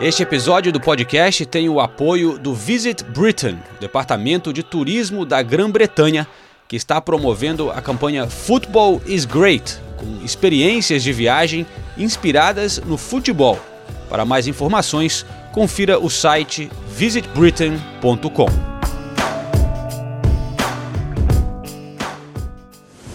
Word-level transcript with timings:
Este 0.00 0.22
episódio 0.22 0.72
do 0.72 0.80
podcast 0.80 1.44
tem 1.44 1.68
o 1.68 1.78
apoio 1.78 2.38
do 2.38 2.54
Visit 2.54 3.04
Britain, 3.04 3.58
departamento 3.78 4.50
de 4.50 4.62
turismo 4.62 5.26
da 5.26 5.42
Grã-Bretanha, 5.42 6.26
que 6.66 6.74
está 6.74 7.02
promovendo 7.02 7.70
a 7.70 7.82
campanha 7.82 8.26
Football 8.26 9.02
is 9.04 9.26
Great, 9.26 9.76
com 9.98 10.24
experiências 10.24 11.02
de 11.02 11.12
viagem 11.12 11.66
inspiradas 11.98 12.78
no 12.78 12.96
futebol. 12.96 13.60
Para 14.08 14.24
mais 14.24 14.46
informações, 14.46 15.26
confira 15.52 15.98
o 15.98 16.08
site 16.08 16.70
visitbritain.com. 16.96 18.48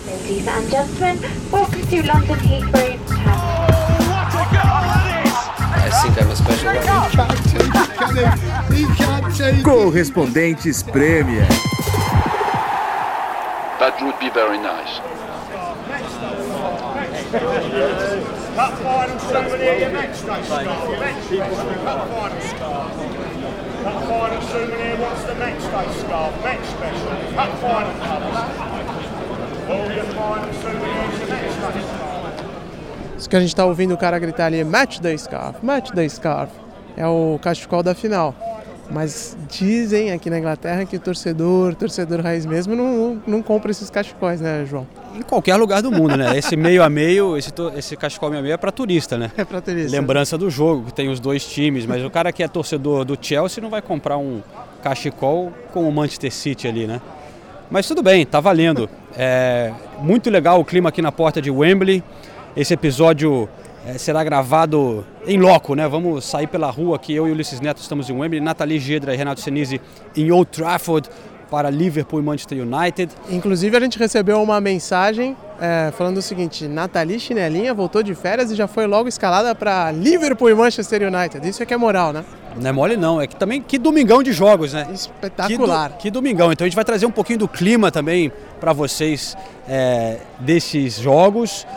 Ladies 0.05 0.47
and 0.47 0.69
gentlemen, 0.69 1.19
welcome 1.51 1.81
to 1.87 1.95
London 2.07 2.37
Heathrow 2.45 3.04
Correspondentes 9.63 10.83
Premier. 10.83 11.47
That 13.79 14.01
would 14.01 14.19
be 14.19 14.29
very 14.31 14.57
nice. 14.57 14.99
Cup 18.55 18.73
final 18.79 19.19
souvenir, 24.41 24.97
what's 24.97 25.23
the 25.25 25.35
match 25.35 25.61
day 25.61 25.87
scarf? 25.99 26.43
Match 26.43 26.65
special. 26.65 27.09
Cup 27.35 27.51
final 27.59 27.95
colours. 27.99 28.37
All 29.69 29.91
your 29.91 30.05
final 30.15 30.53
souvenirs, 30.53 31.19
your 31.19 31.27
match 31.27 31.73
day 31.73 31.81
scarf. 31.83 32.14
Isso 33.17 33.29
que 33.29 33.35
a 33.35 33.39
gente 33.39 33.49
está 33.49 33.65
ouvindo 33.65 33.93
o 33.93 33.97
cara 33.97 34.19
gritar 34.19 34.45
ali, 34.45 34.63
match 34.63 34.99
the 34.99 35.15
scarf, 35.17 35.65
match 35.65 35.91
the 35.91 36.07
scarf, 36.09 36.51
é 36.97 37.07
o 37.07 37.39
cachecol 37.41 37.81
da 37.81 37.95
final. 37.95 38.35
Mas 38.91 39.35
dizem 39.49 40.11
aqui 40.11 40.29
na 40.29 40.37
Inglaterra 40.37 40.85
que 40.85 40.97
o 40.97 40.99
torcedor, 40.99 41.73
torcedor 41.73 42.21
raiz 42.21 42.45
mesmo, 42.45 42.75
não, 42.75 43.19
não 43.25 43.41
compra 43.41 43.71
esses 43.71 43.89
cachecóis, 43.89 44.39
né, 44.39 44.63
João? 44.69 44.85
Em 45.15 45.23
qualquer 45.23 45.55
lugar 45.55 45.81
do 45.81 45.91
mundo, 45.91 46.15
né? 46.15 46.37
Esse 46.37 46.55
meio 46.55 46.83
a 46.83 46.89
meio, 46.89 47.35
esse, 47.35 47.51
esse 47.75 47.95
cachecol 47.95 48.29
meio 48.29 48.41
a 48.41 48.43
meio 48.43 48.53
é 48.53 48.57
para 48.57 48.71
turista, 48.71 49.17
né? 49.17 49.31
É 49.35 49.43
pra 49.43 49.59
turista. 49.59 49.91
Lembrança 49.91 50.37
do 50.37 50.51
jogo, 50.51 50.85
que 50.85 50.93
tem 50.93 51.09
os 51.09 51.19
dois 51.19 51.45
times, 51.47 51.85
mas 51.85 52.03
o 52.03 52.11
cara 52.11 52.31
que 52.31 52.43
é 52.43 52.47
torcedor 52.47 53.05
do 53.05 53.17
Chelsea 53.19 53.61
não 53.61 53.71
vai 53.71 53.81
comprar 53.81 54.17
um 54.17 54.43
cachecol 54.83 55.51
com 55.73 55.89
o 55.89 55.91
Manchester 55.91 56.31
City 56.31 56.67
ali, 56.67 56.85
né? 56.85 57.01
Mas 57.71 57.87
tudo 57.87 58.03
bem, 58.03 58.23
tá 58.23 58.39
valendo. 58.39 58.87
É 59.17 59.71
muito 59.99 60.29
legal 60.29 60.59
o 60.59 60.65
clima 60.65 60.89
aqui 60.89 61.01
na 61.01 61.11
porta 61.11 61.41
de 61.41 61.49
Wembley. 61.49 62.03
Esse 62.55 62.73
episódio 62.73 63.49
é, 63.85 63.97
será 63.97 64.23
gravado 64.23 65.05
em 65.27 65.37
loco, 65.37 65.75
né? 65.75 65.87
Vamos 65.87 66.23
sair 66.25 66.47
pela 66.47 66.69
rua 66.69 66.95
aqui, 66.95 67.13
eu 67.13 67.27
e 67.27 67.31
o 67.31 67.33
Ulisses 67.33 67.59
Neto 67.59 67.81
estamos 67.81 68.09
em 68.09 68.13
Wembley, 68.13 68.39
Nathalie 68.39 68.79
Gedra 68.79 69.13
e 69.13 69.17
Renato 69.17 69.41
Senise 69.41 69.81
em 70.15 70.31
Old 70.31 70.49
Trafford 70.51 71.09
para 71.51 71.69
Liverpool 71.69 72.19
e 72.19 72.23
Manchester 72.23 72.57
United. 72.65 73.13
Inclusive 73.29 73.75
a 73.77 73.79
gente 73.79 73.99
recebeu 73.99 74.41
uma 74.41 74.59
mensagem 74.59 75.35
é, 75.59 75.91
falando 75.97 76.17
o 76.17 76.21
seguinte, 76.21 76.67
Nathalie 76.67 77.19
Chinelinha 77.19 77.73
voltou 77.73 78.01
de 78.01 78.15
férias 78.15 78.49
e 78.51 78.55
já 78.55 78.67
foi 78.67 78.87
logo 78.87 79.07
escalada 79.07 79.53
para 79.53 79.91
Liverpool 79.91 80.49
e 80.49 80.55
Manchester 80.55 81.03
United. 81.03 81.47
Isso 81.47 81.61
é 81.61 81.65
que 81.65 81.73
é 81.73 81.77
moral, 81.77 82.11
né? 82.13 82.23
Não 82.59 82.69
é 82.69 82.71
mole 82.71 82.95
não, 82.97 83.21
é 83.21 83.27
que 83.27 83.35
também 83.35 83.61
que 83.61 83.77
domingão 83.77 84.23
de 84.23 84.31
jogos, 84.31 84.71
né? 84.73 84.87
Espetacular. 84.93 85.89
Que, 85.89 85.95
do- 85.95 86.01
que 86.03 86.11
domingão. 86.11 86.51
Então 86.53 86.63
a 86.65 86.67
gente 86.69 86.75
vai 86.75 86.85
trazer 86.85 87.05
um 87.05 87.11
pouquinho 87.11 87.39
do 87.39 87.47
clima 87.49 87.91
também 87.91 88.31
para 88.61 88.71
vocês 88.73 89.37
é, 89.67 90.19
desses 90.39 90.97
jogos, 90.99 91.67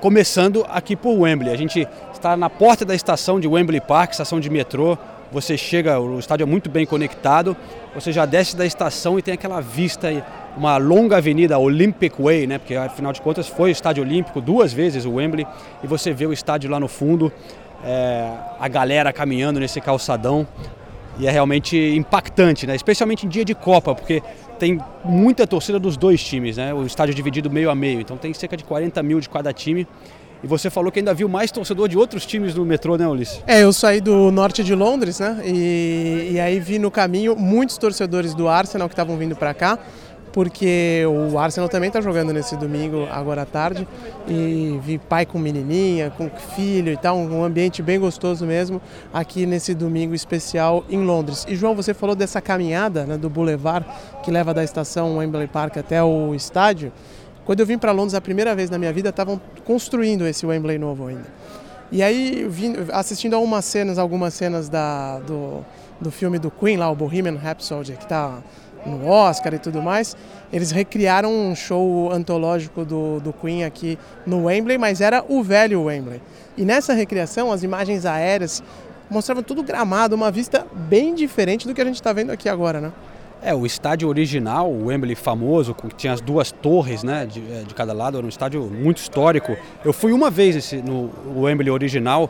começando 0.00 0.64
aqui 0.68 0.94
por 0.94 1.18
Wembley. 1.18 1.52
A 1.52 1.56
gente 1.56 1.86
está 2.12 2.36
na 2.36 2.48
porta 2.48 2.84
da 2.84 2.94
estação 2.94 3.40
de 3.40 3.48
Wembley 3.48 3.80
Park, 3.80 4.12
estação 4.12 4.40
de 4.40 4.48
metrô. 4.48 4.96
Você 5.30 5.58
chega, 5.58 6.00
o 6.00 6.18
estádio 6.18 6.44
é 6.44 6.46
muito 6.46 6.70
bem 6.70 6.86
conectado. 6.86 7.56
Você 7.94 8.12
já 8.12 8.24
desce 8.24 8.56
da 8.56 8.64
estação 8.64 9.18
e 9.18 9.22
tem 9.22 9.34
aquela 9.34 9.60
vista, 9.60 10.08
uma 10.56 10.76
longa 10.78 11.18
avenida 11.18 11.58
Olympic 11.58 12.14
Way, 12.18 12.46
né? 12.46 12.58
Porque 12.58 12.74
afinal 12.74 13.12
de 13.12 13.20
contas 13.20 13.46
foi 13.48 13.70
estádio 13.70 14.02
olímpico 14.02 14.40
duas 14.40 14.72
vezes 14.72 15.04
o 15.04 15.14
Wembley 15.14 15.46
e 15.82 15.86
você 15.86 16.12
vê 16.12 16.26
o 16.26 16.32
estádio 16.32 16.70
lá 16.70 16.80
no 16.80 16.88
fundo, 16.88 17.30
é, 17.84 18.30
a 18.58 18.68
galera 18.68 19.12
caminhando 19.12 19.60
nesse 19.60 19.80
calçadão. 19.80 20.46
E 21.18 21.26
é 21.26 21.30
realmente 21.30 21.76
impactante, 21.76 22.66
né? 22.66 22.76
especialmente 22.76 23.26
em 23.26 23.28
dia 23.28 23.44
de 23.44 23.54
Copa, 23.54 23.94
porque 23.94 24.22
tem 24.58 24.80
muita 25.04 25.46
torcida 25.46 25.78
dos 25.78 25.96
dois 25.96 26.22
times, 26.22 26.56
né? 26.56 26.72
o 26.72 26.86
estádio 26.86 27.14
dividido 27.14 27.50
meio 27.50 27.70
a 27.70 27.74
meio, 27.74 28.00
então 28.00 28.16
tem 28.16 28.32
cerca 28.32 28.56
de 28.56 28.64
40 28.64 29.02
mil 29.02 29.20
de 29.20 29.28
cada 29.28 29.52
time. 29.52 29.86
E 30.42 30.46
você 30.46 30.70
falou 30.70 30.92
que 30.92 31.00
ainda 31.00 31.12
viu 31.12 31.28
mais 31.28 31.50
torcedor 31.50 31.88
de 31.88 31.98
outros 31.98 32.24
times 32.24 32.54
no 32.54 32.64
metrô, 32.64 32.96
né, 32.96 33.06
Ulisses? 33.08 33.42
É, 33.44 33.64
eu 33.64 33.72
saí 33.72 34.00
do 34.00 34.30
norte 34.30 34.62
de 34.62 34.72
Londres, 34.72 35.18
né? 35.18 35.42
E, 35.44 36.30
e 36.34 36.40
aí 36.40 36.60
vi 36.60 36.78
no 36.78 36.92
caminho 36.92 37.34
muitos 37.34 37.76
torcedores 37.76 38.34
do 38.34 38.46
Arsenal 38.46 38.88
que 38.88 38.92
estavam 38.92 39.16
vindo 39.16 39.34
para 39.34 39.52
cá, 39.52 39.78
porque 40.38 41.02
o 41.04 41.36
Arsenal 41.36 41.68
também 41.68 41.88
está 41.88 42.00
jogando 42.00 42.32
nesse 42.32 42.54
domingo, 42.54 43.08
agora 43.10 43.42
à 43.42 43.44
tarde. 43.44 43.88
E 44.28 44.78
vi 44.84 44.96
pai 44.96 45.26
com 45.26 45.36
menininha, 45.36 46.10
com 46.10 46.30
filho 46.54 46.92
e 46.92 46.96
tal, 46.96 47.18
um 47.18 47.42
ambiente 47.42 47.82
bem 47.82 47.98
gostoso 47.98 48.46
mesmo 48.46 48.80
aqui 49.12 49.46
nesse 49.46 49.74
domingo 49.74 50.14
especial 50.14 50.84
em 50.88 51.04
Londres. 51.04 51.44
E 51.48 51.56
João, 51.56 51.74
você 51.74 51.92
falou 51.92 52.14
dessa 52.14 52.40
caminhada 52.40 53.04
né, 53.04 53.18
do 53.18 53.28
Boulevard 53.28 53.84
que 54.22 54.30
leva 54.30 54.54
da 54.54 54.62
estação 54.62 55.16
Wembley 55.16 55.48
Park 55.48 55.76
até 55.76 56.04
o 56.04 56.32
estádio. 56.36 56.92
Quando 57.44 57.58
eu 57.58 57.66
vim 57.66 57.76
para 57.76 57.90
Londres 57.90 58.14
a 58.14 58.20
primeira 58.20 58.54
vez 58.54 58.70
na 58.70 58.78
minha 58.78 58.92
vida, 58.92 59.08
estavam 59.08 59.40
construindo 59.64 60.24
esse 60.24 60.46
Wembley 60.46 60.78
novo 60.78 61.08
ainda. 61.08 61.26
E 61.90 62.00
aí, 62.00 62.46
vim, 62.48 62.76
assistindo 62.92 63.34
a 63.34 63.40
umas 63.40 63.64
cenas, 63.64 63.98
algumas 63.98 64.34
cenas 64.34 64.68
da, 64.68 65.18
do, 65.18 65.64
do 66.00 66.12
filme 66.12 66.38
do 66.38 66.48
Queen, 66.48 66.76
lá, 66.76 66.88
o 66.88 66.94
Bohemian 66.94 67.36
Rhapsody, 67.36 67.94
que 67.94 68.04
está 68.04 68.38
no 68.86 69.06
Oscar 69.06 69.54
e 69.54 69.58
tudo 69.58 69.82
mais, 69.82 70.16
eles 70.52 70.70
recriaram 70.70 71.30
um 71.30 71.54
show 71.54 72.10
antológico 72.12 72.84
do, 72.84 73.20
do 73.20 73.32
Queen 73.32 73.64
aqui 73.64 73.98
no 74.26 74.44
Wembley, 74.44 74.78
mas 74.78 75.00
era 75.00 75.24
o 75.28 75.42
velho 75.42 75.84
Wembley. 75.84 76.20
E 76.56 76.64
nessa 76.64 76.92
recriação, 76.92 77.52
as 77.52 77.62
imagens 77.62 78.04
aéreas 78.04 78.62
mostravam 79.10 79.42
tudo 79.42 79.62
gramado, 79.62 80.14
uma 80.14 80.30
vista 80.30 80.66
bem 80.72 81.14
diferente 81.14 81.66
do 81.66 81.74
que 81.74 81.80
a 81.80 81.84
gente 81.84 81.96
está 81.96 82.12
vendo 82.12 82.30
aqui 82.30 82.48
agora, 82.48 82.80
né? 82.80 82.92
É, 83.40 83.54
o 83.54 83.64
estádio 83.64 84.08
original, 84.08 84.68
o 84.68 84.86
Wembley 84.86 85.14
famoso, 85.14 85.72
que 85.72 85.86
tinha 85.94 86.12
as 86.12 86.20
duas 86.20 86.50
torres 86.50 87.04
né, 87.04 87.24
de, 87.24 87.40
eh, 87.40 87.62
de 87.64 87.72
cada 87.72 87.92
lado, 87.92 88.18
era 88.18 88.26
um 88.26 88.28
estádio 88.28 88.62
muito 88.64 88.96
histórico. 88.96 89.56
Eu 89.84 89.92
fui 89.92 90.12
uma 90.12 90.28
vez 90.28 90.56
nesse, 90.56 90.78
no 90.78 91.08
Wembley 91.36 91.70
original, 91.70 92.28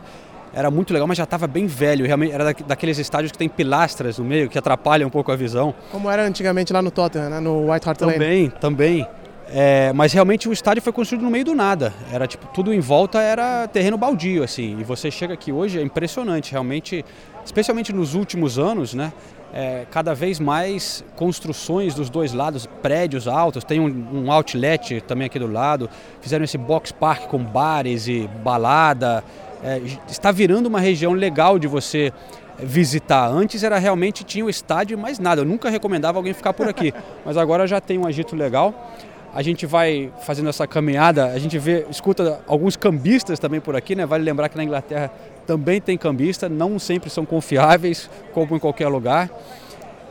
era 0.53 0.69
muito 0.71 0.91
legal, 0.93 1.07
mas 1.07 1.17
já 1.17 1.23
estava 1.23 1.47
bem 1.47 1.65
velho. 1.67 2.05
Realmente 2.05 2.31
era 2.33 2.43
da- 2.45 2.65
daqueles 2.67 2.97
estádios 2.97 3.31
que 3.31 3.37
tem 3.37 3.47
pilastras 3.49 4.17
no 4.17 4.25
meio, 4.25 4.49
que 4.49 4.57
atrapalham 4.57 5.07
um 5.07 5.11
pouco 5.11 5.31
a 5.31 5.35
visão. 5.35 5.73
Como 5.91 6.09
era 6.09 6.23
antigamente 6.25 6.73
lá 6.73 6.81
no 6.81 6.91
Tottenham, 6.91 7.29
né? 7.29 7.39
no 7.39 7.71
White 7.71 7.87
Hart 7.89 8.01
Lane. 8.01 8.13
Também, 8.13 8.49
também. 8.49 9.07
É, 9.51 9.91
mas 9.93 10.13
realmente 10.13 10.47
o 10.47 10.53
estádio 10.53 10.81
foi 10.83 10.93
construído 10.93 11.23
no 11.23 11.31
meio 11.31 11.43
do 11.45 11.55
nada. 11.55 11.91
Era 12.13 12.27
tipo, 12.27 12.45
tudo 12.53 12.71
em 12.73 12.79
volta 12.79 13.19
era 13.19 13.67
terreno 13.67 13.97
baldio, 13.97 14.43
assim. 14.43 14.77
E 14.79 14.83
você 14.83 15.09
chega 15.09 15.33
aqui 15.33 15.51
hoje, 15.51 15.79
é 15.79 15.81
impressionante, 15.81 16.51
realmente, 16.51 17.03
especialmente 17.43 17.91
nos 17.91 18.13
últimos 18.13 18.59
anos, 18.59 18.93
né? 18.93 19.11
É, 19.51 19.87
cada 19.89 20.13
vez 20.13 20.39
mais 20.39 21.03
construções 21.15 21.95
dos 21.95 22.07
dois 22.11 22.31
lados, 22.33 22.67
prédios 22.83 23.27
altos, 23.27 23.63
tem 23.63 23.79
um, 23.79 24.07
um 24.25 24.31
outlet 24.31 25.01
também 25.01 25.25
aqui 25.25 25.39
do 25.39 25.51
lado, 25.51 25.89
fizeram 26.21 26.45
esse 26.45 26.55
box 26.55 26.91
park 26.91 27.23
com 27.23 27.39
bares 27.43 28.07
e 28.07 28.29
balada. 28.43 29.23
É, 29.63 29.81
está 30.07 30.31
virando 30.31 30.67
uma 30.67 30.79
região 30.79 31.11
legal 31.13 31.59
de 31.59 31.67
você 31.67 32.13
visitar. 32.57 33.27
Antes 33.27 33.63
era 33.63 33.77
realmente 33.77 34.23
tinha 34.23 34.45
o 34.45 34.49
estádio 34.49 34.97
e 34.97 35.01
mais 35.01 35.19
nada. 35.19 35.41
Eu 35.41 35.45
nunca 35.45 35.69
recomendava 35.69 36.17
alguém 36.17 36.33
ficar 36.33 36.53
por 36.53 36.67
aqui, 36.67 36.93
mas 37.25 37.37
agora 37.37 37.67
já 37.67 37.81
tem 37.81 37.97
um 37.97 38.05
agito 38.05 38.35
legal. 38.35 38.93
A 39.33 39.41
gente 39.41 39.65
vai 39.65 40.11
fazendo 40.21 40.49
essa 40.49 40.65
caminhada, 40.65 41.25
a 41.27 41.37
gente 41.37 41.57
vê, 41.59 41.85
escuta 41.89 42.41
alguns 42.47 42.75
cambistas 42.75 43.37
também 43.37 43.61
por 43.61 43.75
aqui, 43.75 43.95
né? 43.95 44.05
Vale 44.05 44.23
lembrar 44.23 44.49
que 44.49 44.57
na 44.57 44.63
Inglaterra 44.63 45.11
também 45.45 45.79
tem 45.79 45.97
cambista, 45.97 46.49
não 46.49 46.79
sempre 46.79 47.09
são 47.11 47.25
confiáveis, 47.25 48.09
como 48.33 48.55
em 48.55 48.59
qualquer 48.59 48.87
lugar. 48.87 49.29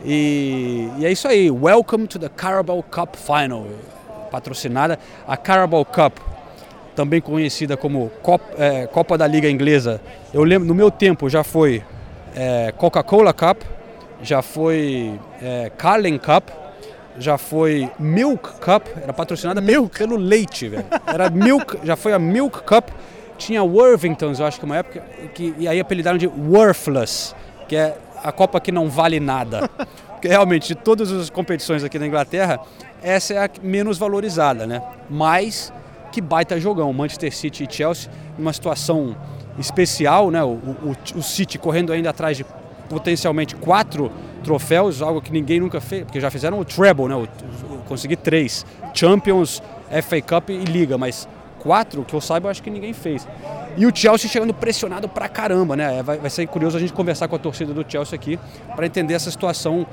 E, 0.05 0.89
e 0.99 1.05
é 1.05 1.11
isso 1.11 1.27
aí. 1.27 1.51
Welcome 1.51 2.07
to 2.07 2.17
the 2.17 2.29
Carabao 2.29 2.81
Cup 2.81 3.15
Final, 3.15 3.67
patrocinada 4.31 4.97
a 5.27 5.35
Carabao 5.35 5.83
Cup 5.83 6.17
também 6.99 7.21
conhecida 7.21 7.77
como 7.77 8.11
Cop- 8.21 8.43
é, 8.57 8.85
Copa 8.85 9.17
da 9.17 9.25
Liga 9.25 9.49
Inglesa. 9.49 10.01
Eu 10.33 10.43
lembro, 10.43 10.67
no 10.67 10.75
meu 10.75 10.91
tempo 10.91 11.29
já 11.29 11.45
foi 11.45 11.81
é, 12.35 12.73
Coca-Cola 12.75 13.31
Cup, 13.33 13.61
já 14.21 14.41
foi 14.41 15.17
é, 15.41 15.71
Carling 15.77 16.17
Cup, 16.17 16.49
já 17.17 17.37
foi 17.37 17.89
Milk 17.97 18.49
Cup, 18.59 18.85
era 19.01 19.13
patrocinada 19.13 19.61
Milk. 19.61 19.97
pelo 19.97 20.17
leite, 20.17 20.67
velho. 20.67 20.83
Era 21.07 21.29
Milk, 21.29 21.77
já 21.85 21.95
foi 21.95 22.11
a 22.11 22.19
Milk 22.19 22.63
Cup. 22.63 22.89
Tinha 23.37 23.63
Worthingtons, 23.63 24.41
eu 24.41 24.45
acho 24.45 24.59
que 24.59 24.65
uma 24.65 24.75
época, 24.75 25.01
que, 25.33 25.55
e 25.57 25.69
aí 25.69 25.79
apelidaram 25.79 26.17
de 26.17 26.27
Worthless, 26.27 27.33
que 27.69 27.77
é 27.77 27.95
a 28.21 28.33
Copa 28.33 28.59
que 28.59 28.73
não 28.73 28.89
vale 28.89 29.21
nada. 29.21 29.69
Porque 30.09 30.27
realmente, 30.27 30.67
de 30.67 30.75
todas 30.75 31.09
as 31.13 31.29
competições 31.29 31.81
aqui 31.81 31.97
na 31.97 32.05
Inglaterra, 32.05 32.59
essa 33.01 33.33
é 33.35 33.37
a 33.45 33.49
menos 33.63 33.97
valorizada, 33.97 34.67
né? 34.67 34.81
Mas 35.09 35.71
que 36.11 36.21
baita 36.21 36.59
jogão, 36.59 36.91
Manchester 36.93 37.33
City 37.33 37.67
e 37.69 37.73
Chelsea, 37.73 38.11
numa 38.37 38.53
situação 38.53 39.15
especial, 39.57 40.31
né? 40.31 40.43
O, 40.43 40.49
o, 40.53 40.95
o 41.15 41.21
City 41.23 41.57
correndo 41.57 41.91
ainda 41.91 42.09
atrás 42.09 42.37
de 42.37 42.45
potencialmente 42.89 43.55
quatro 43.55 44.11
troféus, 44.43 45.01
algo 45.01 45.21
que 45.21 45.31
ninguém 45.31 45.59
nunca 45.59 45.79
fez, 45.79 46.03
porque 46.03 46.19
já 46.19 46.31
fizeram 46.31 46.59
o 46.59 46.65
treble, 46.65 47.07
né? 47.07 47.15
O, 47.15 47.27
três 48.17 48.65
Champions, 48.93 49.61
FA 50.03 50.21
Cup 50.21 50.49
e 50.49 50.63
Liga, 50.63 50.97
mas 50.97 51.27
quatro 51.59 52.03
que 52.03 52.13
eu 52.13 52.21
saiba, 52.21 52.47
eu 52.47 52.51
acho 52.51 52.63
que 52.63 52.69
ninguém 52.69 52.93
fez. 52.93 53.27
E 53.77 53.85
o 53.85 53.95
Chelsea 53.95 54.29
chegando 54.29 54.53
pressionado 54.53 55.07
pra 55.09 55.27
caramba, 55.27 55.75
né? 55.75 56.01
Vai, 56.03 56.17
vai 56.17 56.29
ser 56.29 56.45
curioso 56.47 56.77
a 56.77 56.79
gente 56.79 56.93
conversar 56.93 57.27
com 57.27 57.35
a 57.35 57.39
torcida 57.39 57.73
do 57.73 57.85
Chelsea 57.87 58.15
aqui 58.15 58.39
para 58.75 58.85
entender 58.85 59.13
essa 59.13 59.29
situação 59.29 59.85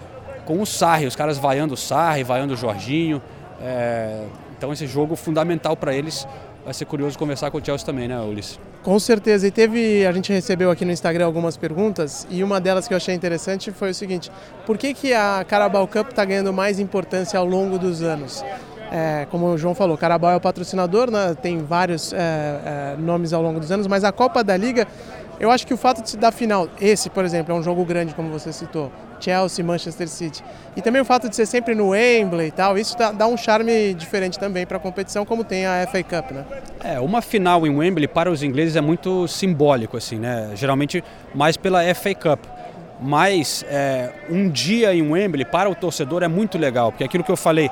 com 0.44 0.60
o 0.60 0.66
Sarri, 0.66 1.06
os 1.06 1.16
caras 1.16 1.38
vaiando 1.38 1.74
o 1.74 1.76
Sarri, 1.76 2.22
vaiando 2.22 2.54
o 2.54 2.56
Jorginho. 2.56 3.20
É, 3.60 4.24
então 4.56 4.72
esse 4.72 4.86
jogo 4.86 5.16
fundamental 5.16 5.76
para 5.76 5.94
eles. 5.94 6.26
Vai 6.64 6.74
ser 6.74 6.84
curioso 6.84 7.16
conversar 7.16 7.48
com 7.50 7.58
o 7.58 7.64
Chelsea 7.64 7.86
também, 7.86 8.08
né, 8.08 8.20
Ulisses? 8.20 8.58
Com 8.82 8.98
certeza. 8.98 9.46
E 9.46 9.52
teve, 9.52 10.04
a 10.04 10.10
gente 10.10 10.32
recebeu 10.32 10.68
aqui 10.68 10.84
no 10.84 10.90
Instagram 10.90 11.24
algumas 11.24 11.56
perguntas 11.56 12.26
e 12.28 12.42
uma 12.42 12.60
delas 12.60 12.88
que 12.88 12.94
eu 12.94 12.96
achei 12.96 13.14
interessante 13.14 13.70
foi 13.70 13.90
o 13.90 13.94
seguinte: 13.94 14.32
por 14.66 14.76
que, 14.76 14.92
que 14.92 15.14
a 15.14 15.44
Carabao 15.46 15.86
Cup 15.86 16.08
está 16.10 16.24
ganhando 16.24 16.52
mais 16.52 16.80
importância 16.80 17.38
ao 17.38 17.46
longo 17.46 17.78
dos 17.78 18.02
anos? 18.02 18.44
É, 18.90 19.26
como 19.30 19.46
o 19.46 19.58
João 19.58 19.74
falou, 19.74 19.98
Carabao 19.98 20.30
é 20.30 20.36
o 20.36 20.40
patrocinador, 20.40 21.10
né? 21.10 21.34
tem 21.40 21.58
vários 21.58 22.12
é, 22.12 22.16
é, 22.18 22.96
nomes 22.98 23.32
ao 23.32 23.42
longo 23.42 23.58
dos 23.58 23.70
anos, 23.72 23.86
mas 23.86 24.04
a 24.04 24.12
Copa 24.12 24.44
da 24.44 24.56
Liga, 24.56 24.86
eu 25.40 25.50
acho 25.50 25.66
que 25.66 25.74
o 25.74 25.76
fato 25.76 26.02
de 26.02 26.10
se 26.10 26.16
dar 26.16 26.32
final, 26.32 26.68
esse, 26.80 27.10
por 27.10 27.24
exemplo, 27.24 27.54
é 27.54 27.58
um 27.58 27.62
jogo 27.62 27.84
grande, 27.84 28.14
como 28.14 28.30
você 28.30 28.52
citou, 28.52 28.92
Chelsea, 29.20 29.64
Manchester 29.64 30.08
City, 30.08 30.44
e 30.76 30.82
também 30.82 31.00
o 31.00 31.04
fato 31.04 31.28
de 31.28 31.36
ser 31.36 31.46
sempre 31.46 31.74
no 31.74 31.88
Wembley 31.88 32.48
e 32.48 32.50
tal, 32.50 32.76
isso 32.78 32.96
dá, 32.96 33.12
dá 33.12 33.26
um 33.26 33.36
charme 33.36 33.94
diferente 33.94 34.38
também 34.38 34.66
para 34.66 34.76
a 34.76 34.80
competição, 34.80 35.24
como 35.24 35.44
tem 35.44 35.66
a 35.66 35.86
FA 35.86 36.02
Cup, 36.02 36.30
né? 36.32 36.44
É, 36.84 37.00
uma 37.00 37.22
final 37.22 37.66
em 37.66 37.76
Wembley 37.76 38.06
para 38.06 38.30
os 38.30 38.42
ingleses 38.42 38.76
é 38.76 38.80
muito 38.80 39.26
simbólico, 39.26 39.96
assim, 39.96 40.18
né? 40.18 40.50
Geralmente 40.54 41.02
mais 41.34 41.56
pela 41.56 41.82
FA 41.94 42.14
Cup. 42.14 42.40
Mas 43.00 43.64
é, 43.68 44.10
um 44.30 44.48
dia 44.48 44.94
em 44.94 45.02
Wembley 45.02 45.44
para 45.44 45.68
o 45.68 45.74
torcedor 45.74 46.22
é 46.22 46.28
muito 46.28 46.56
legal, 46.56 46.90
porque 46.90 47.04
aquilo 47.04 47.22
que 47.22 47.30
eu 47.30 47.36
falei, 47.36 47.70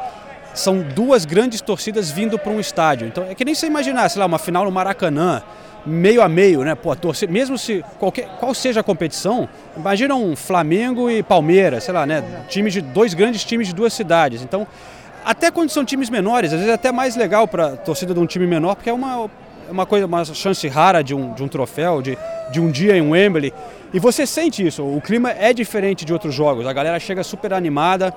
são 0.55 0.83
duas 0.83 1.25
grandes 1.25 1.61
torcidas 1.61 2.11
vindo 2.11 2.39
para 2.39 2.53
um 2.53 2.61
estádio. 2.61 3.09
Então 3.09 3.25
é 3.25 3.35
que 3.35 3.45
nem 3.45 3.55
você 3.55 3.67
imaginar, 3.67 4.09
sei 4.09 4.21
lá, 4.21 4.27
uma 4.27 4.39
final 4.39 4.65
no 4.65 4.71
Maracanã, 4.71 5.43
meio 5.87 6.23
a 6.23 6.29
meio, 6.29 6.63
né? 6.65 6.75
Pô, 6.75 6.91
a 6.93 6.97
torcida, 6.97 7.33
mesmo 7.33 7.59
se 7.59 7.85
qualquer, 7.99 8.29
qual 8.39 8.55
seja 8.55 8.81
a 8.81 8.83
competição, 8.83 9.49
imagina 9.77 10.15
um 10.15 10.35
Flamengo 10.35 11.11
e 11.11 11.23
Palmeiras, 11.23 11.85
sei 11.85 11.95
lá, 11.95 12.07
né? 12.07 12.23
Times 12.49 12.73
de 12.73 12.81
dois 12.81 13.15
grandes 13.15 13.45
times 13.45 13.69
de 13.69 13.75
duas 13.75 13.93
cidades. 13.93 14.43
Então, 14.43 14.67
até 15.25 15.51
quando 15.51 15.71
são 15.71 15.85
times 15.85 16.11
menores, 16.11 16.53
às 16.53 16.59
vezes 16.59 16.71
é 16.71 16.75
até 16.75 16.93
mais 16.93 17.17
legal 17.17 17.49
para 17.49 17.77
torcida 17.77 18.13
de 18.13 18.21
um 18.21 18.27
time 18.27 18.47
menor, 18.47 18.75
porque 18.75 18.91
é 18.91 18.93
uma, 18.93 19.31
é 19.69 19.73
uma 19.73 19.87
coisa, 19.87 20.07
uma 20.07 20.25
chance 20.25 20.67
rara 20.69 21.03
de 21.03 21.15
um, 21.15 21.33
de 21.33 21.43
um 21.43 21.49
troféu, 21.49 22.03
de, 22.03 22.19
de 22.51 22.61
um 22.61 22.71
dia 22.71 22.97
em 22.97 23.03
Wembley. 23.03 23.53
E 23.93 23.99
você 23.99 24.27
sente 24.27 24.67
isso, 24.67 24.83
o 24.83 25.01
clima 25.01 25.31
é 25.31 25.53
diferente 25.53 26.05
de 26.05 26.13
outros 26.13 26.35
jogos. 26.35 26.67
A 26.67 26.73
galera 26.73 26.99
chega 26.99 27.23
super 27.23 27.55
animada, 27.55 28.13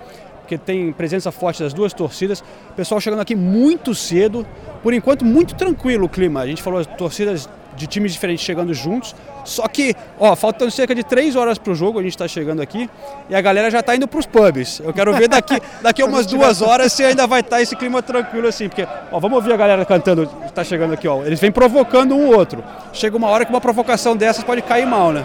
porque 0.47 0.57
tem 0.57 0.93
presença 0.93 1.29
forte 1.29 1.61
das 1.61 1.73
duas 1.73 1.91
torcidas. 1.91 2.39
O 2.69 2.73
pessoal 2.73 3.01
chegando 3.01 3.19
aqui 3.19 3.35
muito 3.35 3.93
cedo, 3.93 4.47
por 4.81 4.93
enquanto 4.93 5.25
muito 5.25 5.53
tranquilo 5.55 6.05
o 6.05 6.09
clima. 6.09 6.39
A 6.39 6.47
gente 6.47 6.63
falou 6.63 6.79
as 6.79 6.87
torcidas 6.87 7.49
de 7.75 7.85
times 7.85 8.13
diferentes 8.13 8.45
chegando 8.45 8.73
juntos. 8.73 9.13
Só 9.43 9.67
que, 9.67 9.93
ó, 10.17 10.35
faltam 10.37 10.69
cerca 10.69 10.95
de 10.95 11.03
três 11.03 11.35
horas 11.35 11.57
para 11.57 11.73
o 11.73 11.75
jogo, 11.75 11.99
a 11.99 12.01
gente 12.01 12.13
está 12.13 12.27
chegando 12.29 12.61
aqui, 12.61 12.89
e 13.29 13.35
a 13.35 13.41
galera 13.41 13.69
já 13.69 13.81
está 13.81 13.93
indo 13.93 14.07
para 14.07 14.19
os 14.19 14.25
pubs. 14.25 14.79
Eu 14.79 14.93
quero 14.93 15.13
ver 15.13 15.27
daqui, 15.27 15.61
daqui 15.83 16.01
a 16.01 16.05
umas 16.05 16.25
duas 16.25 16.61
horas 16.61 16.93
se 16.93 17.03
ainda 17.03 17.27
vai 17.27 17.41
estar 17.41 17.57
tá 17.57 17.61
esse 17.61 17.75
clima 17.75 18.01
tranquilo 18.01 18.47
assim, 18.47 18.69
porque, 18.69 18.87
ó, 19.11 19.19
vamos 19.19 19.35
ouvir 19.35 19.51
a 19.51 19.57
galera 19.57 19.85
cantando, 19.85 20.29
está 20.45 20.63
chegando 20.63 20.93
aqui, 20.93 21.07
ó. 21.07 21.23
Eles 21.25 21.41
vêm 21.41 21.51
provocando 21.51 22.15
um 22.15 22.33
outro. 22.33 22.63
Chega 22.93 23.17
uma 23.17 23.27
hora 23.27 23.43
que 23.43 23.51
uma 23.51 23.61
provocação 23.61 24.15
dessas 24.15 24.45
pode 24.45 24.61
cair 24.61 24.87
mal, 24.87 25.11
né? 25.11 25.23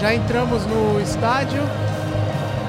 Já 0.00 0.14
entramos 0.14 0.64
no 0.64 0.98
estádio, 0.98 1.60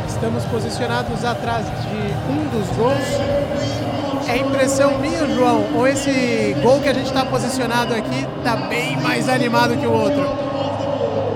estamos 0.06 0.44
posicionados 0.48 1.24
atrás 1.24 1.66
de 1.66 2.30
um 2.30 2.50
dos 2.50 2.68
gols. 2.76 4.28
É 4.28 4.36
impressão 4.36 4.98
minha, 4.98 5.26
João, 5.34 5.64
ou 5.74 5.88
esse 5.88 6.54
gol 6.62 6.82
que 6.82 6.90
a 6.90 6.94
gente 6.94 7.06
está 7.06 7.24
posicionado 7.24 7.94
aqui 7.94 8.28
está 8.38 8.58
bem 8.68 8.98
mais 8.98 9.30
animado 9.30 9.78
que 9.78 9.88
o 9.88 9.94
outro? 9.94 10.28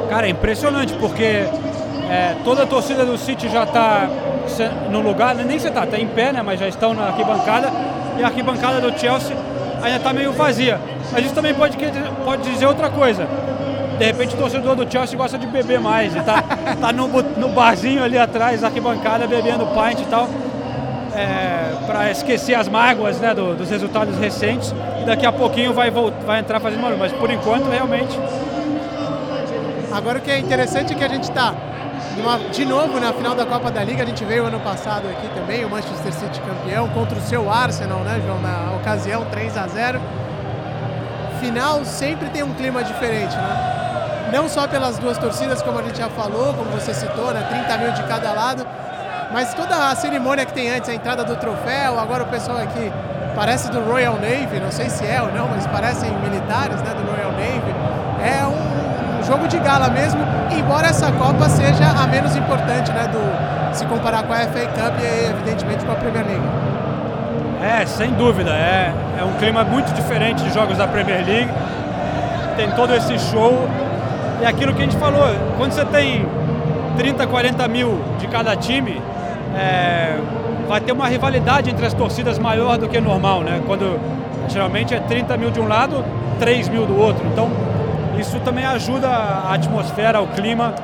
Cara, 0.09 0.27
é 0.27 0.31
impressionante 0.31 0.93
porque 0.95 1.23
é, 2.09 2.35
toda 2.43 2.63
a 2.63 2.67
torcida 2.67 3.05
do 3.05 3.17
City 3.17 3.47
já 3.47 3.63
está 3.63 4.09
no 4.91 4.99
lugar, 4.99 5.33
nem 5.33 5.57
você 5.57 5.69
está, 5.69 5.85
está 5.85 5.97
em 5.97 6.07
pé, 6.07 6.33
né, 6.33 6.41
mas 6.41 6.59
já 6.59 6.67
estão 6.67 6.93
na 6.93 7.03
arquibancada 7.03 7.71
e 8.19 8.23
a 8.23 8.27
arquibancada 8.27 8.81
do 8.81 8.99
Chelsea 8.99 9.35
ainda 9.81 9.95
está 9.95 10.11
meio 10.11 10.33
vazia. 10.33 10.77
Mas 11.13 11.23
isso 11.23 11.33
também 11.33 11.53
pode, 11.53 11.77
pode 12.25 12.51
dizer 12.51 12.65
outra 12.65 12.89
coisa 12.89 13.25
de 13.97 14.05
repente 14.05 14.35
o 14.35 14.37
torcedor 14.37 14.75
do 14.75 14.89
Chelsea 14.91 15.17
gosta 15.17 15.37
de 15.37 15.47
beber 15.47 15.79
mais 15.79 16.15
e 16.15 16.21
tá, 16.21 16.43
tá 16.79 16.91
no, 16.91 17.07
no 17.07 17.49
barzinho 17.49 18.03
ali 18.03 18.17
atrás, 18.17 18.63
arquibancada, 18.63 19.25
bebendo 19.25 19.65
pint 19.67 20.01
e 20.01 20.05
tal, 20.05 20.27
é, 21.15 21.75
para 21.85 22.11
esquecer 22.11 22.55
as 22.55 22.67
mágoas 22.67 23.19
né, 23.19 23.33
do, 23.33 23.55
dos 23.55 23.69
resultados 23.69 24.17
recentes 24.17 24.73
e 25.01 25.05
daqui 25.05 25.25
a 25.25 25.31
pouquinho 25.31 25.73
vai, 25.73 25.89
vai 25.89 26.39
entrar 26.39 26.59
fazendo 26.59 26.81
barulho, 26.81 26.99
mas 26.99 27.13
por 27.13 27.29
enquanto 27.29 27.69
realmente. 27.69 28.19
Agora 29.91 30.19
o 30.19 30.21
que 30.21 30.29
é 30.29 30.39
interessante 30.39 30.93
é 30.93 30.95
que 30.95 31.03
a 31.03 31.07
gente 31.07 31.23
está 31.23 31.53
de 32.51 32.65
novo 32.65 32.99
na 32.99 33.13
final 33.13 33.35
da 33.35 33.45
Copa 33.45 33.71
da 33.71 33.83
Liga, 33.83 34.03
a 34.03 34.05
gente 34.05 34.23
veio 34.25 34.45
ano 34.45 34.59
passado 34.59 35.07
aqui 35.07 35.27
também, 35.33 35.63
o 35.63 35.69
Manchester 35.69 36.13
City 36.13 36.41
campeão 36.41 36.89
contra 36.89 37.17
o 37.17 37.21
seu 37.21 37.49
Arsenal, 37.49 37.99
né, 37.99 38.21
João, 38.25 38.41
na 38.41 38.73
ocasião 38.75 39.25
3 39.25 39.57
a 39.57 39.67
0 39.67 40.01
final 41.39 41.83
sempre 41.85 42.29
tem 42.29 42.43
um 42.43 42.53
clima 42.53 42.83
diferente, 42.83 43.35
né? 43.35 43.74
Não 44.31 44.47
só 44.47 44.67
pelas 44.67 44.97
duas 44.97 45.17
torcidas, 45.17 45.61
como 45.61 45.79
a 45.79 45.83
gente 45.83 45.97
já 45.97 46.09
falou, 46.09 46.53
como 46.53 46.69
você 46.71 46.93
citou, 46.93 47.33
né, 47.33 47.45
30 47.49 47.77
mil 47.77 47.91
de 47.91 48.03
cada 48.03 48.31
lado, 48.33 48.65
mas 49.31 49.53
toda 49.53 49.89
a 49.89 49.95
cerimônia 49.95 50.45
que 50.45 50.53
tem 50.53 50.69
antes, 50.71 50.89
a 50.89 50.93
entrada 50.93 51.23
do 51.23 51.35
troféu, 51.35 51.99
agora 51.99 52.23
o 52.23 52.27
pessoal 52.27 52.57
aqui 52.57 52.91
parece 53.35 53.69
do 53.69 53.81
Royal 53.81 54.13
Navy, 54.13 54.59
não 54.61 54.71
sei 54.71 54.89
se 54.89 55.05
é 55.05 55.21
ou 55.21 55.31
não, 55.31 55.47
mas 55.47 55.67
parecem 55.67 56.09
militares 56.19 56.81
né, 56.81 56.93
do 56.93 57.11
Royal 57.11 57.31
Navy. 57.31 57.75
É 58.23 58.45
um, 58.45 59.19
um 59.19 59.23
jogo 59.23 59.47
de 59.47 59.59
gala 59.59 59.89
mesmo, 59.89 60.21
embora 60.57 60.87
essa 60.87 61.11
Copa 61.11 61.49
seja 61.49 61.85
a 61.85 62.07
menos 62.07 62.35
importante, 62.35 62.91
né, 62.91 63.07
do, 63.07 63.75
se 63.75 63.85
comparar 63.85 64.23
com 64.23 64.33
a 64.33 64.37
FA 64.37 64.67
Cup 64.67 64.99
e 65.01 65.29
evidentemente 65.29 65.85
com 65.85 65.91
a 65.91 65.95
Premier 65.95 66.25
League. 66.25 66.47
É, 67.61 67.85
sem 67.85 68.11
dúvida, 68.11 68.51
é, 68.51 68.93
é 69.19 69.23
um 69.23 69.33
clima 69.33 69.63
muito 69.63 69.93
diferente 69.93 70.43
de 70.43 70.53
jogos 70.53 70.77
da 70.77 70.87
Premier 70.87 71.25
League. 71.25 71.51
Tem 72.55 72.71
todo 72.71 72.95
esse 72.95 73.19
show 73.19 73.67
e 74.45 74.47
aquilo 74.47 74.75
que 74.75 74.81
a 74.83 74.85
gente 74.85 74.97
falou, 74.97 75.23
quando 75.57 75.71
você 75.71 75.83
tem 75.85 76.23
30, 76.97 77.25
40 77.25 77.67
mil 77.67 77.99
de 78.19 78.27
cada 78.27 78.55
time, 78.55 79.01
é, 79.57 80.19
vai 80.67 80.79
ter 80.79 80.91
uma 80.91 81.07
rivalidade 81.07 81.71
entre 81.71 81.83
as 81.83 81.95
torcidas 81.95 82.37
maior 82.37 82.77
do 82.77 82.87
que 82.87 83.01
normal, 83.01 83.41
né? 83.41 83.59
Quando 83.65 83.99
geralmente 84.47 84.93
é 84.93 84.99
30 84.99 85.35
mil 85.37 85.49
de 85.49 85.59
um 85.59 85.67
lado, 85.67 86.05
3 86.37 86.69
mil 86.69 86.85
do 86.85 86.95
outro. 86.95 87.25
Então 87.25 87.49
isso 88.19 88.39
também 88.41 88.63
ajuda 88.63 89.07
a 89.07 89.55
atmosfera, 89.55 90.21
o 90.21 90.27
clima. 90.27 90.75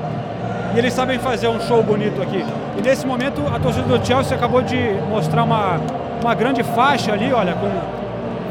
E 0.73 0.79
eles 0.79 0.91
sabem 0.91 1.19
fazer 1.19 1.47
um 1.47 1.59
show 1.61 1.83
bonito 1.83 2.19
aqui. 2.19 2.43
E 2.79 2.81
nesse 2.81 3.05
momento 3.05 3.43
a 3.53 3.59
torcida 3.59 3.85
do 3.85 4.03
Chelsea 4.03 4.35
acabou 4.35 4.63
de 4.63 4.75
mostrar 5.07 5.43
uma, 5.43 5.79
uma 6.19 6.33
grande 6.33 6.63
faixa 6.63 7.13
ali, 7.13 7.31
olha, 7.31 7.53
com 7.53 7.69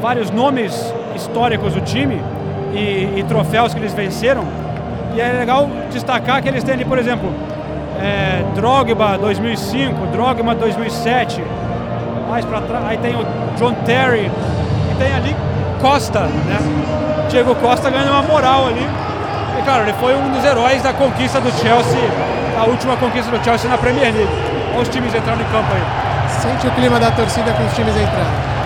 vários 0.01 0.31
nomes 0.31 0.93
históricos 1.13 1.73
do 1.73 1.81
time 1.81 2.21
e, 2.73 3.19
e 3.19 3.25
troféus 3.27 3.73
que 3.73 3.79
eles 3.81 3.93
venceram. 3.93 4.70
E 5.13 5.21
é 5.21 5.31
legal 5.31 5.69
destacar 5.91 6.41
que 6.41 6.47
eles 6.47 6.63
têm 6.63 6.75
ali, 6.75 6.85
por 6.85 6.97
exemplo, 6.97 7.33
é, 7.99 8.43
Drogba 8.55 9.17
2005, 9.17 10.07
Drogba 10.07 10.55
2007, 10.55 11.43
mais 12.29 12.45
para 12.45 12.61
trás, 12.61 12.85
aí 12.87 12.97
tem 12.97 13.15
o 13.15 13.25
John 13.57 13.73
Terry, 13.85 14.31
e 14.91 14.95
tem 14.97 15.13
ali 15.13 15.35
Costa, 15.81 16.21
né? 16.21 16.57
Diego 17.29 17.53
Costa 17.55 17.89
ganhando 17.89 18.11
uma 18.11 18.23
moral 18.23 18.67
ali. 18.67 18.87
E 19.59 19.61
claro, 19.63 19.83
ele 19.83 19.93
foi 19.93 20.15
um 20.15 20.31
dos 20.31 20.43
heróis 20.43 20.81
da 20.81 20.93
conquista 20.93 21.39
do 21.41 21.51
Chelsea, 21.51 21.99
a 22.59 22.65
última 22.65 22.95
conquista 22.97 23.31
do 23.31 23.43
Chelsea 23.43 23.69
na 23.69 23.77
Premier 23.77 24.13
League. 24.13 24.29
Olha 24.73 24.81
os 24.81 24.89
times 24.89 25.13
entrando 25.13 25.41
em 25.41 25.45
campo 25.45 25.67
aí. 25.73 26.29
Sente 26.29 26.67
o 26.67 26.71
clima 26.71 26.99
da 26.99 27.11
torcida 27.11 27.51
com 27.51 27.65
os 27.65 27.73
times 27.73 27.95
entrando. 27.95 28.60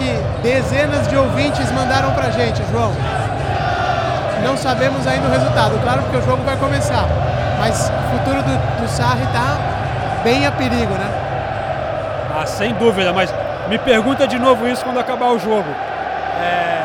Que 0.00 0.42
dezenas 0.42 1.06
de 1.06 1.16
ouvintes 1.16 1.70
mandaram 1.72 2.10
pra 2.12 2.30
gente, 2.30 2.62
João. 2.72 2.92
Não 4.42 4.56
sabemos 4.56 5.06
ainda 5.06 5.28
o 5.28 5.30
resultado, 5.30 5.78
claro, 5.82 6.02
porque 6.02 6.16
o 6.16 6.22
jogo 6.22 6.42
vai 6.42 6.56
começar. 6.56 7.04
Mas 7.58 7.90
o 7.90 8.18
futuro 8.18 8.42
do, 8.42 8.80
do 8.80 8.88
Sarri 8.88 9.26
tá 9.26 9.58
bem 10.24 10.46
a 10.46 10.52
perigo, 10.52 10.94
né? 10.94 11.10
Ah, 12.34 12.46
sem 12.46 12.72
dúvida, 12.74 13.12
mas 13.12 13.32
me 13.68 13.78
pergunta 13.78 14.26
de 14.26 14.38
novo 14.38 14.66
isso 14.66 14.82
quando 14.82 14.98
acabar 14.98 15.30
o 15.30 15.38
jogo. 15.38 15.68
É, 16.40 16.82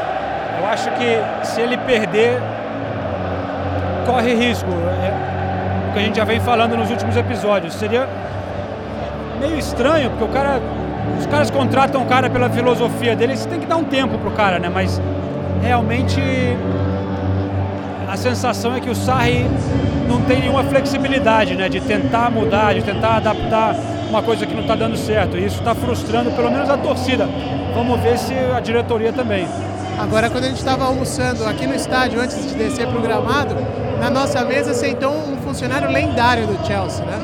eu 0.60 0.68
acho 0.68 0.90
que 0.92 1.22
se 1.46 1.62
ele 1.62 1.78
perder, 1.78 2.42
corre 4.06 4.34
risco. 4.34 4.70
É 4.70 5.90
o 5.90 5.94
que 5.94 6.00
a 6.00 6.02
gente 6.02 6.18
já 6.18 6.26
vem 6.26 6.42
falando 6.42 6.76
nos 6.76 6.90
últimos 6.90 7.16
episódios. 7.16 7.74
Seria 7.76 8.06
meio 9.40 9.58
estranho, 9.58 10.10
porque 10.10 10.24
o 10.26 10.28
cara. 10.28 10.60
Os 11.20 11.26
caras 11.26 11.50
contratam 11.50 12.02
o 12.02 12.06
cara 12.06 12.30
pela 12.30 12.50
filosofia 12.50 13.16
dele, 13.16 13.36
você 13.36 13.48
tem 13.48 13.60
que 13.60 13.66
dar 13.66 13.78
um 13.78 13.84
tempo 13.84 14.18
pro 14.18 14.32
cara, 14.32 14.60
né? 14.60 14.70
Mas 14.74 15.02
realmente 15.62 16.22
a 18.08 18.18
sensação 18.18 18.76
é 18.76 18.80
que 18.80 18.90
o 18.90 18.96
Sarri 18.96 19.46
não 20.08 20.22
tem 20.22 20.40
nenhuma 20.40 20.64
flexibilidade, 20.64 21.56
né? 21.56 21.68
De 21.68 21.82
tentar 21.82 22.30
mudar, 22.30 22.74
de 22.74 22.82
tentar 22.82 23.18
adaptar 23.18 23.76
uma 24.10 24.22
coisa 24.22 24.46
que 24.46 24.54
não 24.54 24.62
está 24.62 24.76
dando 24.76 24.96
certo. 24.96 25.38
E 25.38 25.46
isso 25.46 25.60
está 25.60 25.76
frustrando 25.76 26.32
pelo 26.32 26.50
menos 26.52 26.70
a 26.70 26.78
torcida. 26.78 27.28
Vamos 27.74 28.00
ver 28.00 28.18
se 28.18 28.34
a 28.56 28.60
diretoria 28.60 29.12
também. 29.12 29.48
Agora, 30.00 30.30
quando 30.30 30.44
a 30.44 30.48
gente 30.48 30.58
estava 30.58 30.86
almoçando 30.86 31.46
aqui 31.46 31.66
no 31.66 31.74
estádio, 31.74 32.20
antes 32.22 32.46
de 32.48 32.54
descer 32.56 32.86
para 32.88 32.98
o 32.98 33.02
gramado, 33.02 33.56
na 34.00 34.10
nossa 34.10 34.44
mesa 34.44 34.74
sentou 34.74 35.12
um 35.12 35.38
funcionário 35.38 35.90
lendário 35.90 36.48
do 36.48 36.66
Chelsea, 36.66 37.06
né? 37.06 37.20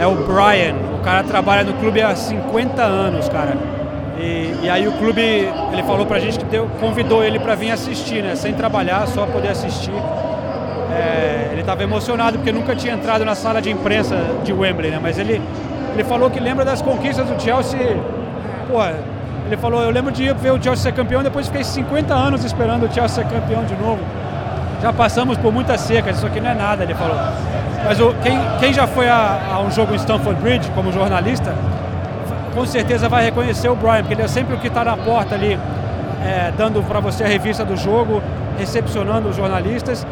É 0.00 0.06
o 0.06 0.14
Brian. 0.14 0.73
Cara 1.04 1.22
trabalha 1.22 1.62
no 1.62 1.74
clube 1.74 2.00
há 2.00 2.16
50 2.16 2.82
anos, 2.82 3.28
cara. 3.28 3.54
E, 4.18 4.54
e 4.62 4.70
aí 4.70 4.88
o 4.88 4.92
clube, 4.92 5.20
ele 5.20 5.82
falou 5.82 6.06
pra 6.06 6.18
gente 6.18 6.38
que 6.38 6.44
deu, 6.46 6.68
convidou 6.80 7.22
ele 7.22 7.38
para 7.38 7.54
vir 7.54 7.70
assistir, 7.70 8.22
né? 8.22 8.34
Sem 8.34 8.54
trabalhar, 8.54 9.06
só 9.06 9.26
poder 9.26 9.48
assistir. 9.48 9.92
É, 10.92 11.50
ele 11.52 11.60
estava 11.60 11.82
emocionado 11.82 12.38
porque 12.38 12.52
nunca 12.52 12.74
tinha 12.74 12.94
entrado 12.94 13.24
na 13.24 13.34
sala 13.34 13.60
de 13.60 13.70
imprensa 13.70 14.16
de 14.44 14.52
Wembley, 14.52 14.90
né? 14.90 14.98
Mas 15.02 15.18
ele, 15.18 15.42
ele 15.92 16.04
falou 16.04 16.30
que 16.30 16.40
lembra 16.40 16.64
das 16.64 16.80
conquistas 16.80 17.26
do 17.26 17.40
Chelsea. 17.40 17.78
Pô, 18.68 18.80
ele 19.46 19.56
falou, 19.58 19.82
eu 19.82 19.90
lembro 19.90 20.10
de 20.10 20.24
ir 20.24 20.34
ver 20.34 20.52
o 20.52 20.62
Chelsea 20.62 20.90
ser 20.90 20.92
campeão, 20.92 21.22
depois 21.22 21.48
fiquei 21.48 21.64
50 21.64 22.14
anos 22.14 22.44
esperando 22.44 22.86
o 22.86 22.92
Chelsea 22.92 23.22
ser 23.22 23.30
campeão 23.30 23.64
de 23.64 23.74
novo. 23.76 24.00
Já 24.80 24.92
passamos 24.92 25.36
por 25.36 25.52
muitas 25.52 25.80
secas, 25.82 26.16
isso 26.16 26.26
aqui 26.26 26.40
não 26.40 26.50
é 26.50 26.54
nada, 26.54 26.82
ele 26.84 26.94
falou. 26.94 27.16
Mas 27.84 28.00
o, 28.00 28.14
quem, 28.22 28.38
quem 28.58 28.72
já 28.72 28.86
foi 28.86 29.08
a, 29.08 29.52
a 29.52 29.60
um 29.60 29.70
jogo 29.70 29.92
em 29.92 29.96
Stamford 29.96 30.40
Bridge 30.40 30.70
como 30.70 30.90
jornalista, 30.90 31.54
com 32.54 32.64
certeza 32.64 33.08
vai 33.08 33.24
reconhecer 33.24 33.68
o 33.68 33.74
Brian, 33.74 33.98
porque 33.98 34.14
ele 34.14 34.22
é 34.22 34.28
sempre 34.28 34.54
o 34.54 34.58
que 34.58 34.68
está 34.68 34.84
na 34.84 34.96
porta 34.96 35.34
ali, 35.34 35.58
é, 36.24 36.52
dando 36.56 36.82
para 36.82 37.00
você 37.00 37.24
a 37.24 37.26
revista 37.26 37.64
do 37.64 37.76
jogo, 37.76 38.22
recepcionando 38.58 39.28
os 39.28 39.36
jornalistas. 39.36 40.06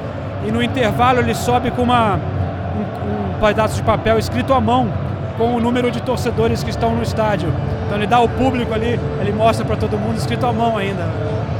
E 0.45 0.51
no 0.51 0.63
intervalo 0.63 1.21
ele 1.21 1.35
sobe 1.35 1.71
com 1.71 1.83
uma, 1.83 2.17
um, 2.17 3.37
um 3.37 3.41
pedaço 3.41 3.77
de 3.77 3.83
papel 3.83 4.19
escrito 4.19 4.53
à 4.53 4.61
mão, 4.61 4.93
com 5.39 5.55
o 5.55 5.61
número 5.61 5.91
de 5.91 6.03
torcedores 6.03 6.63
que 6.63 6.71
estão 6.71 6.95
no 6.95 7.03
estádio. 7.03 7.49
Então 7.87 7.97
ele 7.97 8.07
dá 8.07 8.17
ao 8.17 8.29
público 8.29 8.75
ali, 8.75 9.01
ele 9.21 9.33
mostra 9.33 9.65
para 9.65 9.77
todo 9.77 9.97
mundo 9.97 10.17
escrito 10.19 10.45
à 10.45 10.53
mão 10.53 10.77
ainda. 10.77 11.07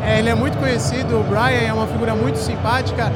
É, 0.05 0.19
ele 0.19 0.29
é 0.29 0.35
muito 0.35 0.59
conhecido, 0.59 1.21
o 1.21 1.23
Brian 1.23 1.69
é 1.69 1.73
uma 1.73 1.87
figura 1.87 2.15
muito 2.15 2.37
simpática, 2.37 3.11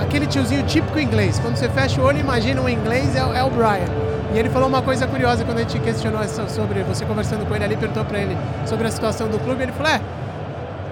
aquele 0.00 0.26
tiozinho 0.26 0.62
típico 0.64 0.98
inglês. 0.98 1.38
Quando 1.38 1.56
você 1.56 1.68
fecha 1.68 2.00
o 2.00 2.04
olho 2.04 2.18
imagina 2.18 2.60
um 2.60 2.68
inglês, 2.68 3.14
é, 3.16 3.20
é, 3.20 3.42
o 3.42 3.50
Brian. 3.50 3.88
E 4.34 4.38
ele 4.38 4.48
falou 4.48 4.68
uma 4.68 4.80
coisa 4.80 5.06
curiosa 5.06 5.44
quando 5.44 5.58
a 5.58 5.60
gente 5.62 5.78
questionou 5.80 6.22
sobre, 6.48 6.82
você 6.82 7.04
conversando 7.04 7.46
com 7.46 7.54
ele 7.54 7.64
ali, 7.64 7.76
perguntou 7.76 8.04
para 8.04 8.18
ele 8.18 8.36
sobre 8.66 8.86
a 8.86 8.90
situação 8.90 9.28
do 9.28 9.38
clube, 9.38 9.62
ele 9.62 9.72
falou, 9.72 9.92
é, 9.92 10.00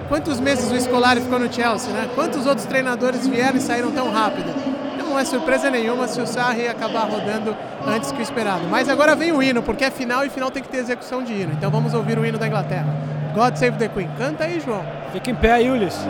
quantos 0.07 0.39
meses 0.39 0.71
o 0.71 0.75
Escolar 0.75 1.17
ficou 1.17 1.39
no 1.39 1.51
Chelsea, 1.51 1.91
né? 1.91 2.09
Quantos 2.13 2.45
outros 2.45 2.65
treinadores 2.67 3.25
vieram 3.27 3.57
e 3.57 3.61
saíram 3.61 3.91
tão 3.91 4.11
rápido? 4.11 4.53
Então 4.93 5.07
não 5.07 5.17
é 5.17 5.25
surpresa 5.25 5.71
nenhuma 5.71 6.07
se 6.07 6.21
o 6.21 6.27
Sarri 6.27 6.67
acabar 6.67 7.09
rodando 7.09 7.55
antes 7.87 8.11
que 8.11 8.19
o 8.19 8.21
esperado. 8.21 8.63
Mas 8.69 8.87
agora 8.87 9.15
vem 9.15 9.31
o 9.31 9.41
hino, 9.41 9.63
porque 9.63 9.85
é 9.85 9.89
final 9.89 10.23
e 10.23 10.29
final 10.29 10.51
tem 10.51 10.61
que 10.61 10.69
ter 10.69 10.77
execução 10.77 11.23
de 11.23 11.33
hino. 11.33 11.51
Então 11.53 11.71
vamos 11.71 11.93
ouvir 11.95 12.19
o 12.19 12.25
hino 12.25 12.37
da 12.37 12.47
Inglaterra. 12.47 12.93
God 13.33 13.55
Save 13.55 13.77
the 13.77 13.87
Queen. 13.87 14.09
Canta 14.17 14.43
aí, 14.43 14.59
João. 14.59 14.83
Fica 15.11 15.31
em 15.31 15.35
pé 15.35 15.59
Ulisses. 15.61 16.05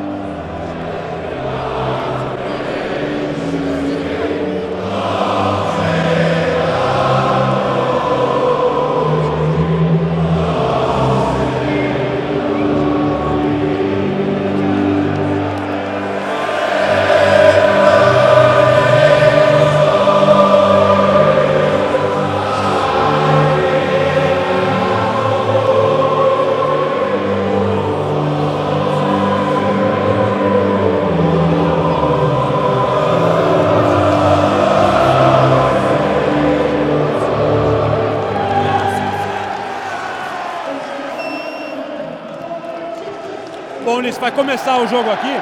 Vai 44.22 44.32
começar 44.32 44.78
o 44.78 44.88
jogo 44.88 45.12
aqui 45.12 45.36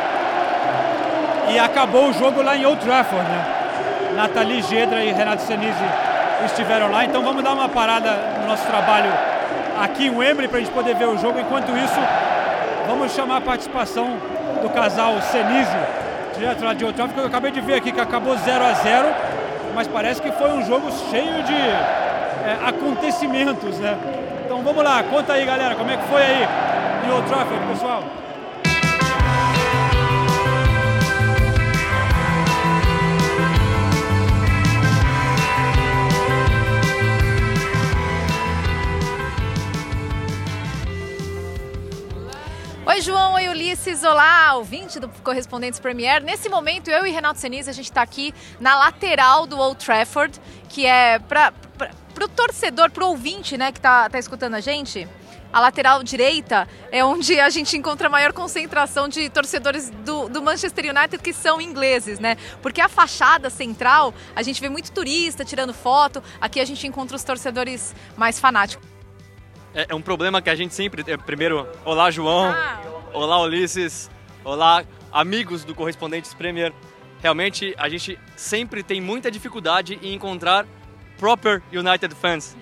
e 1.53 1.59
acabou 1.59 2.07
o 2.07 2.13
jogo 2.13 2.41
lá 2.41 2.55
em 2.55 2.65
Old 2.65 2.81
Trafford, 2.81 3.25
né? 3.29 3.45
Nathalie 4.15 4.61
Gedra 4.61 5.03
e 5.03 5.11
Renato 5.11 5.41
Senise 5.41 5.83
estiveram 6.45 6.89
lá, 6.89 7.03
então 7.03 7.21
vamos 7.21 7.43
dar 7.43 7.51
uma 7.51 7.67
parada 7.67 8.09
no 8.39 8.47
nosso 8.47 8.65
trabalho 8.65 9.11
aqui 9.81 10.07
em 10.07 10.15
Wembley 10.15 10.47
para 10.47 10.59
a 10.59 10.61
gente 10.61 10.71
poder 10.71 10.95
ver 10.95 11.09
o 11.09 11.17
jogo. 11.17 11.37
Enquanto 11.41 11.75
isso, 11.75 11.99
vamos 12.87 13.11
chamar 13.13 13.37
a 13.37 13.41
participação 13.41 14.15
do 14.61 14.69
casal 14.69 15.21
Senise, 15.23 15.77
direto 16.37 16.63
lá 16.63 16.73
de 16.73 16.85
Old 16.85 16.95
Trafford, 16.95 17.19
que 17.19 17.19
eu 17.19 17.27
acabei 17.27 17.51
de 17.51 17.59
ver 17.59 17.73
aqui 17.75 17.91
que 17.91 17.99
acabou 17.99 18.37
0 18.37 18.63
a 18.63 18.73
0 18.73 19.07
mas 19.75 19.87
parece 19.87 20.21
que 20.21 20.31
foi 20.31 20.51
um 20.51 20.65
jogo 20.65 20.89
cheio 21.11 21.43
de 21.43 21.53
é, 21.53 22.57
acontecimentos, 22.65 23.77
né? 23.77 23.97
Então 24.45 24.61
vamos 24.61 24.81
lá, 24.83 25.03
conta 25.03 25.33
aí 25.33 25.45
galera, 25.45 25.75
como 25.75 25.91
é 25.91 25.97
que 25.97 26.03
foi 26.03 26.21
aí 26.21 26.47
em 27.05 27.11
Old 27.11 27.27
Trafford, 27.27 27.67
pessoal? 27.67 28.03
Ulisses. 43.79 44.03
Olá, 44.03 44.55
ouvinte 44.55 44.99
do 44.99 45.07
Correspondentes 45.23 45.79
Premier. 45.79 46.21
Nesse 46.21 46.49
momento, 46.49 46.89
eu 46.89 47.05
e 47.05 47.11
Renato 47.11 47.39
Senise, 47.39 47.69
a 47.69 47.73
gente 47.73 47.85
está 47.85 48.01
aqui 48.01 48.33
na 48.59 48.77
lateral 48.77 49.47
do 49.47 49.57
Old 49.57 49.83
Trafford, 49.83 50.37
que 50.67 50.85
é 50.85 51.17
para 51.17 51.53
o 52.21 52.27
torcedor, 52.27 52.91
para 52.91 53.05
o 53.05 53.09
ouvinte 53.09 53.57
né, 53.57 53.71
que 53.71 53.79
está 53.79 54.09
tá 54.09 54.19
escutando 54.19 54.55
a 54.55 54.59
gente. 54.59 55.07
A 55.53 55.61
lateral 55.61 56.03
direita 56.03 56.67
é 56.91 57.05
onde 57.05 57.39
a 57.39 57.49
gente 57.49 57.77
encontra 57.77 58.07
a 58.07 58.09
maior 58.09 58.33
concentração 58.33 59.07
de 59.07 59.29
torcedores 59.29 59.89
do, 59.89 60.27
do, 60.27 60.41
Manchester 60.41 60.93
United 60.93 61.23
que 61.23 61.31
são 61.31 61.61
ingleses, 61.61 62.19
né? 62.19 62.37
Porque 62.61 62.81
a 62.81 62.89
fachada 62.89 63.49
central, 63.49 64.13
a 64.35 64.43
gente 64.43 64.59
vê 64.59 64.67
muito 64.67 64.91
turista 64.91 65.45
tirando 65.45 65.73
foto, 65.73 66.21
aqui 66.41 66.59
a 66.59 66.65
gente 66.65 66.85
encontra 66.85 67.15
os 67.15 67.23
torcedores 67.23 67.95
mais 68.17 68.39
fanáticos. 68.39 68.85
É, 69.73 69.87
é 69.89 69.95
um 69.95 70.01
problema 70.01 70.41
que 70.41 70.49
a 70.49 70.55
gente 70.55 70.73
sempre. 70.73 71.03
É, 71.07 71.15
primeiro, 71.15 71.67
olá, 71.85 72.11
João. 72.11 72.51
Ah. 72.51 72.98
Olá, 73.11 73.41
Ulisses. 73.41 74.09
Olá, 74.43 74.85
amigos 75.11 75.63
do 75.63 75.73
Correspondentes 75.73 76.31
Premier. 76.35 76.71
Realmente, 77.21 77.73
a 77.77 77.89
gente 77.89 78.19
sempre 78.35 78.83
tem 78.83 79.01
muita 79.01 79.31
dificuldade 79.31 79.99
em 80.03 80.13
encontrar 80.13 80.67
proper 81.17 81.61
United 81.73 82.13
fans, 82.13 82.55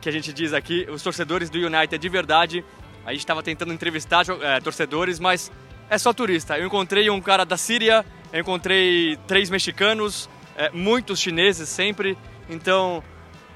que 0.00 0.08
a 0.08 0.12
gente 0.12 0.34
diz 0.34 0.52
aqui, 0.52 0.86
os 0.90 1.02
torcedores 1.02 1.48
do 1.48 1.56
United 1.58 1.96
de 1.96 2.08
verdade. 2.10 2.64
A 3.06 3.12
gente 3.12 3.20
estava 3.20 3.42
tentando 3.42 3.72
entrevistar 3.72 4.24
é, 4.42 4.60
torcedores, 4.60 5.18
mas 5.18 5.50
é 5.88 5.96
só 5.96 6.12
turista. 6.12 6.58
Eu 6.58 6.66
encontrei 6.66 7.08
um 7.08 7.20
cara 7.20 7.44
da 7.46 7.56
Síria, 7.56 8.04
eu 8.32 8.40
encontrei 8.40 9.16
três 9.26 9.48
mexicanos, 9.48 10.28
é, 10.56 10.70
muitos 10.70 11.18
chineses 11.18 11.70
sempre. 11.70 12.18
Então, 12.50 13.02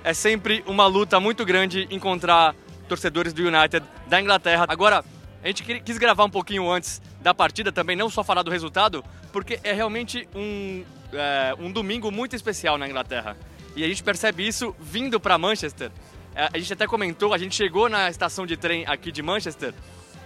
é 0.03 0.15
sempre 0.15 0.65
uma 0.67 0.87
luta 0.87 1.21
muito 1.21 1.45
grande 1.45 1.87
encontrar 1.91 2.55
torcedores 2.89 3.35
do 3.35 3.43
United 3.43 3.85
da 4.07 4.21
Inglaterra. 4.21 4.65
Agora, 4.69 5.05
a 5.43 5.47
gente 5.47 5.63
quis 5.81 5.99
gravar 5.99 6.25
um 6.25 6.31
pouquinho 6.31 6.71
antes 6.71 7.01
da 7.21 7.33
partida 7.33 7.73
também, 7.73 7.97
não 7.97 8.11
só 8.11 8.23
falar 8.23 8.43
do 8.43 8.51
resultado, 8.51 9.05
porque 9.33 9.59
é 9.63 9.73
realmente 9.73 10.29
um, 10.35 10.85
é, 11.13 11.55
um 11.59 11.71
domingo 11.73 12.11
muito 12.11 12.37
especial 12.37 12.77
na 12.77 12.89
Inglaterra. 12.89 13.37
E 13.75 13.85
a 13.85 13.89
gente 13.89 14.03
percebe 14.03 14.47
isso 14.47 14.75
vindo 14.79 15.19
para 15.19 15.39
Manchester. 15.39 15.91
É, 16.35 16.49
a 16.53 16.59
gente 16.59 16.73
até 16.73 16.87
comentou, 16.87 17.33
a 17.33 17.39
gente 17.39 17.55
chegou 17.55 17.89
na 17.89 18.11
estação 18.11 18.47
de 18.47 18.57
trem 18.57 18.85
aqui 18.87 19.11
de 19.11 19.23
Manchester 19.23 19.75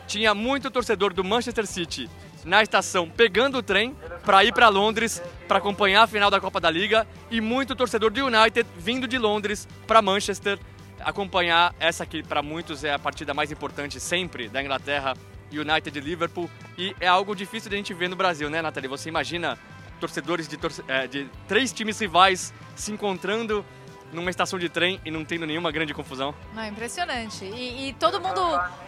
tinha 0.06 0.34
muito 0.34 0.70
torcedor 0.70 1.12
do 1.12 1.24
Manchester 1.24 1.66
City 1.66 2.08
na 2.44 2.62
estação 2.62 3.08
pegando 3.08 3.58
o 3.58 3.62
trem 3.62 3.96
para 4.24 4.44
ir 4.44 4.52
para 4.52 4.68
Londres 4.68 5.22
para 5.48 5.58
acompanhar 5.58 6.02
a 6.02 6.06
final 6.06 6.30
da 6.30 6.40
Copa 6.40 6.60
da 6.60 6.70
Liga 6.70 7.06
e 7.30 7.40
muito 7.40 7.74
torcedor 7.74 8.10
do 8.10 8.26
United 8.26 8.68
vindo 8.76 9.08
de 9.08 9.18
Londres 9.18 9.66
para 9.86 10.02
Manchester 10.02 10.58
acompanhar 11.04 11.74
essa 11.78 12.04
que 12.06 12.22
para 12.22 12.42
muitos 12.42 12.84
é 12.84 12.92
a 12.92 12.98
partida 12.98 13.34
mais 13.34 13.52
importante 13.52 14.00
sempre 14.00 14.48
da 14.48 14.62
Inglaterra, 14.62 15.14
United 15.52 15.96
e 15.96 16.00
Liverpool 16.00 16.50
e 16.76 16.94
é 17.00 17.06
algo 17.06 17.34
difícil 17.34 17.68
de 17.70 17.76
a 17.76 17.78
gente 17.78 17.94
ver 17.94 18.08
no 18.08 18.16
Brasil, 18.16 18.50
né, 18.50 18.60
Nathalie? 18.60 18.88
Você 18.88 19.08
imagina 19.08 19.58
torcedores 20.00 20.48
de, 20.48 20.56
torce 20.56 20.82
é, 20.88 21.06
de 21.06 21.28
três 21.46 21.72
times 21.72 21.98
rivais 22.00 22.52
se 22.74 22.90
encontrando 22.92 23.64
numa 24.12 24.30
estação 24.30 24.58
de 24.58 24.68
trem 24.68 25.00
e 25.04 25.10
não 25.10 25.24
tendo 25.24 25.44
nenhuma 25.44 25.72
grande 25.72 25.92
confusão. 25.92 26.34
Não, 26.54 26.62
é 26.62 26.68
impressionante. 26.68 27.44
E, 27.44 27.88
e 27.88 27.92
todo 27.94 28.20
mundo, 28.20 28.40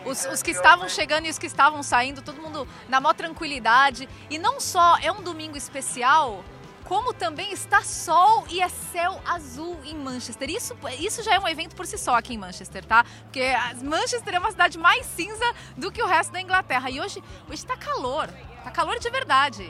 os, 0.05 0.25
os, 0.27 0.43
que 0.43 0.53
estavam 0.53 0.89
chegando 0.89 1.27
e 1.27 1.31
os 1.31 1.39
que 1.39 1.47
estavam 1.47 1.83
saindo, 1.83 2.23
todo 2.23 2.41
mundo 2.41 2.67
na 2.89 3.01
maior 3.01 3.15
tranquilidade. 3.15 4.09
E 4.31 4.39
não 4.39 4.61
só 4.61 4.97
é 4.99 5.11
um 5.11 5.23
domingo 5.23 5.57
especial, 5.57 6.45
como 6.87 7.13
também 7.13 7.53
está 7.53 7.83
sol 7.83 8.47
e 8.49 8.61
é 8.61 8.69
céu 8.69 9.21
azul 9.27 9.77
em 9.85 9.95
Manchester. 9.95 10.49
Isso, 10.49 10.77
isso 11.01 11.23
já 11.23 11.35
é 11.35 11.41
um 11.41 11.49
evento 11.49 11.75
por 11.75 11.85
si 11.85 11.99
só 11.99 12.17
aqui 12.17 12.35
em 12.35 12.39
Manchester, 12.39 12.85
tá? 12.85 13.05
Porque 13.25 13.43
Manchester 13.83 14.35
é 14.35 14.39
uma 14.39 14.51
cidade 14.51 14.79
mais 14.79 15.05
cinza 15.05 15.45
do 15.77 15.91
que 15.91 16.01
o 16.01 16.07
resto 16.07 16.33
da 16.33 16.41
Inglaterra. 16.41 16.89
E 16.89 17.01
hoje 17.01 17.23
está 17.51 17.77
calor, 17.77 18.29
está 18.59 18.71
calor 18.71 18.99
de 19.01 19.11
verdade. 19.11 19.69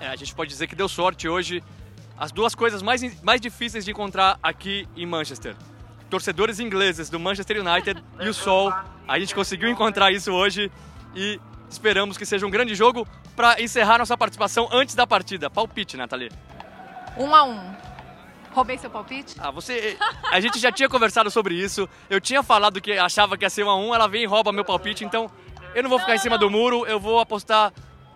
É, 0.00 0.08
a 0.08 0.16
gente 0.16 0.34
pode 0.34 0.50
dizer 0.50 0.66
que 0.66 0.74
deu 0.74 0.88
sorte 0.88 1.28
hoje 1.28 1.62
as 2.16 2.32
duas 2.32 2.56
coisas 2.56 2.82
mais, 2.82 3.22
mais 3.22 3.40
difíceis 3.40 3.84
de 3.84 3.92
encontrar 3.92 4.36
aqui 4.42 4.88
em 4.96 5.06
Manchester. 5.06 5.54
Torcedores 6.10 6.58
ingleses 6.58 7.08
do 7.08 7.20
Manchester 7.20 7.64
United 7.64 8.02
e 8.20 8.28
o 8.28 8.34
sol. 8.34 8.72
A 9.06 9.18
gente 9.18 9.32
conseguiu 9.32 9.68
encontrar 9.68 10.10
isso 10.10 10.32
hoje 10.32 10.72
e 11.14 11.40
esperamos 11.70 12.16
que 12.16 12.26
seja 12.26 12.44
um 12.44 12.50
grande 12.50 12.74
jogo 12.74 13.06
para 13.36 13.62
encerrar 13.62 13.98
nossa 13.98 14.16
participação 14.18 14.68
antes 14.72 14.96
da 14.96 15.06
partida. 15.06 15.48
Palpite, 15.48 15.96
Nathalie. 15.96 16.30
Um 17.18 17.34
a 17.34 17.44
um. 17.44 17.74
Roubei 18.52 18.78
seu 18.78 18.88
palpite? 18.88 19.36
Ah, 19.38 19.50
você. 19.50 19.98
A 20.32 20.40
gente 20.40 20.58
já 20.58 20.72
tinha 20.72 20.88
conversado 20.88 21.30
sobre 21.30 21.54
isso. 21.54 21.88
Eu 22.08 22.20
tinha 22.20 22.42
falado 22.42 22.80
que 22.80 22.92
achava 22.92 23.36
que 23.36 23.44
ia 23.44 23.50
ser 23.50 23.64
um 23.64 23.70
a 23.70 23.76
um, 23.76 23.94
ela 23.94 24.08
vem 24.08 24.22
e 24.22 24.26
rouba 24.26 24.52
meu 24.52 24.64
palpite, 24.64 25.04
então 25.04 25.30
eu 25.74 25.82
não 25.82 25.90
vou 25.90 25.98
ficar 25.98 26.12
não, 26.12 26.16
em 26.16 26.20
cima 26.20 26.36
não. 26.36 26.46
do 26.46 26.50
muro, 26.50 26.86
eu 26.86 26.98
vou 26.98 27.20
apostar 27.20 27.72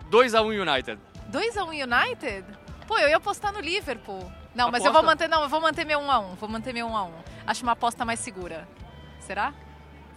2 0.09 0.33
a 0.33 0.41
1 0.41 0.45
um 0.45 0.61
United. 0.61 0.99
2 1.27 1.57
a 1.57 1.63
1 1.63 1.67
um 1.67 1.69
United? 1.69 2.45
Pô, 2.87 2.97
eu 2.97 3.09
ia 3.09 3.17
apostar 3.17 3.53
no 3.53 3.59
Liverpool. 3.59 4.19
Não, 4.53 4.67
Aposta. 4.67 4.71
mas 4.71 4.85
eu 4.85 4.93
vou 4.93 5.03
manter, 5.03 5.27
não, 5.27 5.43
eu 5.43 5.49
vou 5.49 5.61
manter 5.61 5.85
meu 5.85 5.99
1 5.99 6.11
a 6.11 6.19
1. 6.19 6.35
Vou 6.35 6.49
manter 6.49 6.73
meu 6.73 6.87
1 6.87 6.97
a 6.97 7.03
1. 7.03 7.11
Acho 7.47 7.63
uma 7.63 7.71
aposta 7.71 8.05
mais 8.05 8.19
segura. 8.19 8.67
Será? 9.19 9.53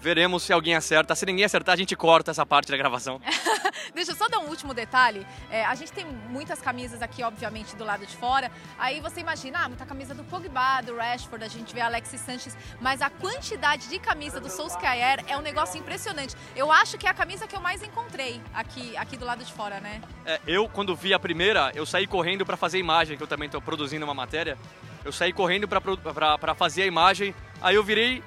Veremos 0.00 0.42
se 0.42 0.52
alguém 0.52 0.74
acerta. 0.74 1.14
Se 1.14 1.26
ninguém 1.26 1.44
acertar, 1.44 1.74
a 1.74 1.76
gente 1.76 1.96
corta 1.96 2.30
essa 2.30 2.44
parte 2.44 2.70
da 2.70 2.76
gravação. 2.76 3.20
Deixa 3.94 4.12
eu 4.12 4.16
só 4.16 4.28
dar 4.28 4.38
um 4.38 4.48
último 4.48 4.74
detalhe. 4.74 5.26
É, 5.50 5.64
a 5.64 5.74
gente 5.74 5.92
tem 5.92 6.06
muitas 6.28 6.60
camisas 6.60 7.02
aqui, 7.02 7.22
obviamente, 7.22 7.74
do 7.76 7.84
lado 7.84 8.06
de 8.06 8.16
fora. 8.16 8.50
Aí 8.78 9.00
você 9.00 9.20
imagina, 9.20 9.60
ah, 9.64 9.68
muita 9.68 9.86
camisa 9.86 10.14
do 10.14 10.24
Pogba, 10.24 10.82
do 10.82 10.96
Rashford, 10.96 11.44
a 11.44 11.48
gente 11.48 11.74
vê 11.74 11.80
Alexis 11.80 12.20
Sanches. 12.20 12.56
Mas 12.80 13.00
a 13.00 13.10
quantidade 13.10 13.88
de 13.88 13.98
camisa 13.98 14.40
do 14.40 14.50
Solskjaer 14.50 15.24
é 15.26 15.36
um 15.36 15.42
negócio 15.42 15.78
impressionante. 15.78 16.34
Eu 16.54 16.70
acho 16.70 16.98
que 16.98 17.06
é 17.06 17.10
a 17.10 17.14
camisa 17.14 17.46
que 17.46 17.56
eu 17.56 17.60
mais 17.60 17.82
encontrei 17.82 18.40
aqui, 18.54 18.96
aqui 18.96 19.16
do 19.16 19.24
lado 19.24 19.44
de 19.44 19.52
fora, 19.52 19.80
né? 19.80 20.02
É, 20.24 20.40
eu, 20.46 20.68
quando 20.68 20.94
vi 20.94 21.14
a 21.14 21.18
primeira, 21.18 21.72
eu 21.74 21.86
saí 21.86 22.06
correndo 22.06 22.44
para 22.44 22.56
fazer 22.56 22.78
imagem, 22.78 23.16
que 23.16 23.22
eu 23.22 23.28
também 23.28 23.46
estou 23.46 23.60
produzindo 23.60 24.04
uma 24.04 24.14
matéria. 24.14 24.58
Eu 25.04 25.12
saí 25.12 25.32
correndo 25.32 25.68
para 25.68 26.54
fazer 26.54 26.82
a 26.82 26.86
imagem. 26.86 27.34
Aí 27.62 27.76
eu 27.76 27.84
virei 27.84 28.22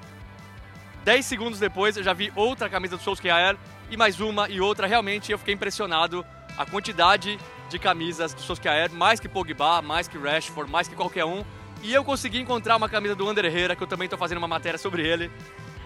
10 1.10 1.26
segundos 1.26 1.58
depois 1.58 1.96
eu 1.96 2.04
já 2.04 2.12
vi 2.12 2.32
outra 2.36 2.68
camisa 2.68 2.96
do 2.96 3.02
Solskjaer 3.02 3.56
e 3.90 3.96
mais 3.96 4.20
uma 4.20 4.48
e 4.48 4.60
outra. 4.60 4.86
Realmente 4.86 5.32
eu 5.32 5.38
fiquei 5.38 5.52
impressionado 5.52 6.24
a 6.56 6.64
quantidade 6.64 7.36
de 7.68 7.78
camisas 7.80 8.32
do 8.32 8.40
Solskjaer, 8.40 8.92
mais 8.92 9.18
que 9.18 9.28
Pogba, 9.28 9.82
mais 9.82 10.06
que 10.06 10.16
Rashford, 10.16 10.70
mais 10.70 10.86
que 10.86 10.94
qualquer 10.94 11.24
um. 11.24 11.44
E 11.82 11.92
eu 11.92 12.04
consegui 12.04 12.38
encontrar 12.38 12.76
uma 12.76 12.88
camisa 12.88 13.16
do 13.16 13.28
Ander 13.28 13.44
Herrera, 13.44 13.74
que 13.74 13.82
eu 13.82 13.88
também 13.88 14.06
estou 14.06 14.16
fazendo 14.16 14.38
uma 14.38 14.46
matéria 14.46 14.78
sobre 14.78 15.04
ele. 15.04 15.32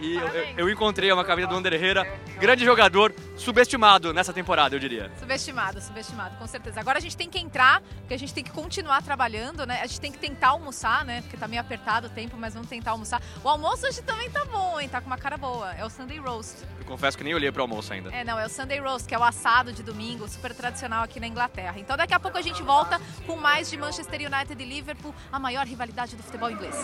E 0.01 0.17
eu, 0.17 0.29
eu, 0.57 0.71
encontrei 0.71 1.11
uma 1.13 1.25
camisa 1.25 1.49
do 1.49 1.55
Ander 1.55 1.73
Herrera, 1.73 2.05
grande 2.39 2.65
jogador, 2.65 3.15
subestimado 3.37 4.13
nessa 4.13 4.33
temporada, 4.33 4.75
eu 4.75 4.81
diria. 4.81 5.11
Subestimado, 5.19 5.81
subestimado, 5.81 6.37
com 6.37 6.47
certeza. 6.47 6.81
Agora 6.81 6.99
a 6.99 7.01
gente 7.01 7.17
tem 7.17 7.31
que 7.31 7.39
entrar, 7.39 7.81
porque 8.01 8.15
a 8.15 8.19
gente 8.19 8.35
tem 8.35 8.43
que 8.43 8.51
continuar 8.51 9.03
trabalhando, 9.03 9.65
né? 9.65 9.81
A 9.83 9.87
gente 9.87 10.01
tem 10.01 10.11
que 10.11 10.19
tentar 10.19 10.49
almoçar, 10.49 11.05
né? 11.05 11.21
Porque 11.23 11.37
tá 11.37 11.47
meio 11.47 11.61
apertado 11.61 12.09
o 12.09 12.11
tempo, 12.11 12.37
mas 12.37 12.55
vamos 12.55 12.69
tentar 12.69 12.91
almoçar. 12.91 13.23
O 13.43 13.49
almoço 13.49 13.87
hoje 13.87 14.03
também 14.03 14.29
tá 14.31 14.45
bom, 14.45 14.81
hein? 14.81 14.89
Tá 14.89 15.01
com 15.01 15.07
uma 15.07 15.19
cara 15.19 15.37
boa. 15.37 15.73
É 15.75 15.85
o 15.85 15.91
Sunday 15.91 16.19
Roast. 16.19 16.63
Eu 16.79 16.85
confesso 16.85 17.17
que 17.17 17.23
nem 17.23 17.35
olhei 17.35 17.53
pro 17.53 17.63
almoço 17.63 17.93
ainda. 17.93 18.11
É, 18.13 18.25
não, 18.25 18.39
é 18.39 18.47
o 18.47 18.49
Sunday 18.49 18.81
Roast, 18.81 19.07
que 19.07 19.15
é 19.15 19.19
o 19.19 19.23
assado 19.23 19.73
de 19.73 19.83
domingo, 19.83 20.29
super 20.29 20.55
tradicional 20.55 21.05
aqui 21.05 21.21
na 21.21 21.27
Inglaterra. 21.27 21.79
Então 21.79 21.97
daqui 21.97 22.15
a 22.15 22.21
pouco 22.21 22.37
a 22.37 22.43
gente 22.43 22.63
volta 22.63 23.01
com 23.27 23.37
mais 23.37 23.71
de 23.71 23.77
Manchester 23.77 24.21
United 24.21 24.61
e 24.61 24.67
Liverpool, 24.67 25.15
a 25.31 25.39
maior 25.39 25.67
rivalidade 25.67 26.17
do 26.17 26.23
futebol 26.23 26.51
inglês. 26.51 26.75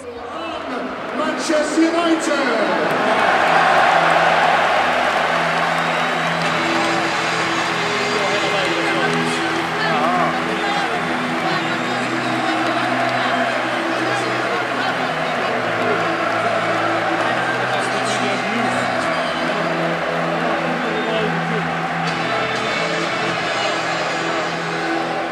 Manchester 1.18 1.92
United! 1.92 2.99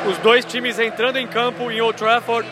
Os 0.09 0.17
dois 0.17 0.45
times 0.45 0.79
entrando 0.79 1.19
em 1.19 1.27
campo 1.27 1.71
em 1.71 1.81
Old 1.83 1.99
Trafford 1.99 2.49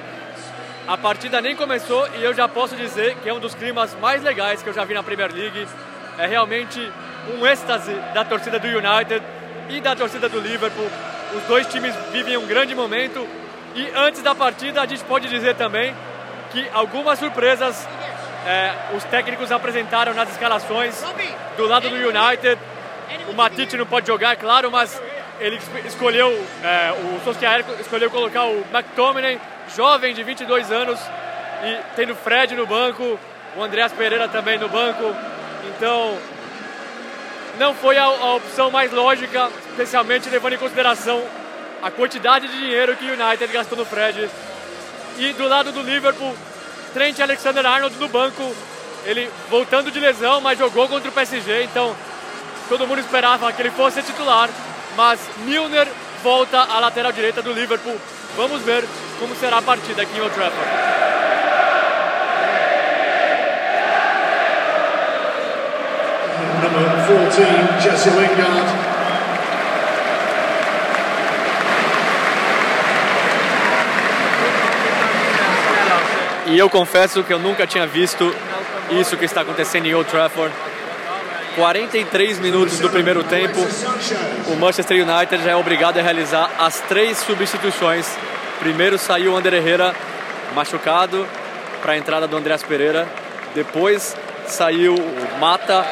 a 0.88 0.96
partida 0.96 1.40
nem 1.40 1.56
começou 1.56 2.06
e 2.16 2.22
eu 2.22 2.32
já 2.32 2.46
posso 2.46 2.76
dizer 2.76 3.16
que 3.16 3.28
é 3.28 3.34
um 3.34 3.40
dos 3.40 3.54
climas 3.54 3.94
mais 4.00 4.22
legais 4.22 4.62
que 4.62 4.68
eu 4.68 4.72
já 4.72 4.84
vi 4.84 4.94
na 4.94 5.02
Premier 5.02 5.32
League. 5.32 5.66
É 6.16 6.26
realmente 6.26 6.80
um 7.36 7.44
êxtase 7.44 7.92
da 8.14 8.24
torcida 8.24 8.58
do 8.58 8.68
United 8.68 9.22
e 9.68 9.80
da 9.80 9.96
torcida 9.96 10.28
do 10.28 10.38
Liverpool. 10.38 10.88
Os 11.34 11.42
dois 11.44 11.66
times 11.66 11.94
vivem 12.12 12.36
um 12.36 12.46
grande 12.46 12.74
momento 12.74 13.26
e 13.74 13.90
antes 13.96 14.22
da 14.22 14.34
partida 14.34 14.80
a 14.80 14.86
gente 14.86 15.02
pode 15.04 15.28
dizer 15.28 15.56
também 15.56 15.92
que 16.52 16.64
algumas 16.72 17.18
surpresas 17.18 17.86
é, 18.46 18.72
os 18.94 19.02
técnicos 19.04 19.50
apresentaram 19.50 20.14
nas 20.14 20.30
escalações 20.30 21.04
do 21.56 21.66
lado 21.66 21.88
do 21.90 21.96
United. 21.96 22.58
O 23.28 23.34
Matite 23.34 23.76
não 23.76 23.86
pode 23.86 24.06
jogar, 24.06 24.32
é 24.32 24.36
claro, 24.36 24.70
mas 24.70 25.02
ele 25.40 25.60
escolheu, 25.84 26.28
é, 26.62 26.92
o 26.92 27.20
Solskjaer 27.24 27.64
escolheu 27.80 28.10
colocar 28.10 28.44
o 28.44 28.64
McTominay 28.72 29.38
jovem 29.74 30.14
de 30.14 30.22
22 30.22 30.70
anos 30.70 30.98
e 31.64 31.78
tendo 31.94 32.14
Fred 32.14 32.54
no 32.54 32.66
banco, 32.66 33.18
o 33.56 33.62
Andreas 33.62 33.92
Pereira 33.92 34.28
também 34.28 34.58
no 34.58 34.68
banco. 34.68 35.14
Então, 35.68 36.18
não 37.58 37.74
foi 37.74 37.98
a, 37.98 38.04
a 38.04 38.34
opção 38.34 38.70
mais 38.70 38.92
lógica, 38.92 39.50
especialmente 39.70 40.28
levando 40.28 40.54
em 40.54 40.58
consideração 40.58 41.22
a 41.82 41.90
quantidade 41.90 42.48
de 42.48 42.58
dinheiro 42.58 42.96
que 42.96 43.04
o 43.04 43.14
United 43.14 43.52
gastou 43.52 43.78
no 43.78 43.84
Fred. 43.84 44.28
E 45.18 45.32
do 45.32 45.48
lado 45.48 45.72
do 45.72 45.82
Liverpool, 45.82 46.34
Trent 46.92 47.18
Alexander-Arnold 47.20 47.96
no 47.98 48.08
banco, 48.08 48.54
ele 49.04 49.30
voltando 49.48 49.90
de 49.90 49.98
lesão, 49.98 50.40
mas 50.40 50.58
jogou 50.58 50.88
contra 50.88 51.08
o 51.08 51.12
PSG, 51.12 51.64
então 51.64 51.94
todo 52.68 52.86
mundo 52.86 53.00
esperava 53.00 53.52
que 53.52 53.62
ele 53.62 53.70
fosse 53.70 54.02
titular, 54.02 54.50
mas 54.96 55.20
Milner 55.44 55.86
volta 56.22 56.58
à 56.60 56.80
lateral 56.80 57.12
direita 57.12 57.42
do 57.42 57.52
Liverpool. 57.52 57.96
Vamos 58.36 58.62
ver 58.62 58.84
como 59.20 59.34
será 59.36 59.58
a 59.58 59.62
partida 59.62 60.02
aqui 60.02 60.16
em 60.16 60.20
Old 60.20 60.34
Trafford. 60.34 60.70
Number 66.62 66.90
14, 67.06 67.80
Jesse 67.80 68.10
Lingard. 68.10 68.96
E 76.46 76.58
eu 76.58 76.70
confesso 76.70 77.24
que 77.24 77.32
eu 77.32 77.38
nunca 77.38 77.66
tinha 77.66 77.86
visto 77.86 78.34
isso 78.90 79.16
que 79.16 79.24
está 79.24 79.40
acontecendo 79.40 79.86
em 79.86 79.94
Old 79.94 80.08
Trafford. 80.08 80.54
43 81.56 82.38
minutos 82.38 82.78
do 82.78 82.88
primeiro 82.90 83.24
tempo, 83.24 83.58
o 84.52 84.56
Manchester 84.56 85.02
United 85.02 85.42
já 85.42 85.50
é 85.50 85.56
obrigado 85.56 85.98
a 85.98 86.02
realizar 86.02 86.50
as 86.58 86.80
três 86.82 87.18
substituições 87.18 88.06
Primeiro 88.58 88.98
saiu 88.98 89.32
o 89.32 89.36
Ander 89.36 89.52
Herrera 89.54 89.94
machucado 90.54 91.26
para 91.82 91.92
a 91.92 91.96
entrada 91.96 92.26
do 92.26 92.36
Andreas 92.36 92.62
Pereira. 92.62 93.06
Depois 93.54 94.16
saiu 94.46 94.94
o 94.94 95.38
Mata 95.38 95.84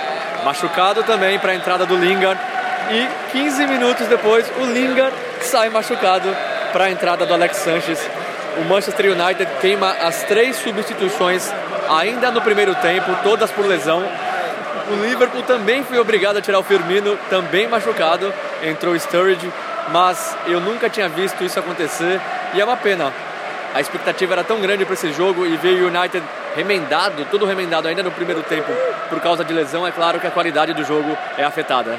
machucado 0.44 1.02
também 1.02 1.38
para 1.38 1.52
a 1.52 1.54
entrada 1.54 1.84
do 1.84 1.96
Lingard. 1.96 2.40
E 2.90 3.32
15 3.32 3.66
minutos 3.66 4.06
depois 4.08 4.50
o 4.58 4.64
Lingard 4.64 5.14
sai 5.40 5.68
machucado 5.68 6.34
para 6.72 6.84
a 6.84 6.90
entrada 6.90 7.26
do 7.26 7.34
Alex 7.34 7.58
Sanches. 7.58 8.00
O 8.58 8.64
Manchester 8.64 9.12
United 9.12 9.46
queima 9.60 9.90
as 9.90 10.22
três 10.24 10.56
substituições 10.56 11.52
ainda 11.88 12.30
no 12.30 12.40
primeiro 12.40 12.74
tempo, 12.76 13.14
todas 13.22 13.50
por 13.50 13.66
lesão. 13.66 14.02
O 14.90 15.02
Liverpool 15.02 15.42
também 15.42 15.82
foi 15.82 15.98
obrigado 15.98 16.36
a 16.36 16.42
tirar 16.42 16.58
o 16.58 16.62
Firmino, 16.62 17.16
também 17.30 17.66
machucado. 17.66 18.32
Entrou 18.62 18.92
o 18.92 19.00
Sturridge, 19.00 19.50
mas 19.90 20.36
eu 20.46 20.60
nunca 20.60 20.90
tinha 20.90 21.08
visto 21.08 21.42
isso 21.42 21.58
acontecer 21.58 22.20
e 22.52 22.60
é 22.60 22.64
uma 22.64 22.76
pena. 22.76 23.10
A 23.74 23.80
expectativa 23.80 24.34
era 24.34 24.44
tão 24.44 24.60
grande 24.60 24.84
para 24.84 24.94
esse 24.94 25.12
jogo 25.12 25.46
e 25.46 25.56
veio 25.56 25.86
o 25.86 25.88
United 25.88 26.22
remendado, 26.54 27.26
tudo 27.30 27.46
remendado 27.46 27.88
ainda 27.88 28.02
no 28.02 28.10
primeiro 28.10 28.42
tempo 28.42 28.70
por 29.08 29.20
causa 29.20 29.42
de 29.42 29.52
lesão. 29.52 29.86
É 29.86 29.90
claro 29.90 30.20
que 30.20 30.26
a 30.26 30.30
qualidade 30.30 30.74
do 30.74 30.84
jogo 30.84 31.16
é 31.36 31.44
afetada. 31.44 31.98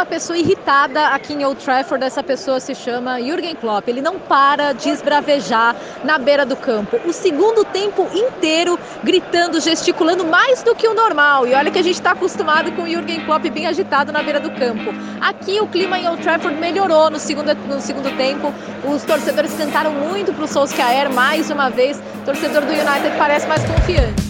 Numa 0.00 0.06
pessoa 0.06 0.38
irritada 0.38 1.08
aqui 1.08 1.34
em 1.34 1.44
Old 1.44 1.62
Trafford, 1.62 2.02
essa 2.02 2.22
pessoa 2.22 2.58
se 2.58 2.74
chama 2.74 3.20
Jürgen 3.20 3.54
Klopp. 3.54 3.86
Ele 3.86 4.00
não 4.00 4.18
para 4.18 4.72
de 4.72 4.88
esbravejar 4.88 5.76
na 6.02 6.16
beira 6.16 6.46
do 6.46 6.56
campo. 6.56 6.98
O 7.04 7.12
segundo 7.12 7.66
tempo 7.66 8.08
inteiro 8.14 8.78
gritando, 9.04 9.60
gesticulando 9.60 10.24
mais 10.24 10.62
do 10.62 10.74
que 10.74 10.88
o 10.88 10.94
normal. 10.94 11.46
E 11.46 11.52
olha 11.52 11.70
que 11.70 11.78
a 11.78 11.82
gente 11.82 11.96
está 11.96 12.12
acostumado 12.12 12.72
com 12.72 12.84
o 12.84 12.88
Jürgen 12.88 13.20
Klopp 13.26 13.44
bem 13.50 13.66
agitado 13.66 14.10
na 14.10 14.22
beira 14.22 14.40
do 14.40 14.50
campo. 14.52 14.90
Aqui 15.20 15.60
o 15.60 15.66
clima 15.66 15.98
em 15.98 16.08
Old 16.08 16.22
Trafford 16.22 16.58
melhorou 16.58 17.10
no 17.10 17.18
segundo, 17.18 17.54
no 17.54 17.78
segundo 17.78 18.10
tempo. 18.16 18.54
Os 18.88 19.02
torcedores 19.02 19.52
cantaram 19.52 19.92
muito 19.92 20.32
para 20.32 20.46
o 20.46 20.48
Solskjaer 20.48 21.12
mais 21.12 21.50
uma 21.50 21.68
vez. 21.68 22.02
Torcedor 22.24 22.62
do 22.62 22.72
United 22.72 23.18
parece 23.18 23.46
mais 23.46 23.62
confiante. 23.66 24.29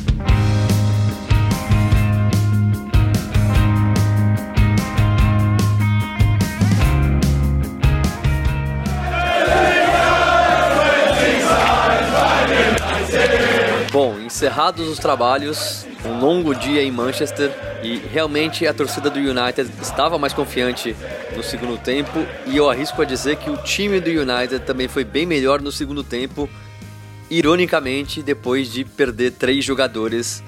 Encerrados 14.31 14.87
os 14.87 15.01
trabalhos, 15.01 15.85
um 16.07 16.21
longo 16.21 16.55
dia 16.55 16.85
em 16.85 16.91
Manchester 16.93 17.51
e 17.83 17.97
realmente 17.97 18.65
a 18.65 18.73
torcida 18.73 19.11
do 19.11 19.19
United 19.19 19.69
estava 19.83 20.19
mais 20.19 20.33
confiante 20.33 20.95
no 21.37 21.43
segundo 21.43 21.77
tempo 21.77 22.25
e 22.47 22.57
eu 22.57 22.71
arrisco 22.71 23.03
a 23.03 23.05
dizer 23.05 23.37
que 23.39 23.51
o 23.51 23.57
time 23.57 24.01
do 24.01 24.09
United 24.09 24.61
também 24.61 24.87
foi 24.87 25.03
bem 25.03 25.27
melhor 25.27 25.61
no 25.61 25.73
segundo 25.73 26.05
tempo, 26.05 26.49
ironicamente 27.29 28.23
depois 28.23 28.71
de 28.71 28.85
perder 28.85 29.33
três 29.33 29.65
jogadores 29.65 30.45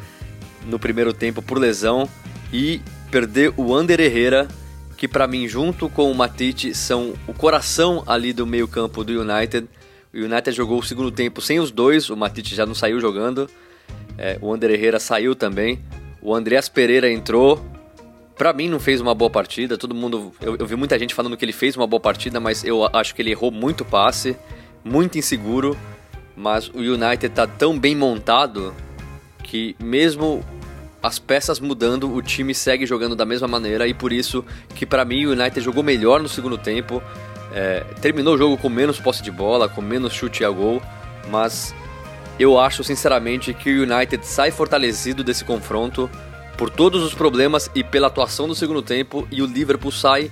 no 0.65 0.79
primeiro 0.79 1.13
tempo 1.13 1.43
por 1.43 1.59
lesão 1.59 2.09
e 2.53 2.81
perder 3.11 3.53
o 3.57 3.75
Ander 3.75 3.99
Herrera, 3.99 4.47
que 4.97 5.09
para 5.09 5.27
mim 5.27 5.49
junto 5.49 5.89
com 5.89 6.09
o 6.09 6.15
Matite 6.15 6.73
são 6.73 7.15
o 7.27 7.35
coração 7.35 8.05
ali 8.07 8.33
do 8.33 8.47
meio 8.47 8.69
campo 8.69 9.03
do 9.03 9.21
United. 9.21 9.67
O 10.15 10.19
United 10.19 10.53
jogou 10.53 10.79
o 10.79 10.85
segundo 10.85 11.11
tempo 11.11 11.41
sem 11.41 11.59
os 11.59 11.73
dois, 11.73 12.09
o 12.11 12.17
Matite 12.17 12.55
já 12.55 12.65
não 12.65 12.77
saiu 12.77 13.01
jogando. 13.01 13.51
É, 14.19 14.39
o 14.41 14.53
André 14.53 14.75
Herrera 14.75 14.99
saiu 14.99 15.35
também. 15.35 15.81
O 16.21 16.35
Andreas 16.35 16.69
Pereira 16.69 17.11
entrou. 17.11 17.65
Pra 18.37 18.53
mim 18.53 18.69
não 18.69 18.81
fez 18.81 19.01
uma 19.01 19.15
boa 19.15 19.31
partida. 19.31 19.77
Todo 19.77 19.95
mundo. 19.95 20.33
Eu, 20.41 20.57
eu, 20.57 20.67
vi 20.67 20.77
muita 20.77 20.99
gente 20.99 21.15
falando 21.15 21.37
que 21.37 21.45
ele 21.45 21.53
fez 21.53 21.77
uma 21.77 21.87
boa 21.87 22.01
partida, 22.01 22.41
mas 22.41 22.65
eu 22.65 22.89
acho 22.93 23.15
que 23.15 23.23
ele 23.23 23.31
errou 23.31 23.51
muito 23.51 23.85
passe, 23.85 24.37
muito 24.85 25.19
inseguro. 25.19 25.77
Mas 26.37 26.69
o 26.69 26.79
United 26.79 27.29
tá 27.31 27.47
tão 27.47 27.79
bem 27.79 27.95
montado 27.95 28.75
que 29.43 29.77
mesmo 29.79 30.43
as 31.03 31.19
peças 31.19 31.59
mudando, 31.59 32.15
o 32.15 32.23
time 32.23 32.55
segue 32.55 32.87
jogando 32.87 33.17
da 33.17 33.27
mesma 33.27 33.49
maneira 33.49 33.89
e 33.89 33.93
por 33.93 34.13
isso 34.13 34.45
que 34.75 34.87
para 34.87 35.05
mim 35.05 35.27
o 35.27 35.33
United 35.33 35.61
jogou 35.61 35.83
melhor 35.83 36.23
no 36.23 36.29
segundo 36.29 36.57
tempo. 36.57 37.03
É, 37.53 37.81
terminou 38.01 38.35
o 38.35 38.39
jogo 38.39 38.57
com 38.57 38.71
menos 38.71 38.99
posse 38.99 39.23
de 39.23 39.31
bola, 39.31 39.69
com 39.69 39.83
menos 39.83 40.13
chute 40.13 40.45
a 40.45 40.49
gol, 40.49 40.81
mas 41.29 41.75
eu 42.43 42.59
acho 42.59 42.83
sinceramente 42.83 43.55
que 43.55 43.71
o 43.71 43.83
United 43.85 44.27
sai 44.27 44.51
fortalecido 44.51 45.23
desse 45.23 45.45
confronto 45.45 46.11
por 46.59 46.69
todos 46.69 47.01
os 47.05 47.15
problemas 47.15 47.71
e 47.73 47.85
pela 47.85 48.09
atuação 48.09 48.49
do 48.49 48.55
segundo 48.55 48.83
tempo, 48.83 49.29
e 49.31 49.41
o 49.41 49.47
Liverpool 49.47 49.93
sai 49.93 50.29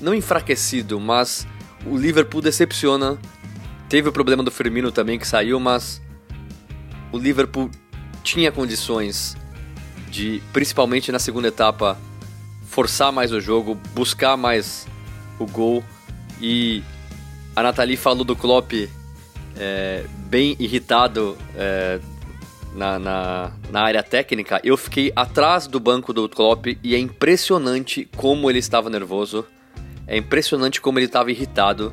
não 0.00 0.14
enfraquecido, 0.14 0.98
mas 0.98 1.46
o 1.84 1.94
Liverpool 1.94 2.40
decepciona. 2.40 3.18
Teve 3.86 4.08
o 4.08 4.12
problema 4.12 4.42
do 4.42 4.50
Firmino 4.50 4.90
também 4.90 5.18
que 5.18 5.28
saiu, 5.28 5.60
mas 5.60 6.00
o 7.12 7.18
Liverpool 7.18 7.70
tinha 8.22 8.50
condições 8.50 9.36
de, 10.10 10.42
principalmente 10.54 11.12
na 11.12 11.18
segunda 11.18 11.48
etapa, 11.48 11.98
forçar 12.66 13.12
mais 13.12 13.30
o 13.30 13.42
jogo, 13.42 13.78
buscar 13.94 14.38
mais 14.38 14.86
o 15.38 15.46
gol 15.46 15.84
e 16.40 16.82
a 17.54 17.62
Nathalie 17.62 17.98
falou 17.98 18.24
do 18.24 18.34
Klopp 18.34 18.72
é, 19.58 20.04
bem 20.28 20.56
irritado 20.58 21.36
é, 21.54 21.98
na, 22.74 22.98
na, 22.98 23.52
na, 23.70 23.80
área 23.82 24.02
técnica. 24.02 24.60
Eu 24.62 24.76
fiquei 24.76 25.12
atrás 25.14 25.66
do 25.66 25.80
banco 25.80 26.12
do 26.12 26.28
Klopp 26.28 26.66
e 26.82 26.94
é 26.94 26.98
impressionante 26.98 28.08
como 28.16 28.50
ele 28.50 28.58
estava 28.58 28.90
nervoso. 28.90 29.44
É 30.06 30.16
impressionante 30.16 30.80
como 30.80 30.98
ele 30.98 31.06
estava 31.06 31.30
irritado. 31.30 31.92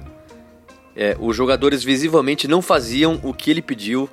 É, 0.96 1.18
os 1.20 1.36
jogadores 1.36 1.84
visivelmente 1.84 2.48
não 2.48 2.62
faziam 2.62 3.20
o 3.24 3.34
que 3.34 3.50
ele 3.50 3.62
pediu, 3.62 4.08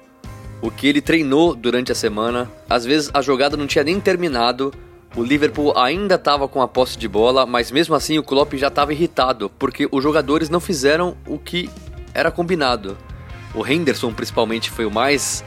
o 0.62 0.70
que 0.70 0.86
ele 0.86 1.00
treinou 1.00 1.54
durante 1.54 1.92
a 1.92 1.94
semana. 1.94 2.50
Às 2.68 2.84
vezes 2.84 3.10
a 3.12 3.20
jogada 3.20 3.56
não 3.56 3.66
tinha 3.66 3.84
nem 3.84 4.00
terminado 4.00 4.72
o 5.16 5.24
Liverpool 5.24 5.76
ainda 5.76 6.14
estava 6.14 6.46
com 6.46 6.62
a 6.62 6.68
posse 6.68 6.96
de 6.96 7.08
bola, 7.08 7.44
mas 7.44 7.70
mesmo 7.70 7.94
assim 7.94 8.16
o 8.18 8.22
Klopp 8.22 8.54
já 8.54 8.68
estava 8.68 8.92
irritado, 8.92 9.50
porque 9.58 9.88
os 9.90 10.02
jogadores 10.02 10.48
não 10.48 10.60
fizeram 10.60 11.16
o 11.26 11.36
que 11.36 11.68
era 12.14 12.30
combinado. 12.30 12.96
O 13.54 13.66
Henderson, 13.66 14.12
principalmente, 14.12 14.70
foi 14.70 14.84
o 14.84 14.90
mais. 14.90 15.44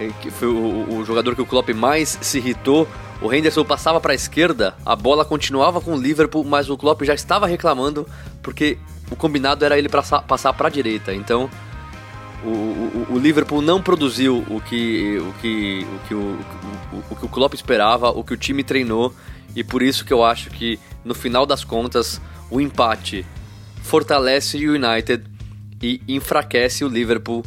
Eh, 0.00 0.10
foi 0.30 0.48
o, 0.48 0.98
o 0.98 1.04
jogador 1.04 1.34
que 1.34 1.42
o 1.42 1.46
Klopp 1.46 1.70
mais 1.70 2.18
se 2.20 2.38
irritou. 2.38 2.88
O 3.22 3.32
Henderson 3.32 3.64
passava 3.64 4.00
para 4.00 4.12
a 4.12 4.14
esquerda, 4.14 4.74
a 4.84 4.94
bola 4.94 5.24
continuava 5.24 5.80
com 5.80 5.94
o 5.94 6.00
Liverpool, 6.00 6.44
mas 6.44 6.68
o 6.68 6.76
Klopp 6.76 7.02
já 7.04 7.14
estava 7.14 7.46
reclamando 7.46 8.06
porque 8.42 8.76
o 9.10 9.16
combinado 9.16 9.64
era 9.64 9.78
ele 9.78 9.88
passar 9.88 10.52
para 10.52 10.66
a 10.66 10.70
direita. 10.70 11.14
Então 11.14 11.48
o, 12.44 12.48
o, 12.48 13.06
o, 13.12 13.18
Liverpool 13.18 13.62
não 13.62 13.80
produziu 13.80 14.44
o 14.50 14.60
que 14.60 15.16
o, 15.18 15.32
que, 15.40 15.86
o, 15.86 16.08
que 16.08 16.14
o, 16.14 16.38
o, 16.92 17.04
o 17.10 17.16
que 17.16 17.24
o 17.24 17.28
Klopp 17.28 17.54
esperava, 17.54 18.10
o 18.10 18.22
que 18.22 18.34
o 18.34 18.36
time 18.36 18.62
treinou, 18.62 19.14
e 19.56 19.64
por 19.64 19.82
isso 19.82 20.04
que 20.04 20.12
eu 20.12 20.22
acho 20.22 20.50
que 20.50 20.78
no 21.04 21.14
final 21.14 21.46
das 21.46 21.64
contas 21.64 22.20
o 22.50 22.60
empate 22.60 23.24
fortalece 23.82 24.58
o 24.66 24.74
United 24.74 25.24
e 25.82 26.00
enfraquece 26.08 26.84
o 26.84 26.88
Liverpool 26.88 27.44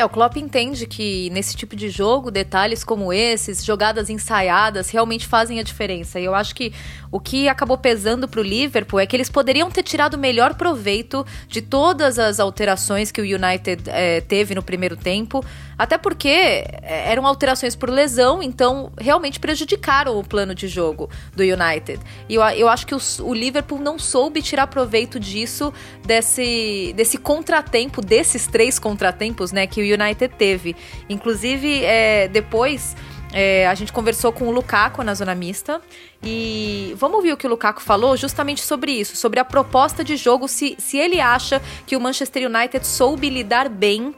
é, 0.00 0.04
o 0.04 0.08
Klopp 0.08 0.36
entende 0.36 0.86
que 0.86 1.28
nesse 1.30 1.54
tipo 1.54 1.76
de 1.76 1.90
jogo, 1.90 2.30
detalhes 2.30 2.82
como 2.82 3.12
esses, 3.12 3.64
jogadas 3.64 4.08
ensaiadas, 4.08 4.88
realmente 4.88 5.26
fazem 5.26 5.60
a 5.60 5.62
diferença. 5.62 6.18
E 6.18 6.24
eu 6.24 6.34
acho 6.34 6.54
que 6.54 6.72
o 7.12 7.20
que 7.20 7.48
acabou 7.48 7.76
pesando 7.76 8.26
para 8.28 8.40
o 8.40 8.42
Liverpool 8.42 9.00
é 9.00 9.06
que 9.06 9.14
eles 9.14 9.28
poderiam 9.28 9.70
ter 9.70 9.82
tirado 9.82 10.16
melhor 10.16 10.54
proveito 10.54 11.26
de 11.48 11.60
todas 11.60 12.18
as 12.18 12.40
alterações 12.40 13.10
que 13.10 13.20
o 13.20 13.24
United 13.24 13.82
é, 13.88 14.20
teve 14.20 14.54
no 14.54 14.62
primeiro 14.62 14.96
tempo, 14.96 15.44
até 15.76 15.98
porque 15.98 16.28
é, 16.28 17.10
eram 17.10 17.26
alterações 17.26 17.74
por 17.74 17.90
lesão, 17.90 18.42
então 18.42 18.92
realmente 18.98 19.40
prejudicaram 19.40 20.18
o 20.18 20.24
plano 20.24 20.54
de 20.54 20.68
jogo 20.68 21.10
do 21.34 21.42
United. 21.42 22.00
E 22.28 22.36
eu, 22.36 22.42
eu 22.42 22.68
acho 22.68 22.86
que 22.86 22.94
o, 22.94 23.00
o 23.22 23.34
Liverpool 23.34 23.80
não 23.80 23.98
soube 23.98 24.40
tirar 24.40 24.66
proveito 24.68 25.18
disso, 25.18 25.72
desse, 26.06 26.92
desse 26.96 27.18
contratempo, 27.18 28.00
desses 28.00 28.46
três 28.46 28.78
contratempos, 28.78 29.52
né, 29.52 29.66
que 29.66 29.80
o 29.80 29.84
United 29.94 30.34
teve. 30.36 30.76
Inclusive, 31.08 31.84
é, 31.84 32.28
depois. 32.28 32.96
É, 33.32 33.68
a 33.68 33.74
gente 33.76 33.92
conversou 33.92 34.32
com 34.32 34.48
o 34.48 34.50
Lukaku 34.50 35.04
na 35.04 35.14
zona 35.14 35.36
mista 35.36 35.80
e 36.20 36.92
vamos 36.96 37.18
ouvir 37.18 37.32
o 37.32 37.36
que 37.36 37.46
o 37.46 37.50
Lukaku 37.50 37.80
falou 37.80 38.16
justamente 38.16 38.60
sobre 38.60 38.90
isso, 38.90 39.14
sobre 39.14 39.38
a 39.38 39.44
proposta 39.44 40.02
de 40.02 40.16
jogo, 40.16 40.48
se, 40.48 40.74
se 40.80 40.98
ele 40.98 41.20
acha 41.20 41.62
que 41.86 41.94
o 41.94 42.00
Manchester 42.00 42.50
United 42.50 42.84
soube 42.84 43.30
lidar 43.30 43.68
bem 43.68 44.12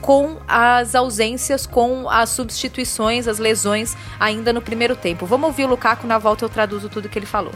com 0.00 0.36
as 0.46 0.94
ausências, 0.94 1.66
com 1.66 2.08
as 2.08 2.28
substituições, 2.28 3.26
as 3.26 3.38
lesões 3.38 3.96
ainda 4.20 4.52
no 4.52 4.60
primeiro 4.60 4.94
tempo. 4.94 5.26
Vamos 5.26 5.46
ouvir 5.48 5.64
o 5.64 5.68
Lukaku 5.68 6.06
na 6.06 6.18
volta 6.18 6.44
eu 6.44 6.48
traduzo 6.48 6.88
tudo 6.88 7.08
que 7.08 7.18
ele 7.18 7.26
falou. 7.26 7.52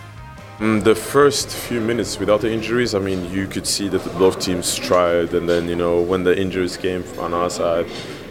Mm, 0.63 0.85
the 0.85 0.95
first 0.95 1.49
few 1.49 1.81
minutes 1.81 2.21
without 2.21 2.41
the 2.41 2.49
injuries, 2.49 2.95
I 2.95 3.01
mean, 3.01 3.29
you 3.33 3.49
could 3.49 3.67
see 3.67 3.89
that 3.89 4.05
both 4.17 4.39
teams 4.39 4.77
tried, 4.77 5.35
and 5.35 5.49
then 5.49 5.69
you 5.69 5.75
know 5.75 6.01
when 6.01 6.23
the 6.23 6.39
injuries 6.39 6.77
came 6.77 7.03
on 7.19 7.35
our 7.35 7.51
side 7.51 7.87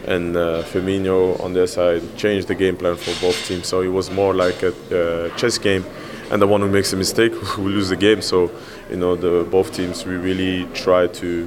and 0.06 0.34
uh, 0.34 0.62
Firmino 0.62 1.38
on 1.44 1.52
their 1.52 1.66
side 1.66 2.00
changed 2.16 2.48
the 2.48 2.54
game 2.54 2.78
plan 2.78 2.96
for 2.96 3.12
both 3.20 3.36
teams. 3.46 3.66
So 3.66 3.82
it 3.82 3.88
was 3.88 4.10
more 4.10 4.32
like 4.32 4.62
a 4.62 4.72
uh, 4.72 5.36
chess 5.36 5.58
game, 5.58 5.84
and 6.30 6.40
the 6.40 6.46
one 6.46 6.62
who 6.62 6.68
makes 6.68 6.94
a 6.94 6.96
mistake 6.96 7.34
will 7.58 7.64
lose 7.64 7.90
the 7.90 7.96
game. 7.96 8.22
So 8.22 8.50
you 8.88 8.96
know, 8.96 9.14
the 9.14 9.46
both 9.50 9.74
teams 9.74 10.06
we 10.06 10.16
really 10.16 10.64
try 10.72 11.08
to 11.08 11.46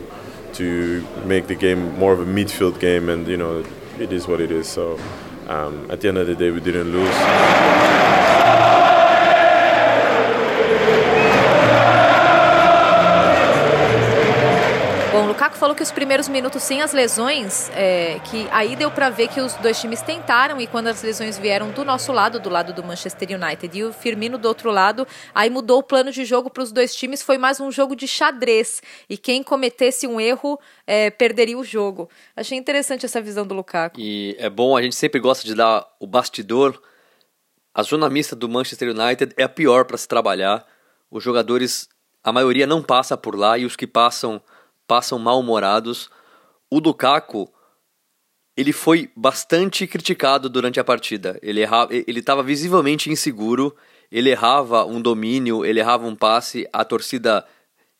to 0.54 1.08
make 1.26 1.48
the 1.48 1.56
game 1.56 1.98
more 1.98 2.14
of 2.14 2.20
a 2.20 2.26
midfield 2.26 2.80
game, 2.80 3.10
and 3.10 3.28
you 3.28 3.38
know, 3.38 3.66
it 3.98 4.14
is 4.14 4.28
what 4.28 4.40
it 4.40 4.52
is. 4.52 4.70
So 4.70 5.00
um, 5.48 5.90
at 5.90 6.02
the 6.02 6.10
end 6.10 6.20
of 6.20 6.28
the 6.28 6.36
day, 6.36 6.52
we 6.52 6.60
didn't 6.60 6.92
lose. 6.92 8.55
Falou 15.56 15.76
que 15.76 15.84
os 15.84 15.92
primeiros 15.92 16.28
minutos 16.28 16.62
sem 16.64 16.82
as 16.82 16.92
lesões, 16.92 17.70
é, 17.74 18.20
que 18.26 18.48
aí 18.52 18.76
deu 18.76 18.92
para 18.92 19.10
ver 19.10 19.28
que 19.28 19.40
os 19.40 19.54
dois 19.56 19.80
times 19.80 20.02
tentaram 20.02 20.60
e 20.60 20.68
quando 20.68 20.88
as 20.88 21.02
lesões 21.02 21.38
vieram 21.38 21.72
do 21.72 21.84
nosso 21.84 22.12
lado, 22.12 22.40
do 22.40 22.50
lado 22.50 22.74
do 22.74 22.84
Manchester 22.84 23.30
United 23.42 23.78
e 23.78 23.84
o 23.84 23.94
Firmino 23.94 24.38
do 24.38 24.48
outro 24.48 24.70
lado, 24.70 25.08
aí 25.34 25.50
mudou 25.50 25.80
o 25.80 25.84
plano 25.84 26.12
de 26.12 26.26
jogo 26.26 26.50
para 26.50 26.62
os 26.62 26.72
dois 26.72 26.94
times, 26.94 27.22
foi 27.22 27.38
mais 27.38 27.60
um 27.60 27.72
jogo 27.72 27.96
de 27.96 28.08
xadrez 28.08 28.82
e 29.10 29.18
quem 29.18 29.42
cometesse 29.42 30.06
um 30.06 30.20
erro 30.20 30.60
é, 30.86 31.10
perderia 31.10 31.58
o 31.58 31.64
jogo. 31.64 32.10
Achei 32.36 32.58
interessante 32.58 33.06
essa 33.06 33.22
visão 33.22 33.46
do 33.46 33.56
Lukaku. 33.56 34.00
E 34.00 34.36
é 34.38 34.50
bom, 34.50 34.76
a 34.76 34.82
gente 34.82 34.96
sempre 34.96 35.20
gosta 35.20 35.46
de 35.46 35.56
dar 35.56 35.88
o 36.00 36.06
bastidor. 36.06 36.82
A 37.74 37.82
zona 37.84 38.10
mista 38.10 38.36
do 38.36 38.48
Manchester 38.48 38.90
United 38.90 39.34
é 39.38 39.44
a 39.44 39.50
pior 39.50 39.86
para 39.86 39.98
se 39.98 40.08
trabalhar. 40.08 40.66
Os 41.10 41.24
jogadores, 41.24 41.88
a 42.24 42.32
maioria 42.32 42.68
não 42.68 42.84
passa 42.84 43.16
por 43.16 43.36
lá 43.36 43.58
e 43.58 43.66
os 43.66 43.76
que 43.76 43.88
passam 43.88 44.42
passam 44.88 45.20
mal-humorados. 45.20 46.10
O 46.70 46.80
Lukaku, 46.80 47.52
ele 48.58 48.72
foi 48.72 49.12
bastante 49.16 49.86
criticado 49.86 50.50
durante 50.50 50.80
a 50.80 50.84
partida. 50.84 51.38
Ele 51.42 51.62
errava, 51.62 51.94
ele 51.94 52.20
estava 52.20 52.42
visivelmente 52.42 53.10
inseguro, 53.10 53.76
ele 54.12 54.30
errava 54.30 54.86
um 54.86 55.02
domínio, 55.02 55.66
ele 55.66 55.80
errava 55.80 56.08
um 56.08 56.16
passe, 56.16 56.68
a 56.72 56.86
torcida 56.86 57.46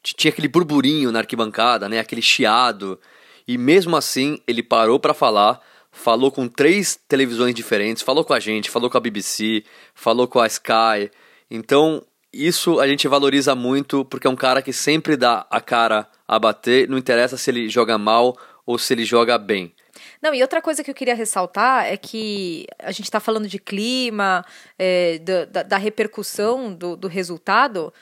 tinha 0.02 0.32
aquele 0.32 0.48
burburinho 0.48 1.12
na 1.12 1.20
arquibancada, 1.20 1.90
né, 1.90 2.00
aquele 2.00 2.22
chiado. 2.22 3.00
E 3.48 3.58
mesmo 3.58 3.96
assim, 3.96 4.40
ele 4.48 4.64
parou 4.64 5.00
para 5.00 5.14
falar, 5.14 5.60
falou 5.92 6.32
com 6.32 6.48
três 6.48 7.00
televisões 7.08 7.54
diferentes, 7.54 8.04
falou 8.04 8.24
com 8.24 8.34
a 8.34 8.40
gente, 8.40 8.70
falou 8.70 8.90
com 8.90 8.98
a 8.98 9.02
BBC, 9.02 9.64
falou 9.94 10.28
com 10.28 10.40
a 10.40 10.48
Sky. 10.48 11.12
Então, 11.50 12.06
isso 12.32 12.80
a 12.80 12.88
gente 12.88 13.08
valoriza 13.08 13.56
muito 13.56 14.06
porque 14.06 14.28
é 14.28 14.30
um 14.30 14.36
cara 14.36 14.62
que 14.62 14.74
sempre 14.74 15.16
dá 15.16 15.46
a 15.50 15.62
cara 15.62 16.08
a 16.28 16.40
bater, 16.40 16.88
não 16.90 16.98
interessa 16.98 17.38
se 17.38 17.50
ele 17.52 17.70
joga 17.70 17.98
mal 17.98 18.36
ou 18.66 18.78
se 18.78 18.94
ele 18.94 19.06
joga 19.06 19.38
bem. 19.38 19.74
Não, 20.22 20.34
e 20.34 20.42
outra 20.42 20.62
coisa 20.62 20.84
que 20.84 20.90
eu 20.90 20.96
queria 20.96 21.16
ressaltar 21.16 21.86
é 21.86 21.96
que 21.96 22.66
a 22.80 22.92
gente 22.92 23.06
está 23.06 23.20
falando 23.20 23.48
de 23.48 23.60
clima, 23.60 24.44
é, 24.78 25.20
da, 25.20 25.64
da, 25.64 25.78
repercussão 25.78 26.74
do, 26.74 26.96
do 26.96 27.08
resultado. 27.08 27.94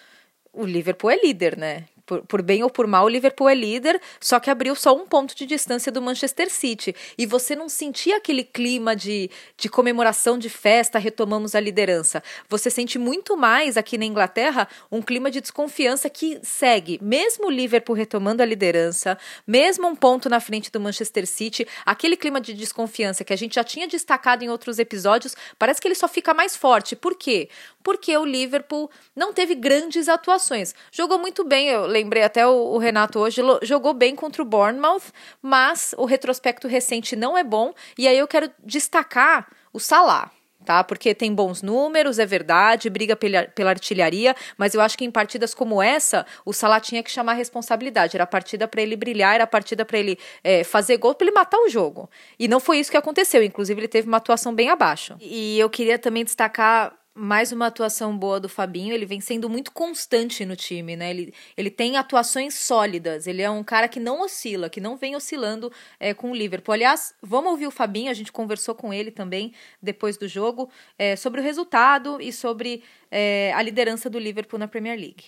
O 0.51 0.65
Liverpool 0.65 1.11
é 1.11 1.17
líder, 1.17 1.57
né? 1.57 1.85
Por, 2.13 2.21
por, 2.27 2.41
bem 2.41 2.63
ou 2.63 2.69
por 2.69 2.85
mal, 2.85 3.05
o 3.05 3.09
Liverpool 3.09 3.49
é 3.49 3.55
líder, 3.55 3.99
só 4.19 4.39
que 4.39 4.49
abriu 4.49 4.75
só 4.75 4.95
um 4.95 5.05
ponto 5.07 5.35
de 5.35 5.45
distância 5.45 5.91
do 5.91 6.01
Manchester 6.01 6.51
City. 6.51 6.95
E 7.17 7.25
você 7.25 7.55
não 7.55 7.67
sentia 7.67 8.17
aquele 8.17 8.43
clima 8.43 8.95
de, 8.95 9.29
de 9.57 9.69
comemoração, 9.69 10.37
de 10.37 10.49
festa, 10.49 10.99
retomamos 10.99 11.55
a 11.55 11.59
liderança. 11.59 12.21
Você 12.49 12.69
sente 12.69 12.99
muito 12.99 13.35
mais 13.35 13.77
aqui 13.77 13.97
na 13.97 14.05
Inglaterra 14.05 14.67
um 14.91 15.01
clima 15.01 15.31
de 15.31 15.41
desconfiança 15.41 16.09
que 16.09 16.39
segue. 16.43 16.99
Mesmo 17.01 17.47
o 17.47 17.51
Liverpool 17.51 17.95
retomando 17.95 18.43
a 18.43 18.45
liderança, 18.45 19.17
mesmo 19.47 19.87
um 19.87 19.95
ponto 19.95 20.29
na 20.29 20.39
frente 20.39 20.71
do 20.71 20.79
Manchester 20.79 21.25
City, 21.25 21.67
aquele 21.85 22.15
clima 22.15 22.39
de 22.39 22.53
desconfiança 22.53 23.23
que 23.23 23.33
a 23.33 23.37
gente 23.37 23.55
já 23.55 23.63
tinha 23.63 23.87
destacado 23.87 24.43
em 24.43 24.49
outros 24.49 24.79
episódios, 24.79 25.35
parece 25.57 25.81
que 25.81 25.87
ele 25.87 25.95
só 25.95 26.07
fica 26.07 26.33
mais 26.33 26.55
forte. 26.55 26.95
Por 26.95 27.15
quê? 27.15 27.49
Porque 27.83 28.15
o 28.17 28.25
Liverpool 28.25 28.89
não 29.15 29.33
teve 29.33 29.53
grandes 29.53 30.07
atuações. 30.07 30.73
Jogou 30.91 31.19
muito 31.19 31.43
bem, 31.43 31.67
eu 31.67 31.85
lembrei 31.85 32.23
até 32.23 32.47
o, 32.47 32.73
o, 32.73 32.77
Renato 32.77 33.19
hoje, 33.19 33.41
jogou 33.61 33.93
bem 33.93 34.15
contra 34.15 34.41
o 34.41 34.45
Bournemouth, 34.45 35.11
mas 35.41 35.93
o 35.97 36.05
retrospecto 36.05 36.67
recente 36.67 37.15
não 37.15 37.37
é 37.37 37.43
bom. 37.43 37.73
E 37.97 38.07
aí 38.07 38.17
eu 38.17 38.27
quero 38.27 38.49
destacar 38.63 39.47
o 39.73 39.79
Salah. 39.79 40.31
Tá? 40.63 40.81
Porque 40.81 41.13
tem 41.13 41.33
bons 41.33 41.61
números, 41.61 42.19
é 42.19 42.25
verdade, 42.25 42.89
briga 42.89 43.17
pela, 43.17 43.43
pela 43.43 43.71
artilharia, 43.71 44.33
mas 44.57 44.73
eu 44.73 44.79
acho 44.79 44.97
que 44.97 45.03
em 45.03 45.11
partidas 45.11 45.53
como 45.53 45.81
essa, 45.81 46.25
o 46.45 46.53
Salah 46.53 46.79
tinha 46.79 47.03
que 47.03 47.11
chamar 47.11 47.33
a 47.33 47.35
responsabilidade. 47.35 48.15
Era 48.15 48.23
a 48.23 48.27
partida 48.27 48.65
para 48.65 48.81
ele 48.81 48.95
brilhar, 48.95 49.35
era 49.35 49.43
a 49.43 49.47
partida 49.47 49.83
para 49.83 49.97
ele 49.97 50.17
é, 50.41 50.63
fazer 50.63 50.95
gol, 50.97 51.13
para 51.15 51.27
ele 51.27 51.35
matar 51.35 51.57
o 51.57 51.67
jogo. 51.67 52.09
E 52.39 52.47
não 52.47 52.61
foi 52.61 52.79
isso 52.79 52.89
que 52.89 52.95
aconteceu. 52.95 53.43
Inclusive, 53.43 53.81
ele 53.81 53.89
teve 53.89 54.07
uma 54.07 54.17
atuação 54.17 54.55
bem 54.55 54.69
abaixo. 54.69 55.17
E 55.19 55.59
eu 55.59 55.69
queria 55.69 55.99
também 55.99 56.23
destacar 56.23 56.93
mais 57.15 57.51
uma 57.51 57.67
atuação 57.67 58.17
boa 58.17 58.39
do 58.39 58.49
Fabinho. 58.49 58.93
Ele 58.93 59.05
vem 59.05 59.21
sendo 59.21 59.49
muito 59.49 59.71
constante 59.71 60.45
no 60.45 60.55
time, 60.55 60.95
né? 60.95 61.09
Ele, 61.09 61.33
ele 61.55 61.69
tem 61.69 61.97
atuações 61.97 62.55
sólidas. 62.55 63.27
Ele 63.27 63.41
é 63.41 63.49
um 63.49 63.63
cara 63.63 63.87
que 63.87 63.99
não 63.99 64.21
oscila, 64.21 64.69
que 64.69 64.81
não 64.81 64.97
vem 64.97 65.15
oscilando 65.15 65.71
é, 65.99 66.13
com 66.13 66.31
o 66.31 66.35
Liverpool. 66.35 66.73
Aliás, 66.73 67.13
vamos 67.21 67.51
ouvir 67.51 67.67
o 67.67 67.71
Fabinho. 67.71 68.09
A 68.09 68.13
gente 68.13 68.31
conversou 68.31 68.73
com 68.73 68.93
ele 68.93 69.11
também 69.11 69.53
depois 69.81 70.17
do 70.17 70.27
jogo 70.27 70.69
é, 70.97 71.15
sobre 71.15 71.39
o 71.39 71.43
resultado 71.43 72.19
e 72.19 72.33
sobre 72.33 72.83
é, 73.11 73.53
a 73.53 73.61
liderança 73.61 74.09
do 74.09 74.17
Liverpool 74.17 74.59
na 74.59 74.67
Premier 74.67 74.97
League. 74.97 75.25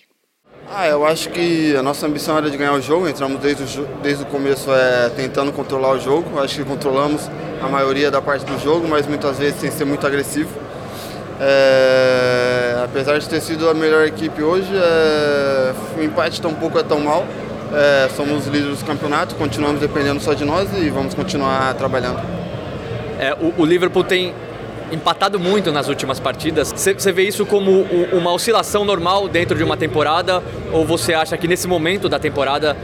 Ah, 0.68 0.86
eu 0.88 1.06
acho 1.06 1.30
que 1.30 1.76
a 1.76 1.82
nossa 1.82 2.06
ambição 2.06 2.36
era 2.36 2.50
de 2.50 2.56
ganhar 2.56 2.72
o 2.72 2.80
jogo. 2.80 3.08
Entramos 3.08 3.40
desde 3.40 3.80
o, 3.80 3.86
desde 4.02 4.24
o 4.24 4.26
começo 4.26 4.72
é, 4.72 5.10
tentando 5.10 5.52
controlar 5.52 5.92
o 5.92 6.00
jogo. 6.00 6.40
Acho 6.40 6.56
que 6.56 6.64
controlamos 6.64 7.28
a 7.62 7.68
maioria 7.68 8.10
da 8.10 8.20
parte 8.20 8.44
do 8.44 8.58
jogo, 8.58 8.88
mas 8.88 9.06
muitas 9.06 9.38
vezes 9.38 9.60
sem 9.60 9.70
ser 9.70 9.84
muito 9.84 10.04
agressivo. 10.04 10.65
É, 11.40 12.80
apesar 12.82 13.18
de 13.18 13.28
ter 13.28 13.40
sido 13.40 13.68
a 13.68 13.74
melhor 13.74 14.06
equipe 14.06 14.42
hoje, 14.42 14.70
é, 14.74 15.72
o 15.98 16.02
empate 16.02 16.40
tampouco 16.40 16.78
é 16.78 16.82
tão 16.82 17.00
mal. 17.00 17.26
É, 17.72 18.08
somos 18.14 18.46
líderes 18.46 18.78
do 18.78 18.84
campeonato, 18.84 19.34
continuamos 19.34 19.80
dependendo 19.80 20.20
só 20.20 20.32
de 20.32 20.44
nós 20.44 20.68
e 20.78 20.88
vamos 20.88 21.14
continuar 21.14 21.74
trabalhando. 21.74 22.20
É, 23.18 23.34
o, 23.34 23.62
o, 23.62 23.64
Liverpool 23.66 24.04
tem 24.04 24.32
empatado 24.92 25.38
muito 25.38 25.72
nas 25.72 25.88
últimas 25.88 26.20
partidas. 26.20 26.72
Você 26.72 27.12
vê 27.12 27.24
isso 27.24 27.44
como 27.44 27.82
uma 28.12 28.32
oscilação 28.32 28.84
normal 28.84 29.28
dentro 29.28 29.56
de 29.56 29.64
uma 29.64 29.76
temporada? 29.76 30.42
Ou 30.72 30.86
você 30.86 31.12
acha 31.12 31.36
que 31.36 31.48
nesse 31.48 31.66
momento 31.66 32.08
da 32.08 32.18
temporada 32.18 32.76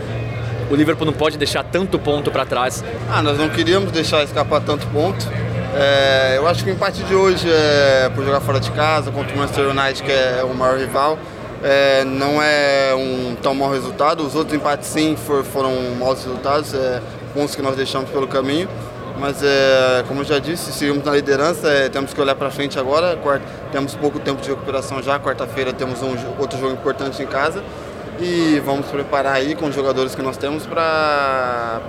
o 0.70 0.74
Liverpool 0.74 1.06
não 1.06 1.12
pode 1.12 1.38
deixar 1.38 1.62
tanto 1.62 1.98
ponto 1.98 2.30
para 2.30 2.44
trás? 2.44 2.82
Ah, 3.08 3.22
nós 3.22 3.38
não 3.38 3.48
queríamos 3.48 3.92
deixar 3.92 4.24
escapar 4.24 4.60
tanto 4.62 4.86
ponto. 4.88 5.26
É, 5.74 6.34
eu 6.36 6.46
acho 6.46 6.62
que 6.62 6.70
o 6.70 6.72
empate 6.72 7.02
de 7.02 7.14
hoje, 7.14 7.50
é, 7.50 8.10
por 8.14 8.24
jogar 8.24 8.40
fora 8.40 8.60
de 8.60 8.70
casa 8.72 9.10
contra 9.10 9.34
o 9.34 9.38
Manchester 9.38 9.68
United, 9.68 10.02
que 10.02 10.12
é 10.12 10.44
o 10.44 10.54
maior 10.54 10.78
rival, 10.78 11.18
é, 11.62 12.04
não 12.04 12.42
é 12.42 12.94
um 12.94 13.34
tão 13.40 13.54
mau 13.54 13.70
resultado. 13.70 14.22
Os 14.22 14.34
outros 14.34 14.54
empates 14.54 14.88
sim 14.88 15.16
for, 15.16 15.42
foram 15.44 15.72
maus 15.98 16.24
resultados, 16.24 16.74
é, 16.74 17.00
pontos 17.32 17.54
que 17.54 17.62
nós 17.62 17.74
deixamos 17.74 18.10
pelo 18.10 18.28
caminho. 18.28 18.68
Mas, 19.18 19.42
é, 19.42 20.04
como 20.08 20.20
eu 20.20 20.24
já 20.24 20.38
disse, 20.38 20.72
seguimos 20.72 21.04
na 21.04 21.12
liderança, 21.12 21.68
é, 21.68 21.88
temos 21.88 22.12
que 22.12 22.20
olhar 22.20 22.34
para 22.34 22.50
frente 22.50 22.78
agora. 22.78 23.16
Quarta, 23.16 23.46
temos 23.70 23.94
pouco 23.94 24.18
tempo 24.18 24.42
de 24.42 24.50
recuperação 24.50 25.02
já. 25.02 25.18
Quarta-feira 25.18 25.72
temos 25.72 26.02
um 26.02 26.14
outro 26.38 26.58
jogo 26.58 26.72
importante 26.72 27.22
em 27.22 27.26
casa 27.26 27.62
e 28.22 28.60
vamos 28.60 28.86
preparar 28.86 29.34
aí 29.34 29.56
com 29.56 29.66
os 29.66 29.74
jogadores 29.74 30.14
que 30.14 30.22
nós 30.22 30.36
temos 30.36 30.64
para 30.64 31.80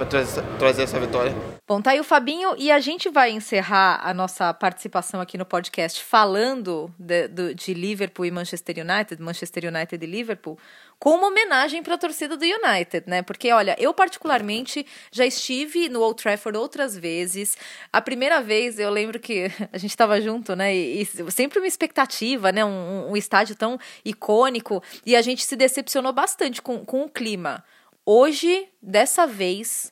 trazer, 0.60 0.84
essa 0.84 1.00
vitória. 1.00 1.34
Bom, 1.67 1.82
tá 1.82 1.91
aí 1.91 2.00
o 2.00 2.04
Fabinho 2.04 2.56
e 2.58 2.72
a 2.72 2.80
gente 2.80 3.10
vai 3.10 3.32
encerrar 3.32 4.02
a 4.04 4.13
nossa 4.13 4.54
participação 4.54 5.22
aqui 5.22 5.38
no 5.38 5.46
podcast 5.46 6.04
falando 6.04 6.91
de, 6.98 7.54
de 7.54 7.74
Liverpool 7.74 8.26
e 8.26 8.32
Manchester 8.32 8.78
United, 8.80 9.22
Manchester 9.22 9.65
United 9.65 10.04
e 10.04 10.08
Liverpool, 10.08 10.58
com 11.04 11.16
uma 11.16 11.28
homenagem 11.28 11.84
para 11.84 11.96
a 11.96 11.98
torcida 11.98 12.38
do 12.38 12.46
United, 12.46 13.04
né? 13.08 13.22
Porque, 13.22 13.52
olha, 13.52 13.76
eu 13.78 13.94
particularmente 13.94 14.86
já 15.12 15.26
estive 15.26 15.89
no 15.89 16.00
Old 16.00 16.24
Trafford 16.24 16.58
outras 16.58 16.98
vezes. 16.98 17.58
A 17.92 18.00
primeira 18.00 18.42
vez 18.42 18.80
eu 18.80 18.89
lembro 18.89 19.20
que 19.20 19.52
a 19.74 19.78
gente 19.78 19.92
estava 19.92 20.22
junto, 20.22 20.56
né? 20.56 20.74
E, 20.74 21.02
e, 21.02 21.06
sempre 21.30 21.60
uma 21.60 21.68
expectativa, 21.68 22.54
né? 22.54 22.63
Um, 22.63 23.12
um, 23.12 23.18
estádio 23.18 23.54
tão 23.54 23.78
icônico 24.06 24.82
e 25.06 25.13
a 25.13 25.22
gente 25.22 25.46
se 25.46 25.58
decepcionou 25.58 26.13
bastante 26.13 26.62
com, 26.62 26.86
com 26.86 27.04
o 27.04 27.10
clima. 27.10 27.66
Hoje, 28.06 28.70
dessa 28.82 29.28
vez, 29.28 29.92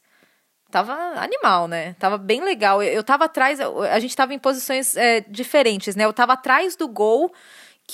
tava 0.71 0.93
animal, 1.21 1.67
né? 1.67 1.93
Tava 2.00 2.17
bem 2.17 2.41
legal. 2.41 2.82
Eu, 2.82 2.93
eu 2.93 3.04
tava 3.04 3.26
atrás, 3.26 3.60
a 3.60 4.00
gente 4.00 4.15
tava 4.15 4.34
em 4.34 4.39
posições 4.39 4.95
é, 4.95 5.19
diferentes, 5.19 5.93
né? 5.93 6.06
Eu 6.06 6.13
tava 6.13 6.32
atrás 6.32 6.78
do 6.78 6.88
gol 6.88 7.34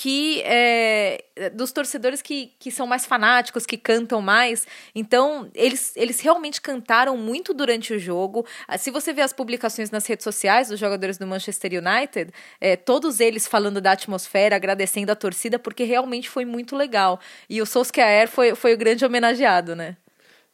que 0.00 0.40
é, 0.44 1.24
dos 1.54 1.72
torcedores 1.72 2.22
que, 2.22 2.52
que 2.60 2.70
são 2.70 2.86
mais 2.86 3.04
fanáticos, 3.04 3.66
que 3.66 3.76
cantam 3.76 4.22
mais. 4.22 4.64
Então, 4.94 5.50
eles, 5.56 5.92
eles 5.96 6.20
realmente 6.20 6.60
cantaram 6.60 7.16
muito 7.16 7.52
durante 7.52 7.92
o 7.92 7.98
jogo. 7.98 8.46
Ah, 8.68 8.78
se 8.78 8.92
você 8.92 9.12
vê 9.12 9.22
as 9.22 9.32
publicações 9.32 9.90
nas 9.90 10.06
redes 10.06 10.22
sociais 10.22 10.68
dos 10.68 10.78
jogadores 10.78 11.18
do 11.18 11.26
Manchester 11.26 11.72
United, 11.72 12.32
é, 12.60 12.76
todos 12.76 13.18
eles 13.18 13.48
falando 13.48 13.80
da 13.80 13.90
atmosfera, 13.90 14.54
agradecendo 14.54 15.10
a 15.10 15.16
torcida, 15.16 15.58
porque 15.58 15.82
realmente 15.82 16.30
foi 16.30 16.44
muito 16.44 16.76
legal. 16.76 17.18
E 17.50 17.60
o 17.60 17.66
Solskjaer 17.66 18.28
foi, 18.28 18.54
foi 18.54 18.74
o 18.74 18.78
grande 18.78 19.04
homenageado, 19.04 19.74
né? 19.74 19.96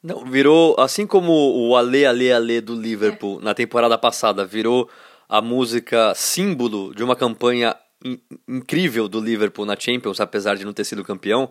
Não, 0.02 0.24
virou, 0.24 0.74
assim 0.80 1.06
como 1.06 1.30
o 1.68 1.76
Ale 1.76 2.06
Ale 2.06 2.32
Ale 2.32 2.60
do 2.62 2.74
Liverpool 2.74 3.40
é. 3.42 3.44
na 3.44 3.52
temporada 3.52 3.98
passada 3.98 4.46
virou 4.46 4.88
a 5.28 5.42
música 5.42 6.14
símbolo 6.14 6.94
de 6.94 7.04
uma 7.04 7.14
campanha 7.14 7.76
in 8.04 8.18
incrível 8.46 9.08
do 9.08 9.20
Liverpool 9.20 9.64
na 9.64 9.78
Champions, 9.78 10.20
apesar 10.20 10.56
de 10.56 10.64
não 10.64 10.72
ter 10.72 10.84
sido 10.84 11.02
campeão, 11.02 11.50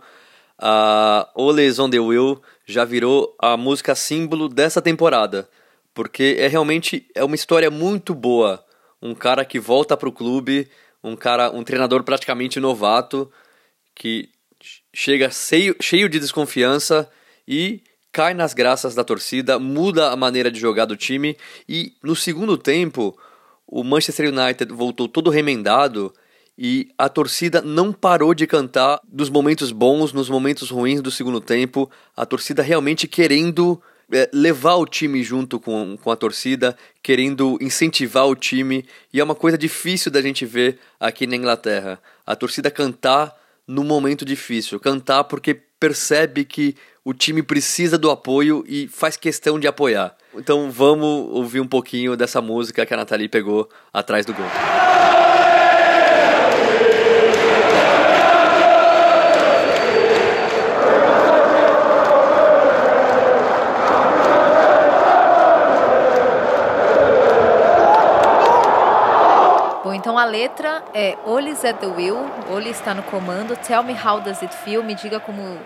a 0.58 1.28
uh, 1.36 1.42
Ole's 1.44 1.80
on 1.80 1.90
the 1.90 2.00
Wheel 2.00 2.42
já 2.66 2.86
virou 2.86 3.36
a 3.40 3.58
música 3.58 3.96
símbolo 3.96 4.48
dessa 4.48 4.82
temporada, 4.82 5.50
porque 5.94 6.38
é 6.40 6.48
realmente 6.48 7.08
é 7.16 7.24
uma 7.24 7.36
história 7.36 7.72
muito 7.72 8.14
boa. 8.14 8.64
Um 9.02 9.16
cara 9.16 9.44
que 9.44 9.60
volta 9.60 9.98
para 9.98 10.08
o 10.08 10.14
clube, 10.14 10.70
um 11.04 11.16
cara, 11.16 11.52
um 11.52 11.64
treinador 11.64 12.04
praticamente 12.04 12.60
novato 12.60 13.32
que 13.96 14.30
chega 14.94 15.30
cheio, 15.30 15.76
cheio 15.82 16.08
de 16.08 16.20
desconfiança 16.20 17.10
e 17.48 17.82
cai 18.12 18.34
nas 18.34 18.54
graças 18.54 18.96
da 18.96 19.04
torcida, 19.04 19.58
muda 19.60 20.12
a 20.12 20.16
maneira 20.16 20.52
de 20.52 20.60
jogar 20.60 20.86
do 20.86 20.96
time 20.96 21.36
e 21.68 21.94
no 22.02 22.16
segundo 22.16 22.58
tempo 22.58 23.18
o 23.68 23.84
Manchester 23.84 24.32
United 24.32 24.72
voltou 24.72 25.08
todo 25.08 25.32
remendado 25.32 26.14
e 26.58 26.90
a 26.98 27.10
torcida 27.10 27.62
não 27.62 27.92
parou 27.92 28.34
de 28.34 28.46
cantar 28.46 29.00
nos 29.12 29.30
momentos 29.30 29.72
bons, 29.72 30.14
nos 30.14 30.30
momentos 30.30 30.70
ruins 30.70 31.02
do 31.02 31.10
segundo 31.10 31.42
tempo. 31.42 31.90
A 32.16 32.26
torcida 32.26 32.62
realmente 32.62 33.08
querendo 33.08 33.82
é, 34.12 34.30
levar 34.32 34.76
o 34.76 34.86
time 34.86 35.24
junto 35.24 35.60
com, 35.60 35.98
com 35.98 36.12
a 36.12 36.16
torcida, 36.16 36.78
querendo 37.02 37.58
incentivar 37.60 38.28
o 38.28 38.36
time. 38.36 38.86
E 39.12 39.20
é 39.20 39.24
uma 39.24 39.36
coisa 39.36 39.58
difícil 39.58 40.12
da 40.12 40.22
gente 40.22 40.46
ver 40.46 40.78
aqui 41.00 41.26
na 41.26 41.36
Inglaterra. 41.36 42.00
A 42.26 42.36
torcida 42.36 42.70
cantar 42.70 43.36
no 43.68 43.84
momento 43.84 44.24
difícil. 44.24 44.80
Cantar 44.80 45.24
porque 45.24 45.56
percebe 45.80 46.46
que 46.46 46.76
o 47.04 47.14
time 47.14 47.42
precisa 47.42 47.98
do 47.98 48.12
apoio 48.12 48.64
e 48.68 48.88
faz 48.88 49.18
questão 49.18 49.60
de 49.60 49.68
apoiar. 49.68 50.16
Então 50.36 50.70
vamos 50.72 51.32
ouvir 51.32 51.60
um 51.60 51.68
pouquinho 51.68 52.16
dessa 52.16 52.42
música 52.42 52.86
que 52.86 52.94
a 52.94 52.98
Nathalie 52.98 53.28
pegou 53.28 53.68
atrás 53.92 54.26
do 54.26 54.34
gol. 54.34 55.23
A 70.24 70.26
letra 70.26 70.82
é 70.94 71.18
Oli's 71.26 71.66
at 71.66 71.82
the 71.82 71.86
wheel, 71.86 72.18
Oli 72.50 72.70
está 72.70 72.94
no 72.94 73.04
comando, 73.04 73.58
tell 73.58 73.84
me 73.84 73.94
how 73.94 74.22
does 74.22 74.42
it 74.42 74.56
feel, 74.56 74.82
me 74.82 74.96
diga 74.96 75.20
como, 75.20 75.60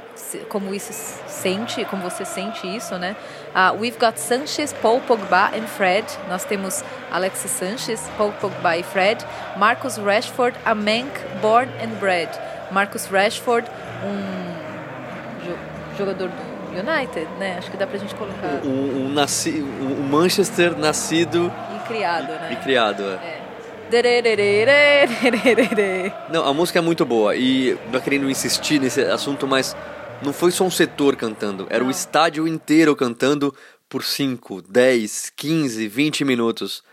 como 0.50 0.74
isso 0.74 0.92
sente, 1.28 1.86
como 1.86 2.02
você 2.02 2.26
sente 2.26 2.66
isso, 2.66 2.98
né? 2.98 3.16
Uh, 3.54 3.80
we've 3.80 4.00
got 4.00 4.18
Sanchez, 4.18 4.74
Paul 4.74 5.00
Pogba 5.02 5.52
and 5.56 5.68
Fred, 5.68 6.08
nós 6.28 6.44
temos 6.44 6.84
Alexis 7.12 7.52
Sanchez, 7.52 8.10
Paul 8.18 8.32
Pogba 8.42 8.78
e 8.78 8.82
Fred, 8.82 9.24
Marcus 9.58 9.98
Rashford, 9.98 10.58
a 10.66 10.74
Mank, 10.74 11.12
born 11.40 11.70
and 11.80 12.00
bred. 12.00 12.30
Marcus 12.72 13.06
Rashford, 13.06 13.70
um 14.04 15.96
jogador 15.96 16.30
do 16.30 16.80
United, 16.80 17.28
né? 17.38 17.58
Acho 17.60 17.70
que 17.70 17.78
dá 17.78 17.86
pra 17.86 18.00
gente 18.00 18.16
colocar. 18.16 18.62
Um, 18.66 19.06
um, 19.06 19.10
nasci, 19.10 19.52
um 19.62 20.04
Manchester 20.04 20.76
nascido 20.76 21.52
e 21.76 21.88
criado, 21.88 22.30
né? 22.30 22.50
E 22.54 22.56
criado, 22.56 23.04
é. 23.04 23.14
é. 23.14 23.37
Não, 26.30 26.46
a 26.46 26.54
música 26.54 26.80
é 26.80 26.82
muito 26.82 27.06
boa 27.06 27.36
e 27.36 27.78
não 27.92 28.00
querendo 28.02 28.30
insistir 28.30 28.80
nesse 28.80 29.02
assunto, 29.02 29.48
mas 29.48 29.76
não 30.22 30.34
foi 30.34 30.52
só 30.52 30.66
um 30.66 30.72
setor 30.72 31.16
cantando, 31.16 31.68
era 31.70 31.84
o 31.84 31.90
estádio 31.90 32.48
inteiro 32.48 32.96
cantando 32.96 33.56
por 33.90 34.04
5, 34.04 34.62
10, 34.64 35.32
15, 35.36 35.88
20 35.88 36.26
minutos. 36.26 36.84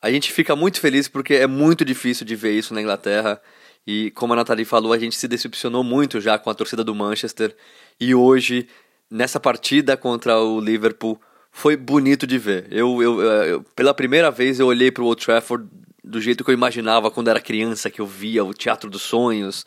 A 0.00 0.10
gente 0.10 0.32
fica 0.32 0.56
muito 0.56 0.80
feliz 0.80 1.08
porque 1.08 1.34
é 1.34 1.46
muito 1.46 1.84
difícil 1.84 2.24
de 2.24 2.34
ver 2.34 2.52
isso 2.52 2.72
na 2.72 2.80
Inglaterra. 2.80 3.40
E 3.86 4.10
como 4.12 4.32
a 4.32 4.36
Nathalie 4.36 4.64
falou, 4.64 4.92
a 4.92 4.98
gente 4.98 5.16
se 5.16 5.28
decepcionou 5.28 5.84
muito 5.84 6.20
já 6.20 6.38
com 6.38 6.50
a 6.50 6.54
torcida 6.54 6.82
do 6.82 6.94
Manchester. 6.94 7.54
E 8.00 8.14
hoje, 8.14 8.68
nessa 9.10 9.38
partida 9.38 9.96
contra 9.96 10.38
o 10.38 10.60
Liverpool, 10.60 11.20
foi 11.50 11.76
bonito 11.76 12.26
de 12.26 12.38
ver. 12.38 12.66
Eu, 12.70 13.02
eu, 13.02 13.20
eu 13.22 13.62
pela 13.74 13.94
primeira 13.94 14.30
vez 14.30 14.58
eu 14.58 14.66
olhei 14.66 14.90
para 14.90 15.02
o 15.02 15.06
Old 15.06 15.24
Trafford 15.24 15.68
do 16.06 16.20
jeito 16.20 16.44
que 16.44 16.50
eu 16.50 16.54
imaginava 16.54 17.10
quando 17.10 17.28
era 17.28 17.40
criança, 17.40 17.90
que 17.90 18.00
eu 18.00 18.06
via 18.06 18.44
o 18.44 18.54
Teatro 18.54 18.88
dos 18.88 19.02
Sonhos, 19.02 19.64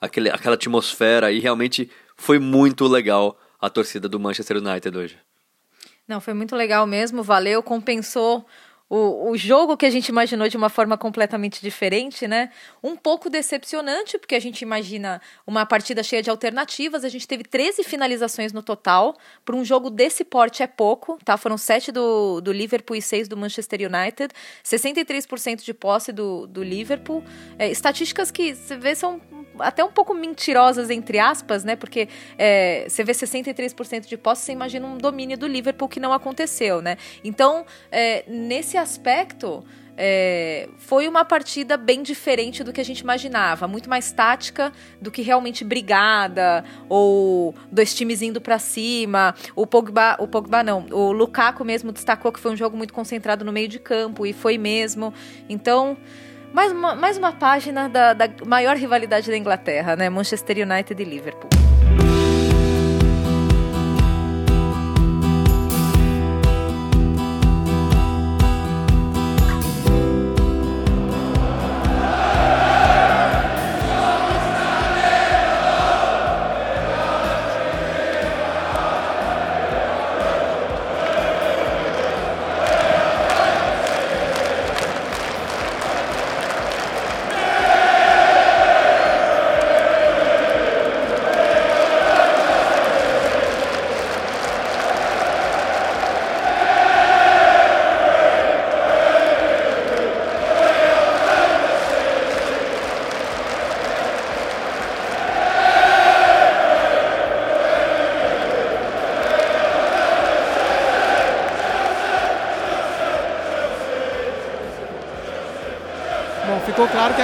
aquele, 0.00 0.30
aquela 0.30 0.54
atmosfera, 0.54 1.30
e 1.30 1.38
realmente 1.38 1.90
foi 2.16 2.38
muito 2.38 2.86
legal 2.86 3.38
a 3.60 3.68
torcida 3.68 4.08
do 4.08 4.18
Manchester 4.18 4.56
United 4.56 4.96
hoje. 4.96 5.18
Não, 6.08 6.20
foi 6.20 6.32
muito 6.32 6.56
legal 6.56 6.86
mesmo, 6.86 7.22
valeu, 7.22 7.62
compensou 7.62 8.46
o, 8.94 9.30
o 9.30 9.36
jogo 9.36 9.76
que 9.76 9.84
a 9.84 9.90
gente 9.90 10.08
imaginou 10.08 10.48
de 10.48 10.56
uma 10.56 10.68
forma 10.68 10.96
completamente 10.96 11.60
diferente, 11.60 12.28
né? 12.28 12.50
Um 12.80 12.94
pouco 12.94 13.28
decepcionante, 13.28 14.16
porque 14.18 14.36
a 14.36 14.40
gente 14.40 14.62
imagina 14.62 15.20
uma 15.44 15.66
partida 15.66 16.00
cheia 16.02 16.22
de 16.22 16.30
alternativas. 16.30 17.04
A 17.04 17.08
gente 17.08 17.26
teve 17.26 17.42
13 17.42 17.82
finalizações 17.82 18.52
no 18.52 18.62
total. 18.62 19.16
Para 19.44 19.56
um 19.56 19.64
jogo 19.64 19.90
desse 19.90 20.24
porte 20.24 20.62
é 20.62 20.68
pouco, 20.68 21.18
tá? 21.24 21.36
Foram 21.36 21.58
7 21.58 21.90
do, 21.90 22.40
do 22.40 22.52
Liverpool 22.52 22.94
e 22.94 23.02
6 23.02 23.26
do 23.26 23.36
Manchester 23.36 23.80
United. 23.80 24.32
63% 24.64 25.64
de 25.64 25.74
posse 25.74 26.12
do, 26.12 26.46
do 26.46 26.62
Liverpool. 26.62 27.24
É, 27.58 27.68
estatísticas 27.68 28.30
que 28.30 28.54
você 28.54 28.76
vê 28.76 28.94
são 28.94 29.20
até 29.58 29.84
um 29.84 29.90
pouco 29.90 30.14
mentirosas, 30.14 30.90
entre 30.90 31.18
aspas, 31.18 31.64
né? 31.64 31.76
Porque 31.76 32.08
é, 32.38 32.86
você 32.88 33.04
vê 33.04 33.12
63% 33.12 34.06
de 34.06 34.16
posse, 34.16 34.42
você 34.42 34.52
imagina 34.52 34.86
um 34.86 34.98
domínio 34.98 35.36
do 35.36 35.46
Liverpool 35.46 35.88
que 35.88 36.00
não 36.00 36.12
aconteceu, 36.12 36.80
né? 36.82 36.96
Então, 37.22 37.64
é, 37.90 38.24
nesse 38.28 38.76
aspecto. 38.76 39.64
É, 39.96 40.68
foi 40.76 41.06
uma 41.06 41.24
partida 41.24 41.76
bem 41.76 42.02
diferente 42.02 42.64
do 42.64 42.72
que 42.72 42.80
a 42.80 42.84
gente 42.84 42.98
imaginava, 42.98 43.68
muito 43.68 43.88
mais 43.88 44.10
tática 44.10 44.72
do 45.00 45.08
que 45.08 45.22
realmente 45.22 45.64
brigada 45.64 46.64
ou 46.88 47.54
dois 47.70 47.94
times 47.94 48.20
indo 48.20 48.40
para 48.40 48.58
cima. 48.58 49.36
O 49.54 49.68
Pogba, 49.68 50.16
o 50.18 50.26
Pogba 50.26 50.64
não, 50.64 50.86
o 50.90 51.12
Lukaku 51.12 51.64
mesmo 51.64 51.92
destacou 51.92 52.32
que 52.32 52.40
foi 52.40 52.50
um 52.50 52.56
jogo 52.56 52.76
muito 52.76 52.92
concentrado 52.92 53.44
no 53.44 53.52
meio 53.52 53.68
de 53.68 53.78
campo 53.78 54.26
e 54.26 54.32
foi 54.32 54.58
mesmo. 54.58 55.14
Então, 55.48 55.96
mais 56.54 56.70
uma, 56.70 56.94
mais 56.94 57.18
uma 57.18 57.32
página 57.32 57.88
da, 57.88 58.12
da 58.14 58.30
maior 58.46 58.76
rivalidade 58.76 59.28
da 59.28 59.36
Inglaterra, 59.36 59.96
né? 59.96 60.08
Manchester 60.08 60.58
United 60.58 61.02
e 61.02 61.04
Liverpool. 61.04 61.50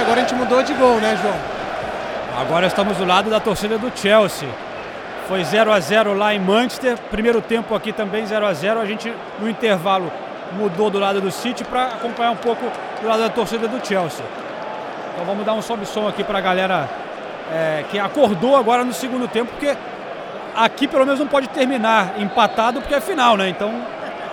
Agora 0.01 0.19
a 0.19 0.23
gente 0.23 0.35
mudou 0.35 0.63
de 0.63 0.73
gol, 0.73 0.95
né, 0.95 1.17
João? 1.21 1.35
Agora 2.39 2.65
estamos 2.65 2.97
do 2.97 3.05
lado 3.05 3.29
da 3.29 3.39
torcida 3.39 3.77
do 3.77 3.91
Chelsea. 3.95 4.49
Foi 5.27 5.43
0 5.43 5.71
a 5.71 5.79
0 5.79 6.13
lá 6.13 6.33
em 6.33 6.39
Manchester, 6.39 6.97
primeiro 7.09 7.41
tempo 7.41 7.75
aqui 7.75 7.93
também 7.93 8.25
0 8.25 8.45
a 8.45 8.53
0 8.53 8.79
A 8.79 8.85
gente, 8.85 9.13
no 9.39 9.47
intervalo, 9.47 10.11
mudou 10.53 10.89
do 10.89 10.99
lado 10.99 11.21
do 11.21 11.31
City 11.31 11.63
para 11.63 11.85
acompanhar 11.85 12.31
um 12.31 12.35
pouco 12.35 12.65
do 13.01 13.07
lado 13.07 13.21
da 13.21 13.29
torcida 13.29 13.67
do 13.67 13.85
Chelsea. 13.85 14.25
Então 15.13 15.25
vamos 15.25 15.45
dar 15.45 15.53
um 15.53 15.61
sobe-som 15.61 16.07
aqui 16.07 16.23
para 16.23 16.39
a 16.39 16.41
galera 16.41 16.89
é, 17.51 17.83
que 17.89 17.99
acordou 17.99 18.55
agora 18.55 18.83
no 18.83 18.93
segundo 18.93 19.27
tempo, 19.27 19.51
porque 19.51 19.77
aqui 20.55 20.87
pelo 20.87 21.05
menos 21.05 21.19
não 21.19 21.27
pode 21.27 21.47
terminar 21.49 22.13
empatado, 22.17 22.81
porque 22.81 22.95
é 22.95 23.01
final, 23.01 23.37
né? 23.37 23.49
Então 23.49 23.71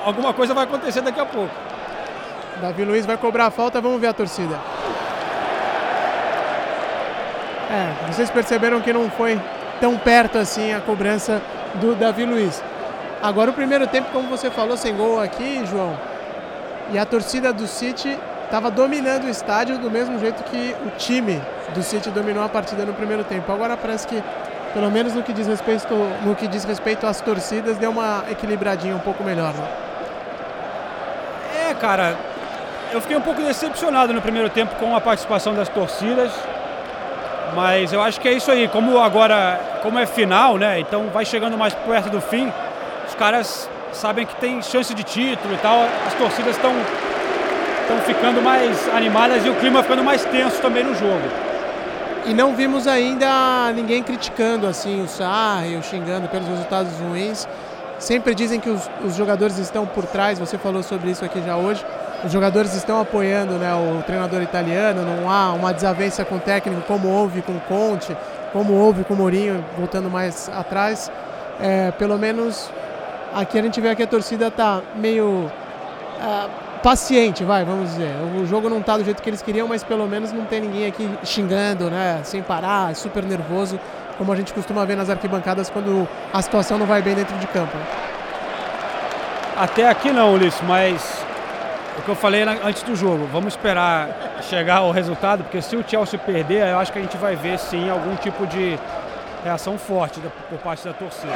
alguma 0.05 0.33
coisa 0.33 0.55
vai 0.55 0.65
acontecer 0.65 1.03
daqui 1.03 1.21
a 1.21 1.27
pouco. 1.27 1.55
Davi 2.63 2.85
Luiz 2.85 3.05
vai 3.07 3.17
cobrar 3.17 3.47
a 3.47 3.51
falta, 3.51 3.81
vamos 3.81 4.01
ver 4.01 4.09
a 4.09 4.13
torcida. 4.13 4.59
É, 7.71 8.11
vocês 8.11 8.31
perceberam 8.31 8.81
que 8.81 8.93
não 8.93 9.11
foi 9.11 9.39
tão 9.81 9.97
perto 9.99 10.39
assim 10.39 10.73
a 10.73 10.81
cobrança 10.81 11.41
do 11.75 11.95
Davi 11.95 12.25
Luiz. 12.25 12.63
Agora 13.23 13.51
o 13.51 13.55
primeiro 13.55 13.87
tempo, 13.87 14.09
como 14.13 14.29
você 14.29 14.51
falou, 14.51 14.77
sem 14.77 14.97
gol 14.97 15.21
aqui, 15.21 15.65
João. 15.67 15.95
E 16.91 16.99
a 16.99 17.05
torcida 17.05 17.53
do 17.53 17.67
City 17.67 18.19
estava 18.45 18.71
dominando 18.71 19.25
o 19.25 19.29
estádio 19.29 19.79
do 19.79 19.91
mesmo 19.91 20.19
jeito 20.19 20.43
que 20.45 20.75
o 20.87 20.91
time 20.97 21.43
do 21.75 21.83
City 21.83 22.09
dominou 22.11 22.43
a 22.43 22.49
partida 22.49 22.85
no 22.87 22.95
primeiro 22.95 23.23
tempo. 23.25 23.53
Agora 23.53 23.77
parece 23.77 24.07
que, 24.07 24.23
pelo 24.73 24.91
menos 24.91 25.13
no 25.13 25.23
que 25.23 25.35
diz 25.35 25.47
respeito, 25.47 25.95
no 26.25 26.35
que 26.35 26.49
diz 26.49 26.65
respeito 26.65 27.07
às 27.07 27.21
torcidas, 27.21 27.77
deu 27.77 27.91
uma 27.91 28.25
equilibradinha 28.31 28.97
um 28.97 29.01
pouco 29.01 29.23
melhor. 29.23 29.53
Né? 29.53 29.69
É, 31.71 31.75
cara, 31.75 32.17
eu 32.91 33.01
fiquei 33.03 33.17
um 33.17 33.21
pouco 33.21 33.43
decepcionado 33.43 34.15
no 34.15 34.23
primeiro 34.23 34.49
tempo 34.49 34.75
com 34.77 34.97
a 34.97 35.01
participação 35.01 35.55
das 35.55 35.69
torcidas. 35.69 36.33
Mas 37.55 37.93
eu 37.93 38.01
acho 38.01 38.21
que 38.21 38.29
é 38.29 38.33
isso 38.33 38.51
aí. 38.51 38.69
Como 38.69 38.99
agora, 38.99 39.61
como 39.83 39.99
é 39.99 40.07
final, 40.07 40.57
né? 40.57 40.81
Então 40.81 41.09
vai 41.09 41.25
chegando 41.25 41.57
mais 41.57 41.75
perto 41.75 42.11
do 42.11 42.21
fim. 42.21 42.53
os 43.07 43.15
caras 43.15 43.69
sabem 43.93 44.27
que 44.27 44.37
tem 44.37 44.63
chance 44.63 44.95
de 44.95 45.03
título 45.03 45.55
e 45.55 45.59
tal, 45.59 45.85
as 46.07 46.15
torcidas 46.15 46.55
estão 46.57 46.73
estão 47.89 47.99
ficando 48.01 48.43
mais 48.43 48.87
animadas 48.91 49.47
e 49.47 49.49
o 49.49 49.55
clima 49.55 49.83
ficando 49.83 50.05
mais 50.05 50.23
tenso 50.27 50.61
também 50.61 50.85
no 50.85 50.95
jogo. 50.95 51.23
E 52.27 52.35
não 52.35 52.55
vimos 52.55 52.87
ainda 52.87 53.73
ninguém 53.75 54.03
criticando 54.03 54.67
assim 54.67 55.03
o 55.03 55.09
Sarri 55.09 55.75
ou 55.75 55.83
xingando 55.83 56.29
pelos 56.29 56.47
resultados 56.47 56.93
ruins. 57.01 57.49
Sempre 57.99 58.35
dizem 58.35 58.61
que 58.61 58.69
os, 58.69 58.89
os, 59.03 59.17
jogadores 59.17 59.57
estão 59.57 59.87
por 59.87 60.05
trás, 60.05 60.39
você 60.39 60.59
falou 60.59 60.83
sobre 60.83 61.11
isso 61.11 61.25
aqui 61.25 61.43
já 61.43 61.57
hoje. 61.57 61.85
Os 62.25 62.33
jogadores 62.33 62.75
estão 62.75 63.01
apoiando 63.01 63.55
né, 63.55 63.73
o 63.73 64.03
treinador 64.03 64.43
italiano, 64.43 65.03
não 65.05 65.31
há 65.31 65.53
uma 65.53 65.73
desavença 65.73 66.25
com 66.25 66.37
o 66.37 66.41
técnico 66.41 66.83
como 66.83 67.09
houve 67.09 67.43
com 67.43 67.53
o 67.53 67.61
Conte, 67.61 68.17
como 68.53 68.73
houve 68.73 69.05
com 69.05 69.15
o 69.15 69.17
Mourinho, 69.17 69.65
voltando 69.77 70.11
mais 70.11 70.49
atrás. 70.49 71.13
É, 71.61 71.93
pelo 71.93 72.19
menos 72.19 72.71
aqui 73.33 73.57
a 73.57 73.63
gente 73.63 73.81
vê 73.81 73.95
que 73.95 74.03
a 74.03 74.07
torcida 74.07 74.49
está 74.49 74.83
meio 74.97 75.49
é, 76.21 76.49
paciente, 76.83 77.45
vai, 77.45 77.65
vamos 77.65 77.91
dizer. 77.91 78.13
O 78.37 78.45
jogo 78.47 78.69
não 78.69 78.79
está 78.79 78.97
do 78.97 79.05
jeito 79.05 79.23
que 79.23 79.31
eles 79.31 79.41
queriam, 79.41 79.69
mas 79.69 79.85
pelo 79.85 80.07
menos 80.09 80.33
não 80.33 80.45
tem 80.45 80.61
ninguém 80.61 80.87
aqui 80.87 81.09
xingando, 81.23 81.89
né, 81.89 82.21
sem 82.25 82.43
parar, 82.43 82.97
super 82.97 83.23
nervoso, 83.23 83.79
como 84.17 84.33
a 84.33 84.37
gente 84.37 84.53
costuma 84.53 84.85
ver 84.85 84.97
nas 84.97 85.09
arquibancadas 85.09 85.71
quando 85.71 86.09
a 86.33 86.43
situação 86.43 86.79
não 86.79 86.87
vai 86.87 87.01
bem 87.01 87.15
dentro 87.15 87.37
de 87.39 87.47
campo. 87.47 87.77
Até 89.57 89.89
aqui 89.89 90.13
não, 90.13 90.35
Ulisses, 90.35 90.61
mas 90.67 91.28
o 91.99 92.03
que 92.03 92.09
eu 92.09 92.15
falei 92.15 92.43
antes 92.43 92.83
do 92.83 92.95
jogo, 92.95 93.29
vamos 93.33 93.55
esperar 93.55 94.09
chegar 94.43 94.83
o 94.83 94.91
resultado, 94.91 95.43
porque 95.43 95.61
se 95.61 95.77
o 95.77 95.85
Chelsea 95.87 96.19
perder, 96.19 96.67
eu 96.69 96.79
acho 96.79 96.93
que 96.93 96.99
a 96.99 97.03
gente 97.03 97.17
vai 97.17 97.35
ver 97.35 97.59
sim 97.59 97.91
algum 97.91 98.15
tipo 98.17 98.47
de 98.47 98.79
reação 99.45 99.77
forte 99.77 100.21
por 100.49 100.59
parte 100.59 100.85
da 100.85 100.93
torcida. 100.93 101.33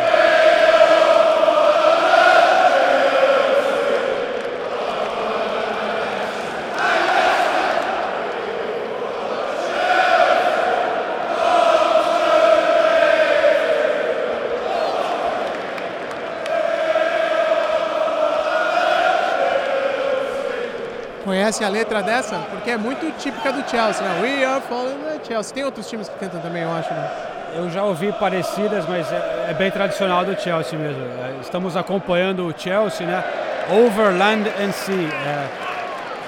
Conhece 21.52 21.64
a 21.64 21.68
letra 21.68 22.02
dessa? 22.02 22.38
Porque 22.50 22.70
é 22.70 22.78
muito 22.78 23.10
típica 23.18 23.52
do 23.52 23.68
Chelsea, 23.68 24.02
né? 24.02 24.22
We 24.22 24.42
are 24.42 24.62
falling 24.62 24.96
the 25.04 25.22
Chelsea. 25.22 25.52
Tem 25.52 25.62
outros 25.64 25.86
times 25.86 26.08
que 26.08 26.18
cantam 26.18 26.40
também, 26.40 26.62
eu 26.62 26.72
acho, 26.72 26.88
né? 26.94 27.10
Eu 27.54 27.68
já 27.68 27.82
ouvi 27.84 28.10
parecidas, 28.12 28.86
mas 28.88 29.12
é, 29.12 29.48
é 29.50 29.52
bem 29.54 29.70
tradicional 29.70 30.24
do 30.24 30.34
Chelsea 30.40 30.78
mesmo. 30.78 31.02
É, 31.02 31.40
estamos 31.42 31.76
acompanhando 31.76 32.46
o 32.46 32.54
Chelsea, 32.58 33.06
né? 33.06 33.22
Overland 33.70 34.48
and 34.48 34.72
Sea, 34.72 34.94
é, 34.94 35.46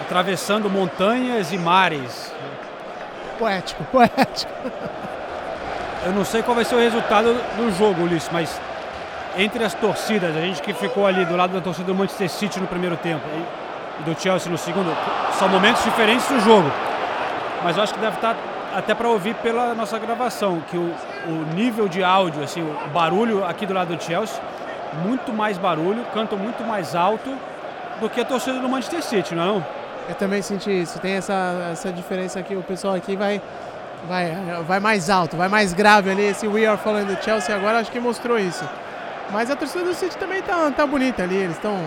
atravessando 0.03 0.68
montanhas 0.68 1.51
e 1.53 1.57
mares. 1.57 2.31
Poético, 3.39 3.83
poético. 3.85 4.53
Eu 6.05 6.12
não 6.12 6.27
sei 6.27 6.43
qual 6.43 6.55
vai 6.55 6.66
ser 6.66 6.75
o 6.75 6.81
resultado 6.81 7.33
do 7.57 7.75
jogo, 7.79 8.03
Ulisses, 8.03 8.29
mas 8.31 8.61
entre 9.39 9.64
as 9.64 9.72
torcidas, 9.72 10.37
a 10.37 10.41
gente 10.41 10.61
que 10.61 10.75
ficou 10.75 11.07
ali 11.07 11.25
do 11.25 11.35
lado 11.35 11.55
da 11.55 11.62
torcida 11.62 11.87
do 11.87 11.95
Manchester 11.95 12.29
City 12.29 12.61
no 12.61 12.66
primeiro 12.66 12.99
tempo, 12.99 13.27
e 14.01 14.03
do 14.03 14.20
Chelsea 14.20 14.51
no 14.51 14.59
segundo. 14.59 14.95
São 15.38 15.49
momentos 15.49 15.82
diferentes 15.84 16.26
do 16.28 16.40
jogo. 16.40 16.70
Mas 17.62 17.76
eu 17.76 17.82
acho 17.82 17.95
que 17.95 18.01
deve 18.01 18.16
estar 18.16 18.36
até 18.74 18.95
para 18.95 19.09
ouvir 19.09 19.34
pela 19.36 19.74
nossa 19.74 19.99
gravação, 19.99 20.61
que 20.68 20.76
o, 20.76 20.95
o, 21.26 21.55
nível 21.55 21.88
de 21.88 22.03
áudio, 22.03 22.42
assim, 22.42 22.61
o 22.61 22.88
barulho 22.88 23.45
aqui 23.45 23.64
do 23.64 23.72
lado 23.72 23.97
do 23.97 24.03
Chelsea, 24.03 24.40
muito 25.05 25.32
mais 25.32 25.57
barulho, 25.57 26.05
canto 26.12 26.36
muito 26.36 26.64
mais 26.64 26.95
alto 26.95 27.30
do 28.01 28.11
que 28.11 28.20
a 28.20 28.24
torcida 28.24 28.59
do 28.59 28.68
Manchester 28.68 29.03
City, 29.03 29.34
não 29.34 29.42
é 29.42 29.47
não? 29.47 29.66
Eu 30.09 30.14
também 30.16 30.42
senti 30.42 30.70
isso. 30.70 30.99
Tem 30.99 31.12
essa, 31.12 31.68
essa 31.72 31.92
diferença 31.92 32.38
aqui, 32.40 32.55
o 32.55 32.62
pessoal 32.62 32.95
aqui 32.95 33.16
vai, 33.16 33.40
vai, 34.09 34.36
vai 34.66 34.80
mais 34.80 35.09
alto, 35.09 35.36
vai 35.36 35.49
mais 35.49 35.72
grave 35.72 36.11
ali. 36.11 36.22
Esse 36.22 36.47
We 36.47 36.66
Are 36.66 36.76
Falling 36.76 37.05
do 37.05 37.22
Chelsea 37.22 37.55
agora 37.55 37.78
acho 37.78 37.90
que 37.90 38.01
mostrou 38.01 38.38
isso. 38.38 38.68
Mas 39.30 39.51
a 39.51 39.57
torcida 39.57 39.84
do 39.84 39.95
City 39.95 40.16
também 40.18 40.42
tá, 40.42 40.70
tá 40.70 40.86
bonita 40.86 41.22
ali, 41.22 41.36
eles 41.36 41.57
estão 41.57 41.78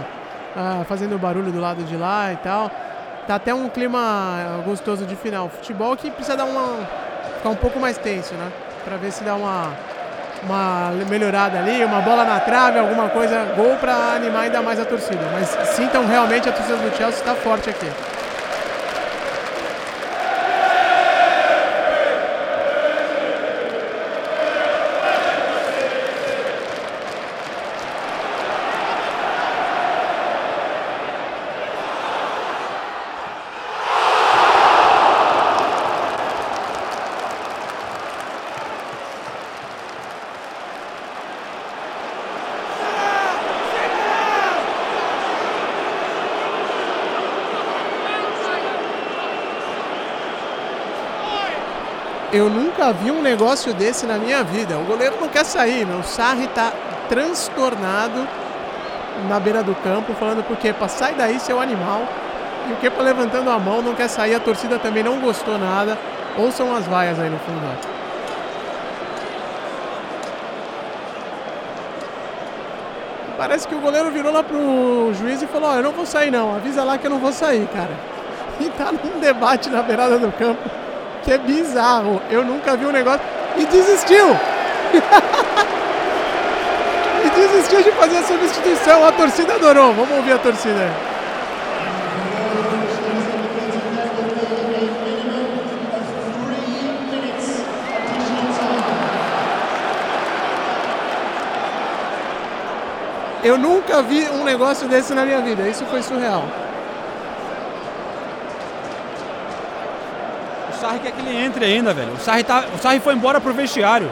ah, 0.58 0.84
fazendo 0.86 1.18
barulho 1.20 1.52
do 1.52 1.60
lado 1.60 1.84
de 1.84 1.96
lá 1.96 2.34
e 2.34 2.38
tal. 2.38 2.72
Tá 3.28 3.36
até 3.36 3.54
um 3.54 3.70
clima 3.70 4.62
gostoso 4.66 5.06
de 5.06 5.16
final. 5.16 5.50
Futebol 5.50 5.96
que 5.96 6.10
precisa 6.10 6.36
dar 6.36 6.46
uma 6.46 6.80
ficar 7.38 7.50
um 7.50 7.56
pouco 7.56 7.80
mais 7.80 7.98
tenso, 7.98 8.34
né? 8.34 8.52
Para 8.84 8.98
ver 8.98 9.12
se 9.12 9.24
dá 9.24 9.36
uma 9.36 9.72
uma 10.44 10.92
melhorada 11.10 11.58
ali, 11.58 11.84
uma 11.84 12.00
bola 12.02 12.24
na 12.24 12.40
trave, 12.40 12.78
alguma 12.78 13.10
coisa, 13.10 13.44
gol 13.56 13.76
para 13.78 14.14
animar 14.16 14.44
ainda 14.44 14.62
mais 14.62 14.80
a 14.80 14.86
torcida. 14.86 15.22
Mas 15.34 15.48
sintam 15.70 16.06
realmente 16.06 16.48
a 16.48 16.52
torcida 16.52 16.78
do 16.78 16.96
Chelsea 16.96 17.20
está 17.20 17.34
forte 17.34 17.70
aqui. 17.70 17.88
Eu 52.38 52.52
nunca 52.52 52.94
vi 52.94 53.10
um 53.10 53.20
negócio 53.20 53.74
desse 53.74 54.06
na 54.06 54.20
minha 54.20 54.44
vida. 54.44 54.78
O 54.78 54.84
goleiro 54.84 55.16
não 55.20 55.28
quer 55.28 55.44
sair, 55.44 55.88
meu. 55.88 55.98
O 55.98 56.04
Sarri 56.04 56.46
está 56.46 56.72
transtornado 57.10 58.28
na 59.28 59.40
beira 59.40 59.64
do 59.64 59.74
campo, 59.74 60.14
falando 60.14 60.44
porque 60.44 60.72
para 60.72 60.88
sair 60.88 61.16
daí, 61.16 61.40
seu 61.40 61.60
animal. 61.60 62.04
E 62.70 62.74
o 62.74 62.76
Kepa 62.76 63.02
levantando 63.02 63.50
a 63.50 63.58
mão, 63.58 63.82
não 63.82 63.96
quer 63.96 64.08
sair. 64.08 64.36
A 64.36 64.40
torcida 64.40 64.78
também 64.78 65.02
não 65.02 65.20
gostou 65.20 65.58
nada. 65.58 65.98
Ouçam 66.38 66.76
as 66.76 66.86
vaias 66.86 67.20
aí 67.20 67.28
no 67.28 67.40
fundo. 67.40 67.60
Parece 73.36 73.68
que 73.68 73.74
o 73.74 73.80
goleiro 73.80 74.12
virou 74.12 74.32
lá 74.32 74.44
pro 74.44 75.12
juiz 75.16 75.42
e 75.42 75.48
falou: 75.48 75.70
Ó, 75.70 75.74
oh, 75.74 75.78
eu 75.78 75.84
não 75.84 75.92
vou 75.92 76.06
sair 76.06 76.30
não, 76.30 76.56
avisa 76.56 76.84
lá 76.84 77.00
que 77.00 77.08
eu 77.08 77.12
não 77.12 77.20
vou 77.20 77.34
sair, 77.34 77.68
cara. 77.74 77.90
E 78.60 78.70
tá 78.72 78.92
num 78.92 79.20
debate 79.20 79.70
na 79.70 79.84
beirada 79.84 80.18
do 80.18 80.32
campo 80.32 80.77
que 81.28 81.34
é 81.34 81.38
bizarro. 81.38 82.22
Eu 82.30 82.46
nunca 82.46 82.78
vi 82.78 82.86
um 82.86 82.92
negócio. 82.92 83.20
E 83.58 83.66
desistiu! 83.66 84.28
e 87.26 87.30
desistiu 87.30 87.84
de 87.84 87.92
fazer 87.92 88.20
a 88.20 88.24
substituição. 88.24 89.04
A 89.06 89.12
torcida 89.12 89.56
adorou. 89.56 89.94
Vamos 89.94 90.16
ouvir 90.16 90.32
a 90.32 90.38
torcida. 90.38 90.90
Eu 103.44 103.58
nunca 103.58 104.02
vi 104.02 104.30
um 104.30 104.46
negócio 104.46 104.88
desse 104.88 105.14
na 105.14 105.26
minha 105.26 105.42
vida. 105.42 105.68
Isso 105.68 105.86
foi 105.88 106.02
surreal. 106.02 106.67
Sarri 110.88 111.00
quer 111.00 111.12
que 111.12 111.20
ele 111.20 111.36
entre 111.36 111.66
ainda, 111.66 111.94
velho. 111.94 112.14
O 112.14 112.18
Sarri, 112.18 112.44
tá, 112.46 112.64
o 112.74 112.78
Sarri 112.78 113.02
foi 113.02 113.14
embora 113.14 113.42
pro 113.42 113.54
vestiário. 113.54 114.10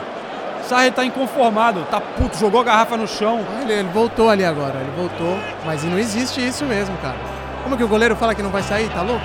O 0.61 0.67
Sarri 0.67 0.91
tá 0.91 1.05
inconformado, 1.05 1.86
tá 1.89 2.01
puto, 2.01 2.38
jogou 2.38 2.59
a 2.59 2.63
garrafa 2.65 2.97
no 2.97 3.07
chão. 3.07 3.39
Ele, 3.61 3.71
ele 3.71 3.89
voltou 3.93 4.30
ali 4.30 4.43
agora, 4.43 4.76
ele 4.82 4.91
voltou. 4.97 5.39
Mas 5.65 5.86
não 5.86 5.97
existe 5.97 6.45
isso 6.45 6.65
mesmo, 6.65 6.97
cara. 6.97 7.15
Como 7.63 7.78
que 7.78 7.84
o 7.84 7.88
goleiro 7.88 8.15
fala 8.15 8.36
que 8.36 8.43
não 8.43 8.49
vai 8.49 8.61
sair? 8.61 8.89
Tá 8.89 9.01
louco? 9.01 9.23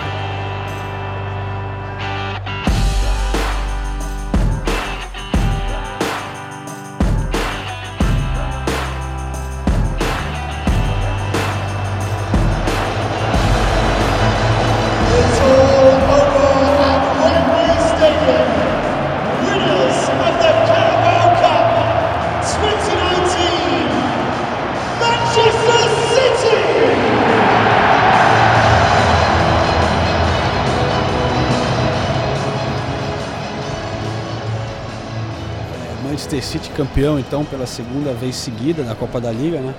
Campeão 36.70 37.18
então 37.18 37.44
pela 37.44 37.66
segunda 37.66 38.12
vez 38.12 38.36
seguida 38.36 38.82
na 38.82 38.94
Copa 38.94 39.20
da 39.20 39.30
Liga, 39.30 39.60
né? 39.60 39.74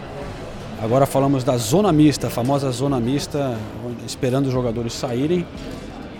Agora 0.81 1.05
falamos 1.05 1.43
da 1.43 1.57
zona 1.57 1.91
mista, 1.91 2.27
a 2.27 2.29
famosa 2.29 2.71
zona 2.71 2.99
mista, 2.99 3.55
esperando 4.05 4.47
os 4.47 4.51
jogadores 4.51 4.93
saírem. 4.93 5.45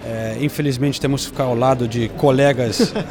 É, 0.06 0.38
infelizmente 0.40 1.02
temos 1.02 1.22
que 1.22 1.32
ficar 1.32 1.46
ao 1.46 1.56
lado 1.56 1.88
de 1.88 2.10
colegas. 2.10 2.94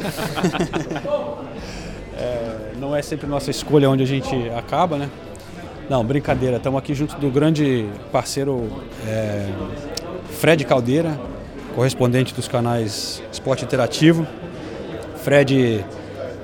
é, 2.17 2.71
não 2.79 2.95
é 2.95 3.01
sempre 3.01 3.27
nossa 3.27 3.51
escolha 3.51 3.89
onde 3.89 4.03
a 4.03 4.05
gente 4.05 4.33
acaba, 4.57 4.97
né? 4.97 5.09
Não, 5.89 6.05
brincadeira. 6.05 6.55
Estamos 6.55 6.79
aqui 6.79 6.93
junto 6.93 7.17
do 7.17 7.29
grande 7.29 7.85
parceiro 8.13 8.69
é, 9.05 9.49
Fred 10.29 10.63
Caldeira, 10.63 11.19
correspondente 11.75 12.33
dos 12.33 12.47
canais 12.47 13.21
Esporte 13.29 13.65
Interativo. 13.65 14.25
Fred 15.21 15.83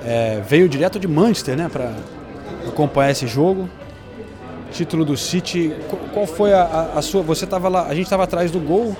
é, 0.07 0.41
veio 0.47 0.69
direto 0.69 0.97
de 0.97 1.05
Manchester, 1.05 1.57
né, 1.57 1.67
para 1.67 1.91
acompanhar 2.65 3.11
esse 3.11 3.27
jogo. 3.27 3.69
Título 4.71 5.03
do 5.03 5.17
City. 5.17 5.73
Qual 6.13 6.25
foi 6.25 6.53
a, 6.53 6.91
a, 6.95 7.01
sua? 7.01 7.21
Você 7.23 7.43
estava 7.43 7.67
lá, 7.67 7.87
a 7.87 7.93
gente 7.93 8.05
estava 8.05 8.23
atrás 8.23 8.49
do 8.49 8.59
gol. 8.59 8.95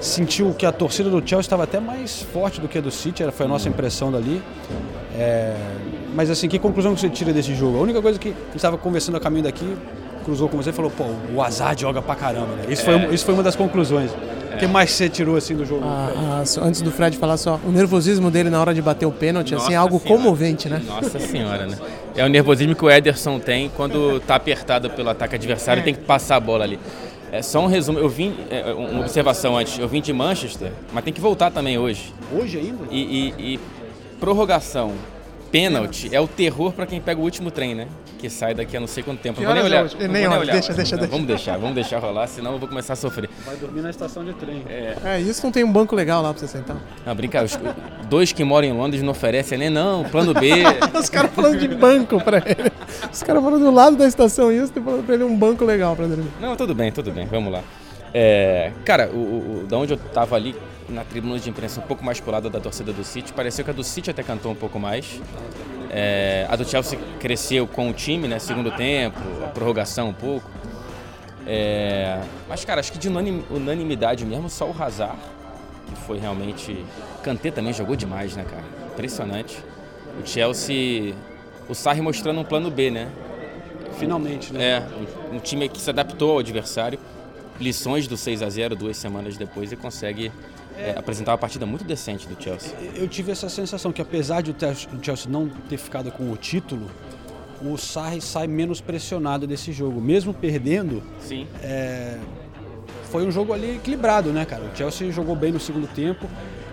Sentiu 0.00 0.54
que 0.54 0.64
a 0.64 0.72
torcida 0.72 1.10
do 1.10 1.18
Chelsea 1.18 1.40
estava 1.40 1.64
até 1.64 1.80
mais 1.80 2.22
forte 2.22 2.60
do 2.60 2.68
que 2.68 2.78
a 2.78 2.80
do 2.80 2.90
City, 2.90 3.24
foi 3.32 3.46
a 3.46 3.48
nossa 3.48 3.68
impressão 3.68 4.10
dali. 4.10 4.40
É, 5.18 5.56
mas 6.14 6.30
assim, 6.30 6.48
que 6.48 6.58
conclusão 6.58 6.94
que 6.94 7.00
você 7.00 7.10
tira 7.10 7.32
desse 7.32 7.54
jogo? 7.54 7.78
A 7.78 7.80
única 7.80 8.00
coisa 8.00 8.18
que 8.18 8.28
a 8.28 8.32
gente 8.32 8.56
estava 8.56 8.78
conversando 8.78 9.16
a 9.16 9.20
caminho 9.20 9.42
daqui, 9.42 9.76
cruzou 10.24 10.48
com 10.48 10.56
você 10.56 10.70
e 10.70 10.72
falou, 10.72 10.90
pô, 10.90 11.04
o 11.34 11.42
azar 11.42 11.76
joga 11.76 12.00
pra 12.00 12.14
caramba, 12.14 12.54
né? 12.54 12.66
Isso, 12.68 12.88
é. 12.88 13.06
foi, 13.06 13.14
isso 13.14 13.24
foi 13.24 13.34
uma 13.34 13.42
das 13.42 13.56
conclusões. 13.56 14.12
O 14.58 14.60
que 14.60 14.66
mais 14.66 14.90
você 14.90 15.08
tirou 15.08 15.36
assim 15.36 15.54
do 15.54 15.64
jogo? 15.64 15.84
Ah, 15.84 16.42
ah, 16.42 16.60
antes 16.62 16.82
do 16.82 16.90
Fred 16.90 17.16
falar 17.16 17.36
só, 17.36 17.60
o 17.64 17.70
nervosismo 17.70 18.28
dele 18.28 18.50
na 18.50 18.60
hora 18.60 18.74
de 18.74 18.82
bater 18.82 19.06
o 19.06 19.12
pênalti, 19.12 19.54
assim, 19.54 19.72
é 19.72 19.76
algo 19.76 20.00
senhora. 20.00 20.20
comovente, 20.20 20.68
né? 20.68 20.82
Nossa 20.84 21.20
senhora, 21.20 21.66
né? 21.66 21.78
É 22.16 22.24
o 22.24 22.28
nervosismo 22.28 22.74
que 22.74 22.84
o 22.84 22.90
Ederson 22.90 23.38
tem 23.38 23.70
quando 23.76 24.18
tá 24.20 24.34
apertado 24.34 24.90
pelo 24.90 25.10
ataque 25.10 25.36
adversário 25.36 25.80
e 25.80 25.82
é. 25.82 25.84
tem 25.84 25.94
que 25.94 26.00
passar 26.00 26.36
a 26.36 26.40
bola 26.40 26.64
ali. 26.64 26.80
É 27.30 27.40
só 27.40 27.60
um 27.60 27.66
resumo. 27.66 28.00
Eu 28.00 28.08
vim, 28.08 28.34
é, 28.50 28.72
uma 28.72 29.02
observação 29.02 29.56
antes. 29.56 29.78
Eu 29.78 29.86
vim 29.86 30.00
de 30.00 30.12
Manchester, 30.12 30.72
mas 30.92 31.04
tem 31.04 31.12
que 31.12 31.20
voltar 31.20 31.52
também 31.52 31.78
hoje. 31.78 32.12
Hoje 32.32 32.58
ainda? 32.58 32.84
E, 32.90 33.34
e, 33.38 33.54
e 33.54 33.60
prorrogação, 34.18 34.92
pênalti 35.50 36.14
é 36.14 36.20
o 36.20 36.26
terror 36.26 36.72
para 36.72 36.86
quem 36.86 37.00
pega 37.00 37.20
o 37.20 37.24
último 37.24 37.50
trem, 37.50 37.74
né? 37.74 37.88
Que 38.18 38.28
sai 38.28 38.54
daqui 38.54 38.76
a 38.76 38.80
não 38.80 38.86
sei 38.86 39.02
quanto 39.02 39.20
tempo. 39.20 39.40
Não 39.40 39.46
vou 39.46 39.54
nem 39.54 39.64
olhar. 39.64 39.88
Nem, 39.98 40.08
nem 40.08 40.28
olhar. 40.28 40.52
Deixa, 40.52 40.72
deixa, 40.72 40.96
não, 40.96 41.00
deixa. 41.00 41.12
Vamos 41.12 41.26
deixar, 41.26 41.56
vamos 41.56 41.74
deixar 41.74 41.98
rolar, 41.98 42.26
senão 42.26 42.52
eu 42.52 42.58
vou 42.58 42.68
começar 42.68 42.94
a 42.94 42.96
sofrer. 42.96 43.30
Vai 43.44 43.56
dormir 43.56 43.80
na 43.80 43.90
estação 43.90 44.24
de 44.24 44.32
trem. 44.34 44.64
É, 44.68 44.96
é 45.04 45.20
isso 45.20 45.42
não 45.44 45.52
tem 45.52 45.64
um 45.64 45.72
banco 45.72 45.94
legal 45.94 46.22
lá 46.22 46.32
para 46.32 46.40
você 46.40 46.48
sentar. 46.48 46.76
Não, 47.06 47.14
brinca, 47.14 47.42
os 47.42 47.58
dois 48.08 48.32
que 48.32 48.42
moram 48.42 48.66
em 48.68 48.72
Londres 48.72 49.02
não 49.02 49.10
oferecem 49.10 49.58
nem 49.58 49.70
não, 49.70 50.04
plano 50.04 50.34
B. 50.34 50.50
os 50.98 51.08
caras 51.08 51.30
falando 51.32 51.58
de 51.58 51.68
banco 51.68 52.22
para 52.22 52.38
ele. 52.38 52.72
Os 53.12 53.22
caras 53.22 53.42
falando 53.42 53.64
do 53.64 53.70
lado 53.70 53.96
da 53.96 54.06
estação 54.06 54.52
isso 54.52 54.72
e 54.76 54.80
falando 54.80 55.04
para 55.04 55.14
ele 55.14 55.24
um 55.24 55.36
banco 55.36 55.64
legal 55.64 55.94
para 55.94 56.06
dormir. 56.06 56.30
Não, 56.40 56.56
tudo 56.56 56.74
bem, 56.74 56.90
tudo 56.90 57.10
bem, 57.10 57.26
vamos 57.26 57.52
lá. 57.52 57.62
É, 58.14 58.72
cara, 58.84 59.10
o, 59.10 59.62
o, 59.62 59.66
da 59.68 59.76
onde 59.76 59.92
eu 59.92 59.98
tava 59.98 60.36
ali 60.36 60.54
na 60.88 61.04
tribuna 61.04 61.38
de 61.38 61.50
imprensa 61.50 61.80
um 61.80 61.82
pouco 61.82 62.04
mais 62.04 62.18
pro 62.18 62.30
lado 62.30 62.48
da 62.48 62.58
torcida 62.58 62.92
do 62.92 63.04
City, 63.04 63.32
pareceu 63.32 63.64
que 63.64 63.70
a 63.70 63.74
do 63.74 63.84
City 63.84 64.10
até 64.10 64.22
cantou 64.22 64.52
um 64.52 64.54
pouco 64.54 64.78
mais. 64.78 65.20
É, 65.90 66.46
a 66.48 66.56
do 66.56 66.64
Chelsea 66.64 66.98
cresceu 67.18 67.66
com 67.66 67.88
o 67.88 67.92
time, 67.92 68.28
né? 68.28 68.38
Segundo 68.38 68.70
tempo, 68.70 69.18
a 69.44 69.48
prorrogação 69.48 70.10
um 70.10 70.14
pouco. 70.14 70.48
É, 71.46 72.20
mas, 72.48 72.64
cara, 72.64 72.80
acho 72.80 72.92
que 72.92 72.98
de 72.98 73.08
unanimidade 73.08 74.24
mesmo, 74.24 74.50
só 74.50 74.66
o 74.66 74.82
Hazard, 74.82 75.18
que 75.86 75.96
foi 76.02 76.18
realmente. 76.18 76.84
Kanté 77.22 77.50
também 77.50 77.72
jogou 77.72 77.96
demais, 77.96 78.36
né, 78.36 78.44
cara? 78.44 78.64
Impressionante. 78.92 79.62
O 80.22 80.26
Chelsea. 80.26 81.14
O 81.68 81.74
Sarri 81.74 82.00
mostrando 82.00 82.40
um 82.40 82.44
plano 82.44 82.70
B, 82.70 82.90
né? 82.90 83.10
Finalmente, 83.98 84.52
né? 84.52 84.64
É, 84.64 85.32
um, 85.32 85.36
um 85.36 85.38
time 85.38 85.68
que 85.68 85.80
se 85.80 85.90
adaptou 85.90 86.32
ao 86.32 86.38
adversário. 86.38 86.98
Lições 87.60 88.06
do 88.06 88.16
6 88.16 88.42
a 88.42 88.48
0 88.48 88.76
duas 88.76 88.96
semanas 88.96 89.36
depois 89.36 89.72
e 89.72 89.76
consegue 89.76 90.30
é, 90.76 90.94
apresentar 90.96 91.32
uma 91.32 91.38
partida 91.38 91.66
muito 91.66 91.84
decente 91.84 92.28
do 92.28 92.40
Chelsea. 92.40 92.72
Eu 92.94 93.08
tive 93.08 93.32
essa 93.32 93.48
sensação 93.48 93.92
que 93.92 94.00
apesar 94.00 94.42
de 94.42 94.50
o 94.52 94.56
Chelsea 95.02 95.30
não 95.30 95.48
ter 95.48 95.76
ficado 95.76 96.10
com 96.12 96.30
o 96.30 96.36
título, 96.36 96.88
o 97.60 97.76
Sarri 97.76 98.20
sai 98.20 98.46
menos 98.46 98.80
pressionado 98.80 99.46
desse 99.46 99.72
jogo, 99.72 100.00
mesmo 100.00 100.32
perdendo. 100.32 101.02
Sim. 101.20 101.46
É, 101.62 102.16
foi 103.10 103.26
um 103.26 103.30
jogo 103.30 103.52
ali 103.52 103.76
equilibrado, 103.76 104.32
né, 104.32 104.44
cara? 104.44 104.62
O 104.62 104.76
Chelsea 104.76 105.10
jogou 105.10 105.34
bem 105.34 105.50
no 105.50 105.58
segundo 105.58 105.88
tempo. 105.88 106.28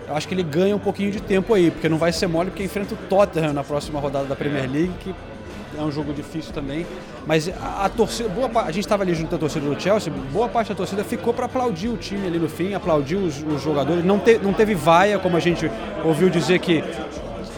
Eu 0.06 0.14
acho 0.14 0.28
que 0.28 0.34
ele 0.34 0.44
ganha 0.44 0.76
um 0.76 0.78
pouquinho 0.78 1.10
de 1.10 1.20
tempo 1.20 1.52
aí, 1.52 1.70
porque 1.70 1.88
não 1.88 1.98
vai 1.98 2.12
ser 2.12 2.28
mole 2.28 2.50
porque 2.50 2.62
enfrenta 2.62 2.94
o 2.94 2.96
Tottenham 3.08 3.52
na 3.52 3.64
próxima 3.64 3.98
rodada 3.98 4.26
da 4.26 4.36
Premier 4.36 4.70
League, 4.70 4.92
que 5.00 5.12
é 5.78 5.82
um 5.82 5.90
jogo 5.90 6.12
difícil 6.12 6.52
também. 6.52 6.86
Mas 7.26 7.48
a, 7.48 7.84
a 7.84 7.88
torcida, 7.88 8.28
boa, 8.28 8.62
a 8.62 8.70
gente 8.70 8.84
estava 8.84 9.02
ali 9.02 9.14
junto 9.14 9.34
à 9.34 9.38
torcida 9.38 9.66
do 9.66 9.80
Chelsea, 9.80 10.12
boa 10.32 10.48
parte 10.48 10.68
da 10.68 10.74
torcida 10.74 11.04
ficou 11.04 11.34
para 11.34 11.46
aplaudir 11.46 11.88
o 11.88 11.96
time 11.96 12.26
ali 12.26 12.38
no 12.38 12.48
fim, 12.48 12.74
aplaudir 12.74 13.16
os, 13.16 13.42
os 13.42 13.62
jogadores. 13.62 14.04
Não, 14.04 14.18
te, 14.18 14.38
não 14.38 14.52
teve 14.52 14.74
vaia, 14.74 15.18
como 15.18 15.36
a 15.36 15.40
gente 15.40 15.70
ouviu 16.04 16.28
dizer 16.30 16.58
que 16.58 16.82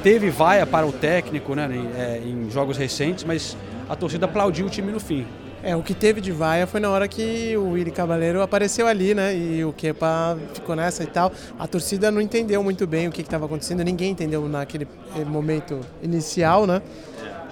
teve 0.03 0.31
vaia 0.31 0.67
para 0.67 0.87
o 0.87 0.93
técnico 0.93 1.55
né, 1.55 1.69
em, 1.73 2.01
é, 2.01 2.23
em 2.25 2.51
jogos 2.51 2.77
recentes, 2.77 3.25
mas 3.25 3.57
a 3.89 3.97
torcida 3.97 4.27
aplaudiu 4.27 4.67
o 4.67 4.71
time 4.71 4.93
no 4.93 5.01
fim. 5.01 5.27
É, 5.63 5.75
o 5.75 5.83
que 5.83 5.93
teve 5.93 6.21
de 6.21 6.31
vaia 6.31 6.67
foi 6.67 6.79
na 6.79 6.89
hora 6.89 7.09
que 7.09 7.57
o 7.57 7.73
Willy 7.73 7.91
Cabaleiro 7.91 8.41
apareceu 8.41 8.87
ali, 8.87 9.13
né? 9.13 9.37
E 9.37 9.65
o 9.65 9.73
Kepa 9.73 10.39
ficou 10.55 10.77
nessa 10.77 11.03
e 11.03 11.07
tal. 11.07 11.33
A 11.59 11.67
torcida 11.67 12.11
não 12.13 12.21
entendeu 12.21 12.63
muito 12.63 12.87
bem 12.87 13.09
o 13.09 13.11
que 13.11 13.23
estava 13.23 13.47
acontecendo, 13.47 13.83
ninguém 13.83 14.13
entendeu 14.13 14.49
naquele 14.49 14.87
eh, 15.17 15.25
momento 15.25 15.81
inicial, 16.01 16.65
né? 16.65 16.81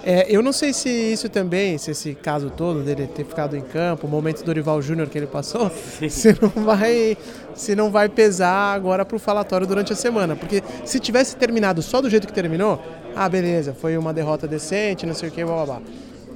É, 0.09 0.25
eu 0.29 0.41
não 0.41 0.53
sei 0.53 0.71
se 0.71 0.89
isso 0.89 1.27
também, 1.27 1.77
se 1.77 1.91
esse 1.91 2.15
caso 2.15 2.49
todo 2.49 2.81
dele 2.81 3.07
ter 3.07 3.25
ficado 3.25 3.57
em 3.57 3.61
campo, 3.61 4.07
o 4.07 4.09
momento 4.09 4.37
do 4.37 4.45
Dorival 4.45 4.81
Júnior 4.81 5.09
que 5.09 5.17
ele 5.17 5.27
passou, 5.27 5.69
se 6.09 6.33
não 6.41 6.63
vai, 6.63 7.17
se 7.53 7.75
não 7.75 7.91
vai 7.91 8.07
pesar 8.07 8.73
agora 8.73 9.03
para 9.03 9.17
o 9.17 9.19
falatório 9.19 9.67
durante 9.67 9.91
a 9.91 9.97
semana. 9.97 10.33
Porque 10.33 10.63
se 10.85 10.97
tivesse 11.01 11.35
terminado 11.35 11.81
só 11.81 12.01
do 12.01 12.09
jeito 12.09 12.25
que 12.25 12.31
terminou, 12.31 12.81
ah, 13.13 13.27
beleza, 13.27 13.73
foi 13.73 13.97
uma 13.97 14.13
derrota 14.13 14.47
decente, 14.47 15.05
não 15.05 15.13
sei 15.13 15.27
o 15.27 15.31
que, 15.33 15.43
blá 15.43 15.55
blá 15.55 15.65
blá. 15.65 15.81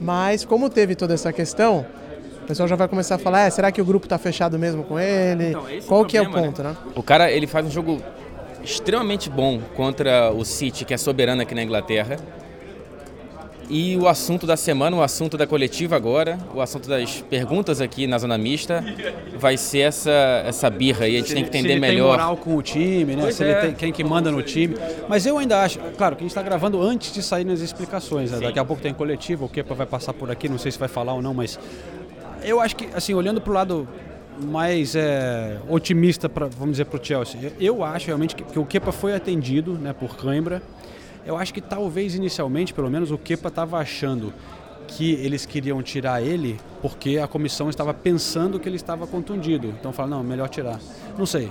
Mas 0.01 0.43
como 0.43 0.69
teve 0.69 0.93
toda 0.93 1.13
essa 1.13 1.32
questão, 1.32 1.86
o 2.43 2.45
pessoal 2.47 2.67
já 2.67 2.76
vai 2.76 2.89
começar 2.89 3.15
a 3.15 3.19
falar, 3.19 3.43
é, 3.43 3.49
será 3.49 3.72
que 3.72 3.82
o 3.82 3.86
grupo 3.86 4.05
está 4.05 4.17
fechado 4.17 4.59
mesmo 4.59 4.84
com 4.84 4.99
ele? 4.99 5.51
Então, 5.51 5.65
Qual 5.88 6.03
que 6.03 6.17
é 6.17 6.22
o 6.22 6.30
né? 6.30 6.41
ponto, 6.41 6.61
né? 6.61 6.72
né? 6.72 6.78
O 6.93 7.01
cara, 7.01 7.32
ele 7.32 7.47
faz 7.47 7.65
um 7.65 7.72
jogo 7.72 8.01
extremamente 8.61 9.30
bom 9.30 9.61
contra 9.78 10.30
o 10.30 10.43
City, 10.43 10.84
que 10.84 10.93
é 10.93 10.97
soberano 10.97 11.41
aqui 11.41 11.55
na 11.55 11.63
Inglaterra. 11.63 12.17
E 13.74 13.95
o 13.95 14.05
assunto 14.05 14.45
da 14.45 14.57
semana, 14.57 14.97
o 14.97 15.01
assunto 15.01 15.38
da 15.38 15.47
coletiva 15.47 15.95
agora, 15.95 16.38
o 16.53 16.59
assunto 16.59 16.89
das 16.89 17.22
perguntas 17.22 17.80
aqui 17.80 18.05
na 18.05 18.17
Zona 18.17 18.38
Mista, 18.38 18.84
vai 19.38 19.55
ser 19.55 19.80
essa, 19.80 20.43
essa 20.45 20.69
birra 20.69 21.05
aí. 21.05 21.15
A 21.15 21.19
gente 21.19 21.30
se, 21.30 21.36
tem 21.36 21.43
que 21.43 21.49
entender 21.49 21.67
se 21.69 21.74
ele 21.76 21.80
melhor. 21.80 22.17
Tem 22.17 22.26
moral 22.26 22.36
com 22.36 22.57
o 22.57 22.61
time, 22.61 23.15
né? 23.15 23.22
Pois 23.22 23.36
se 23.36 23.45
é. 23.45 23.49
ele 23.49 23.61
tem 23.61 23.74
quem 23.74 23.93
que 23.93 24.03
manda 24.03 24.30
no 24.30 24.43
time. 24.43 24.76
Mas 25.07 25.26
eu 25.26 25.38
ainda 25.38 25.61
acho, 25.61 25.80
claro, 25.97 26.17
que 26.17 26.22
a 26.22 26.26
gente 26.26 26.32
está 26.32 26.41
gravando 26.41 26.82
antes 26.82 27.13
de 27.13 27.24
sair 27.24 27.45
nas 27.45 27.61
explicações. 27.61 28.30
Né? 28.32 28.41
Daqui 28.41 28.59
a 28.59 28.65
pouco 28.65 28.84
tem 28.84 28.93
coletiva, 28.93 29.45
o 29.45 29.47
Kepa 29.47 29.74
vai 29.74 29.86
passar 29.86 30.11
por 30.11 30.30
aqui, 30.30 30.49
não 30.49 30.57
sei 30.57 30.69
se 30.69 30.78
vai 30.78 30.89
falar 30.89 31.13
ou 31.13 31.22
não, 31.22 31.34
mas 31.34 31.57
eu 32.43 32.59
acho 32.59 32.76
que, 32.76 32.89
assim, 32.93 33.13
olhando 33.13 33.39
para 33.39 33.51
o 33.51 33.53
lado 33.53 33.88
mais 34.38 34.95
é, 34.97 35.59
otimista, 35.69 36.28
pra, 36.28 36.47
vamos 36.47 36.72
dizer, 36.72 36.86
para 36.86 36.99
o 36.99 37.05
Chelsea, 37.05 37.53
eu 37.57 37.86
acho 37.86 38.07
realmente 38.07 38.36
que, 38.36 38.43
que 38.43 38.59
o 38.59 38.65
Kepa 38.65 38.91
foi 38.91 39.15
atendido 39.15 39.76
né, 39.76 39.93
por 39.93 40.17
Cãibra 40.17 40.61
eu 41.26 41.38
acho 41.38 41.53
que 41.53 41.61
talvez 41.61 42.15
inicialmente, 42.15 42.74
pelo 42.74 42.89
menos, 42.89 43.11
o 43.11 43.17
Kepa 43.17 43.49
estava 43.49 43.78
achando 43.78 44.34
que 44.88 45.13
eles 45.13 45.45
queriam 45.45 45.82
tirar 45.82 46.22
ele 46.22 46.59
porque 46.82 47.17
a 47.17 47.28
comissão 47.28 47.69
estava 47.69 47.93
pensando 47.93 48.59
que 48.59 48.67
ele 48.67 48.76
estava 48.76 49.07
contundido. 49.07 49.67
Então 49.80 49.93
fala, 49.93 50.09
não, 50.09 50.24
melhor 50.24 50.49
tirar. 50.49 50.80
Não 51.17 51.26
sei. 51.26 51.49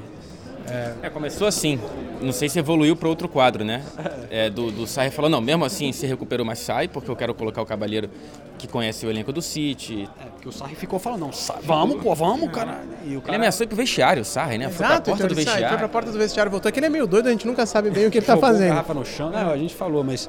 É... 0.68 0.94
é 1.02 1.10
começou 1.10 1.46
assim. 1.46 1.80
Não 2.20 2.32
sei 2.32 2.48
se 2.48 2.58
evoluiu 2.58 2.94
para 2.94 3.08
outro 3.08 3.28
quadro, 3.28 3.64
né? 3.64 3.82
É, 4.30 4.50
do, 4.50 4.70
do 4.70 4.86
Sarri 4.86 5.10
falou, 5.10 5.30
não, 5.30 5.40
mesmo 5.40 5.64
assim 5.64 5.90
se 5.92 6.06
recuperou, 6.06 6.44
mas 6.44 6.58
sai, 6.58 6.86
porque 6.86 7.10
eu 7.10 7.16
quero 7.16 7.34
colocar 7.34 7.62
o 7.62 7.66
Cabalheiro 7.66 8.10
que 8.58 8.68
conhece 8.68 9.06
o 9.06 9.10
elenco 9.10 9.32
do 9.32 9.40
City. 9.40 10.08
É, 10.20 10.24
porque 10.26 10.48
o 10.48 10.52
Sarri 10.52 10.74
ficou 10.74 10.98
falando, 10.98 11.20
não, 11.20 11.32
sai, 11.32 11.58
vamos, 11.62 12.02
pô, 12.02 12.14
vamos, 12.14 12.50
cara. 12.50 12.82
E 13.04 13.16
o 13.16 13.20
cara... 13.20 13.32
Ele 13.32 13.36
ameaçou 13.36 13.64
ir 13.64 13.68
pro 13.68 13.76
vestiário, 13.76 14.22
o 14.22 14.24
Sarri, 14.24 14.58
né? 14.58 14.66
Exato, 14.66 14.76
foi 14.76 14.86
pra 14.86 14.96
porta 14.96 15.12
então 15.12 15.28
do 15.28 15.34
vestiário. 15.34 15.60
Sai, 15.62 15.68
foi 15.70 15.78
pra 15.78 15.88
porta 15.88 16.12
do 16.12 16.18
vestiário, 16.18 16.50
voltou. 16.50 16.68
Aqui 16.68 16.78
ele 16.78 16.86
é 16.86 16.90
meio 16.90 17.06
doido, 17.06 17.28
a 17.28 17.30
gente 17.30 17.46
nunca 17.46 17.64
sabe 17.64 17.90
bem 17.90 18.06
o 18.06 18.10
que 18.10 18.18
ele 18.18 18.26
tá 18.26 18.36
fazendo. 18.36 18.68
garrafa 18.68 18.94
no 18.94 19.04
chão, 19.04 19.30
não, 19.30 19.50
a 19.50 19.56
gente 19.56 19.74
falou, 19.74 20.04
mas... 20.04 20.28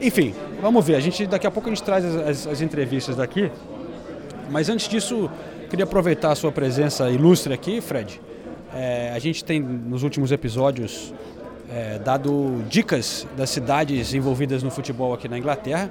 Enfim, 0.00 0.34
vamos 0.60 0.84
ver. 0.84 0.96
A 0.96 1.00
gente, 1.00 1.26
daqui 1.26 1.46
a 1.46 1.50
pouco 1.50 1.68
a 1.68 1.72
gente 1.72 1.82
traz 1.82 2.04
as, 2.04 2.16
as, 2.16 2.46
as 2.46 2.60
entrevistas 2.60 3.16
daqui. 3.16 3.50
Mas 4.50 4.68
antes 4.68 4.88
disso, 4.88 5.30
queria 5.70 5.84
aproveitar 5.84 6.32
a 6.32 6.34
sua 6.34 6.52
presença 6.52 7.10
ilustre 7.10 7.52
aqui, 7.52 7.80
Fred. 7.80 8.20
É, 8.74 9.12
a 9.14 9.18
gente 9.18 9.44
tem, 9.44 9.60
nos 9.60 10.02
últimos 10.02 10.32
episódios, 10.32 11.12
é, 11.70 11.98
dado 11.98 12.62
dicas 12.68 13.26
das 13.36 13.50
cidades 13.50 14.14
envolvidas 14.14 14.62
no 14.62 14.70
futebol 14.70 15.12
aqui 15.12 15.28
na 15.28 15.38
Inglaterra. 15.38 15.90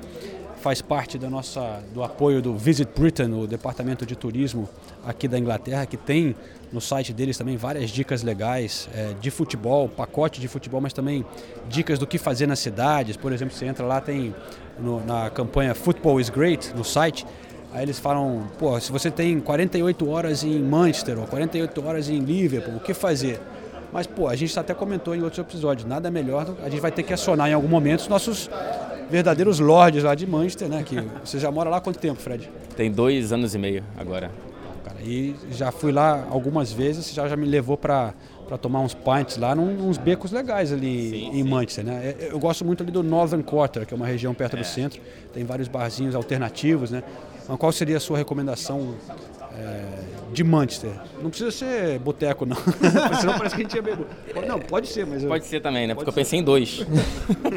Faz 0.61 0.79
parte 0.79 1.17
da 1.17 1.27
nossa, 1.27 1.82
do 1.91 2.03
apoio 2.03 2.39
do 2.39 2.55
Visit 2.55 2.89
Britain, 2.95 3.34
o 3.34 3.47
departamento 3.47 4.05
de 4.05 4.15
turismo 4.15 4.69
aqui 5.03 5.27
da 5.27 5.39
Inglaterra, 5.39 5.88
que 5.88 5.97
tem 5.97 6.36
no 6.71 6.79
site 6.79 7.11
deles 7.11 7.36
também 7.36 7.57
várias 7.57 7.89
dicas 7.89 8.21
legais 8.21 8.88
é, 8.93 9.13
de 9.19 9.32
futebol, 9.32 9.89
pacote 9.89 10.39
de 10.39 10.47
futebol, 10.47 10.79
mas 10.79 10.93
também 10.93 11.25
dicas 11.67 11.97
do 11.97 12.05
que 12.05 12.19
fazer 12.19 12.45
nas 12.45 12.59
cidades. 12.59 13.17
Por 13.17 13.34
exemplo, 13.34 13.55
você 13.55 13.65
entra 13.65 13.86
lá, 13.86 13.99
tem 13.99 14.36
no, 14.79 15.03
na 15.03 15.32
campanha 15.32 15.73
Football 15.73 16.19
is 16.19 16.29
Great 16.29 16.75
no 16.75 16.84
site, 16.84 17.25
Aí 17.74 17.84
eles 17.84 17.99
falam, 17.99 18.47
pô, 18.59 18.78
se 18.80 18.91
você 18.91 19.09
tem 19.09 19.39
48 19.39 20.09
horas 20.09 20.43
em 20.43 20.59
Manchester 20.59 21.19
ou 21.19 21.26
48 21.26 21.86
horas 21.86 22.09
em 22.09 22.19
Liverpool, 22.19 22.76
o 22.76 22.80
que 22.80 22.93
fazer? 22.93 23.39
Mas, 23.93 24.07
pô, 24.07 24.28
a 24.28 24.36
gente 24.36 24.57
até 24.57 24.74
comentou 24.74 25.15
em 25.15 25.22
outros 25.22 25.39
episódios, 25.39 25.88
nada 25.88 26.11
melhor, 26.11 26.55
a 26.63 26.69
gente 26.69 26.82
vai 26.82 26.91
ter 26.91 27.03
que 27.03 27.13
acionar 27.13 27.49
em 27.49 27.53
algum 27.53 27.67
momento 27.67 28.01
os 28.01 28.07
nossos 28.07 28.49
verdadeiros 29.09 29.59
lords 29.59 30.03
lá 30.03 30.15
de 30.15 30.26
Manchester, 30.26 30.69
né? 30.69 30.84
Que 30.84 30.95
você 31.24 31.39
já 31.39 31.51
mora 31.51 31.69
lá 31.69 31.78
há 31.78 31.82
quanto 31.82 31.99
tempo, 31.99 32.19
Fred? 32.19 32.49
Tem 32.76 32.91
dois 32.91 33.32
anos 33.34 33.55
e 33.55 33.57
meio 33.57 33.84
agora. 33.97 34.32
Cara, 34.84 34.97
e 35.01 35.36
já 35.51 35.72
fui 35.72 35.91
lá 35.91 36.26
algumas 36.30 36.72
vezes, 36.72 37.13
já, 37.13 37.28
já 37.28 37.36
me 37.36 37.45
levou 37.45 37.78
para 37.78 38.13
para 38.51 38.57
tomar 38.57 38.82
uns 38.82 38.93
pints 38.93 39.38
lá, 39.38 39.55
num, 39.55 39.88
uns 39.88 39.97
becos 39.97 40.30
legais 40.34 40.74
ali 40.74 41.09
sim, 41.09 41.30
em 41.30 41.43
sim. 41.43 41.49
Manchester, 41.49 41.86
né? 41.86 42.15
Eu 42.19 42.38
gosto 42.38 42.65
muito 42.65 42.84
ali 42.84 42.91
do 42.91 43.01
Northern 43.01 43.41
Quarter, 43.41 43.86
que 43.86 43.93
é 43.93 43.95
uma 43.95 44.05
região 44.05 44.34
perto 44.34 44.57
é. 44.57 44.59
do 44.59 44.65
centro, 44.65 44.99
tem 45.34 45.45
vários 45.45 45.69
barzinhos 45.69 46.15
alternativos, 46.15 46.91
né? 46.91 47.01
Mas 47.48 47.58
qual 47.58 47.72
seria 47.72 47.98
a 47.98 48.00
sua 48.00 48.18
recomendação 48.18 48.96
é, 49.58 49.86
de 50.34 50.44
Manchester? 50.44 50.92
Não 51.22 51.30
precisa 51.30 51.52
ser 51.52 52.00
boteco, 52.00 52.46
não. 52.46 52.56
Senão 53.20 53.38
parece 53.38 53.56
que 53.56 53.62
a 53.62 53.64
gente 53.66 53.76
ia 53.76 53.82
beber. 53.82 54.06
Não, 54.48 54.60
pode 54.60 54.88
ser, 54.88 55.06
mas... 55.06 55.24
Eu... 55.24 55.30
Pode 55.30 55.46
ser 55.46 55.62
também, 55.62 55.88
né? 55.88 55.94
Porque 55.94 56.10
eu 56.10 56.14
pensei 56.14 56.39
em 56.39 56.44
dois. 56.44 56.86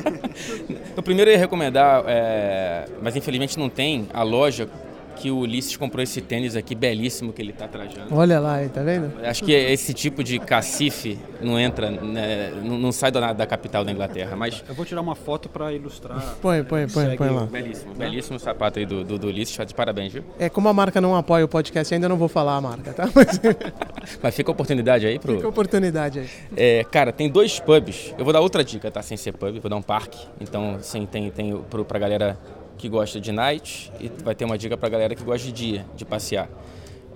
o 0.96 1.02
primeiro 1.02 1.30
eu 1.30 1.34
ia 1.34 1.38
recomendar, 1.38 2.04
é... 2.06 2.86
mas 3.02 3.16
infelizmente 3.16 3.58
não 3.58 3.68
tem, 3.68 4.08
a 4.12 4.22
loja 4.22 4.68
que 5.14 5.30
o 5.30 5.38
Ulisses 5.38 5.76
comprou 5.76 6.02
esse 6.02 6.20
tênis 6.20 6.56
aqui 6.56 6.74
belíssimo 6.74 7.32
que 7.32 7.40
ele 7.40 7.50
está 7.50 7.66
trajando. 7.66 8.14
Olha 8.14 8.40
lá, 8.40 8.58
tá 8.68 8.82
vendo? 8.82 9.12
Acho 9.24 9.44
que 9.44 9.52
esse 9.52 9.94
tipo 9.94 10.22
de 10.22 10.38
cacife 10.38 11.18
não 11.40 11.58
entra, 11.58 11.90
né, 11.90 12.52
não, 12.62 12.92
sai 12.92 13.10
da, 13.10 13.32
da, 13.32 13.46
capital 13.46 13.84
da 13.84 13.92
Inglaterra, 13.92 14.36
mas... 14.36 14.64
Eu 14.68 14.74
vou 14.74 14.84
tirar 14.84 15.00
uma 15.00 15.14
foto 15.14 15.48
para 15.48 15.72
ilustrar. 15.72 16.36
Põe, 16.40 16.62
põe, 16.64 16.88
põe, 16.88 17.16
põe 17.16 17.30
lá. 17.30 17.46
Belíssimo, 17.46 17.94
belíssimo 17.94 18.38
sapato 18.38 18.78
aí 18.78 18.86
do, 18.86 19.04
do, 19.04 19.18
do 19.18 19.26
Ulisses, 19.28 19.56
de 19.66 19.74
parabéns, 19.74 20.12
viu? 20.12 20.24
É, 20.38 20.48
como 20.48 20.68
a 20.68 20.72
marca 20.72 21.00
não 21.00 21.14
apoia 21.14 21.44
o 21.44 21.48
podcast, 21.48 21.94
ainda 21.94 22.08
não 22.08 22.16
vou 22.16 22.28
falar 22.28 22.56
a 22.56 22.60
marca, 22.60 22.92
tá? 22.92 23.08
Mas, 23.14 23.40
mas 24.22 24.34
fica 24.34 24.50
a 24.50 24.52
oportunidade 24.52 25.06
aí 25.06 25.18
pro... 25.18 25.34
Fica 25.34 25.46
a 25.46 25.50
oportunidade 25.50 26.20
aí. 26.20 26.28
É, 26.56 26.84
cara, 26.84 27.12
tem 27.12 27.28
dois 27.28 27.60
pubs, 27.60 28.14
eu 28.18 28.24
vou 28.24 28.32
dar 28.32 28.40
outra 28.40 28.64
dica, 28.64 28.90
tá? 28.90 29.02
Sem 29.02 29.16
ser 29.16 29.32
pub, 29.32 29.58
vou 29.60 29.70
dar 29.70 29.76
um 29.76 29.82
parque, 29.82 30.18
então, 30.40 30.78
sim, 30.80 31.06
tem, 31.06 31.30
tem 31.30 31.56
pro, 31.70 31.84
pra 31.84 31.98
galera 31.98 32.36
que 32.76 32.88
gosta 32.88 33.20
de 33.20 33.32
night 33.32 33.92
e 34.00 34.10
vai 34.22 34.34
ter 34.34 34.44
uma 34.44 34.58
dica 34.58 34.76
para 34.76 34.88
galera 34.88 35.14
que 35.14 35.22
gosta 35.22 35.46
de 35.46 35.52
dia, 35.52 35.86
de 35.96 36.04
passear. 36.04 36.48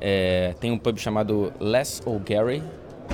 É, 0.01 0.55
tem 0.61 0.71
um 0.71 0.79
pub 0.79 0.99
chamado 0.99 1.53
Les 1.61 2.03
O'Gary, 2.07 2.63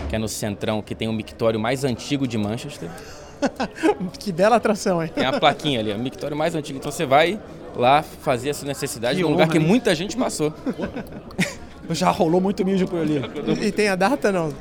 que 0.08 0.16
é 0.16 0.18
no 0.18 0.28
centrão, 0.28 0.82
que 0.82 0.94
tem 0.94 1.08
o 1.08 1.12
mictório 1.12 1.58
mais 1.58 1.84
antigo 1.84 2.26
de 2.26 2.36
Manchester. 2.36 2.88
que 4.18 4.32
bela 4.32 4.56
atração, 4.56 5.02
hein? 5.02 5.10
Tem 5.14 5.24
a 5.24 5.38
plaquinha 5.38 5.80
ali, 5.80 5.92
o 5.92 5.98
mictório 5.98 6.36
mais 6.36 6.54
antigo. 6.54 6.78
Então 6.78 6.90
você 6.90 7.06
vai 7.06 7.40
lá 7.74 8.02
fazer 8.02 8.50
a 8.50 8.54
sua 8.54 8.68
necessidade 8.68 9.20
num 9.22 9.30
lugar 9.30 9.48
que 9.48 9.58
muita 9.58 9.94
gente 9.94 10.16
passou. 10.16 10.52
Já 11.90 12.10
rolou 12.10 12.40
muito 12.40 12.64
mijo 12.64 12.86
por 12.86 13.00
ali. 13.00 13.20
E 13.62 13.70
tem 13.70 13.88
a 13.88 13.96
data 13.96 14.32
não? 14.32 14.52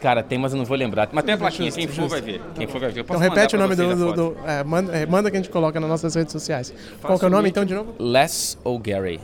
Cara, 0.00 0.22
tem, 0.22 0.38
mas 0.38 0.52
eu 0.52 0.58
não 0.58 0.64
vou 0.64 0.76
lembrar. 0.76 1.08
Mas 1.12 1.24
tem 1.24 1.34
a 1.34 1.38
plaquinha, 1.38 1.70
quem 1.70 1.88
for 1.88 2.08
vai 2.08 2.20
ver. 2.20 2.40
Quem 2.54 2.66
for 2.66 2.80
vai 2.80 2.90
ver. 2.90 3.00
Então 3.00 3.18
repete 3.18 3.56
o 3.56 3.58
nome 3.58 3.74
do. 3.74 3.94
do, 3.94 4.12
do 4.12 4.36
é, 4.46 4.64
manda, 4.64 4.96
é, 4.96 5.06
manda, 5.06 5.30
que 5.30 5.36
a 5.36 5.40
gente 5.40 5.50
coloca 5.50 5.78
nas 5.80 5.88
nossas 5.88 6.14
redes 6.14 6.32
sociais. 6.32 6.72
Qual 7.00 7.18
que 7.18 7.24
é 7.24 7.28
o 7.28 7.30
nome 7.30 7.48
então 7.48 7.64
de 7.64 7.74
novo? 7.74 7.94
Les 7.98 8.58
O'Gary. 8.64 9.20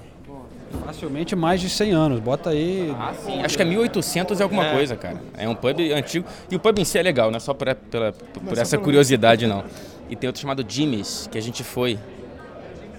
Facilmente 0.86 1.36
mais 1.36 1.60
de 1.60 1.68
100 1.68 1.92
anos, 1.92 2.20
bota 2.20 2.50
aí. 2.50 2.94
Ah, 2.98 3.12
sim. 3.14 3.42
Acho 3.42 3.56
que 3.56 3.62
é 3.62 3.64
1800 3.64 4.40
e 4.40 4.42
alguma 4.42 4.66
é. 4.66 4.72
coisa, 4.72 4.96
cara. 4.96 5.20
É 5.36 5.46
um 5.46 5.54
pub 5.54 5.78
antigo. 5.94 6.26
E 6.50 6.56
o 6.56 6.58
pub 6.58 6.78
em 6.78 6.84
si 6.84 6.98
é 6.98 7.02
legal, 7.02 7.30
não 7.30 7.36
é 7.36 7.40
só 7.40 7.52
por, 7.52 7.74
pela, 7.74 8.12
por 8.12 8.56
essa 8.56 8.78
curiosidade, 8.78 9.46
não. 9.46 9.64
E 10.08 10.16
tem 10.16 10.26
outro 10.26 10.40
chamado 10.40 10.64
Jimmy's, 10.66 11.28
que 11.30 11.36
a 11.36 11.42
gente 11.42 11.62
foi. 11.62 11.98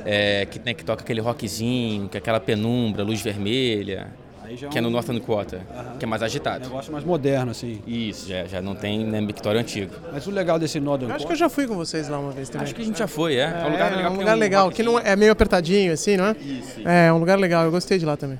É, 0.05 0.45
que, 0.45 0.59
né, 0.59 0.73
que 0.73 0.83
toca 0.83 1.01
aquele 1.01 1.21
rockzinho, 1.21 2.09
que 2.09 2.17
é 2.17 2.19
aquela 2.19 2.39
penumbra, 2.39 3.03
luz 3.03 3.21
vermelha 3.21 4.11
que 4.69 4.77
é, 4.77 4.81
no 4.81 4.89
Northern 4.89 5.19
Quarter, 5.19 5.59
que 5.99 6.05
é 6.05 6.07
mais 6.07 6.21
agitado. 6.21 6.65
Um 6.65 6.69
negócio 6.69 6.91
mais 6.91 7.03
moderno, 7.03 7.51
assim. 7.51 7.81
Isso, 7.87 8.27
já, 8.27 8.45
já 8.45 8.61
não 8.61 8.75
tem 8.75 9.05
né, 9.05 9.21
Victória 9.21 9.59
antigo. 9.59 9.93
Mas 10.11 10.27
o 10.27 10.31
legal 10.31 10.59
desse 10.59 10.79
Northern 10.79 11.11
Quarter... 11.11 11.15
Acho 11.15 11.27
que 11.27 11.33
eu 11.33 11.37
já 11.37 11.49
fui 11.49 11.67
com 11.67 11.75
vocês 11.75 12.09
lá 12.09 12.19
uma 12.19 12.31
vez 12.31 12.49
também. 12.49 12.65
Acho 12.65 12.75
que 12.75 12.81
a 12.81 12.85
gente 12.85 12.99
já 12.99 13.07
foi, 13.07 13.35
é. 13.35 13.43
É, 13.43 13.65
um 13.65 13.71
lugar 13.71 13.91
legal. 13.91 14.05
É 14.05 14.09
um 14.09 14.17
lugar 14.17 14.37
legal, 14.37 14.71
que 14.71 14.83
não 14.83 14.99
é, 14.99 15.11
é 15.11 15.15
meio 15.15 15.31
apertadinho, 15.31 15.93
assim, 15.93 16.17
não 16.17 16.25
é? 16.25 16.31
Isso, 16.31 16.79
isso. 16.79 16.87
É, 16.87 17.11
um 17.11 17.17
lugar 17.17 17.39
legal, 17.39 17.63
eu 17.65 17.71
gostei 17.71 17.97
de 17.97 18.05
lá 18.05 18.17
também 18.17 18.39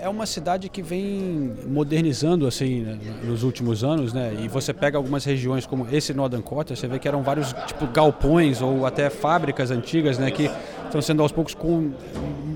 é 0.00 0.08
uma 0.08 0.26
cidade 0.26 0.68
que 0.68 0.80
vem 0.80 1.52
modernizando 1.66 2.46
assim 2.46 2.80
né, 2.80 2.98
nos 3.24 3.42
últimos 3.42 3.82
anos, 3.82 4.12
né? 4.12 4.32
E 4.40 4.48
você 4.48 4.72
pega 4.72 4.96
algumas 4.96 5.24
regiões 5.24 5.66
como 5.66 5.86
esse 5.90 6.14
Northern 6.14 6.42
Quarter, 6.42 6.76
você 6.76 6.86
vê 6.86 6.98
que 6.98 7.08
eram 7.08 7.22
vários 7.22 7.52
tipo 7.66 7.86
galpões 7.88 8.62
ou 8.62 8.86
até 8.86 9.10
fábricas 9.10 9.70
antigas, 9.70 10.18
né? 10.18 10.30
Que 10.30 10.50
estão 10.84 11.02
sendo 11.02 11.22
aos 11.22 11.32
poucos 11.32 11.54
com, 11.54 11.90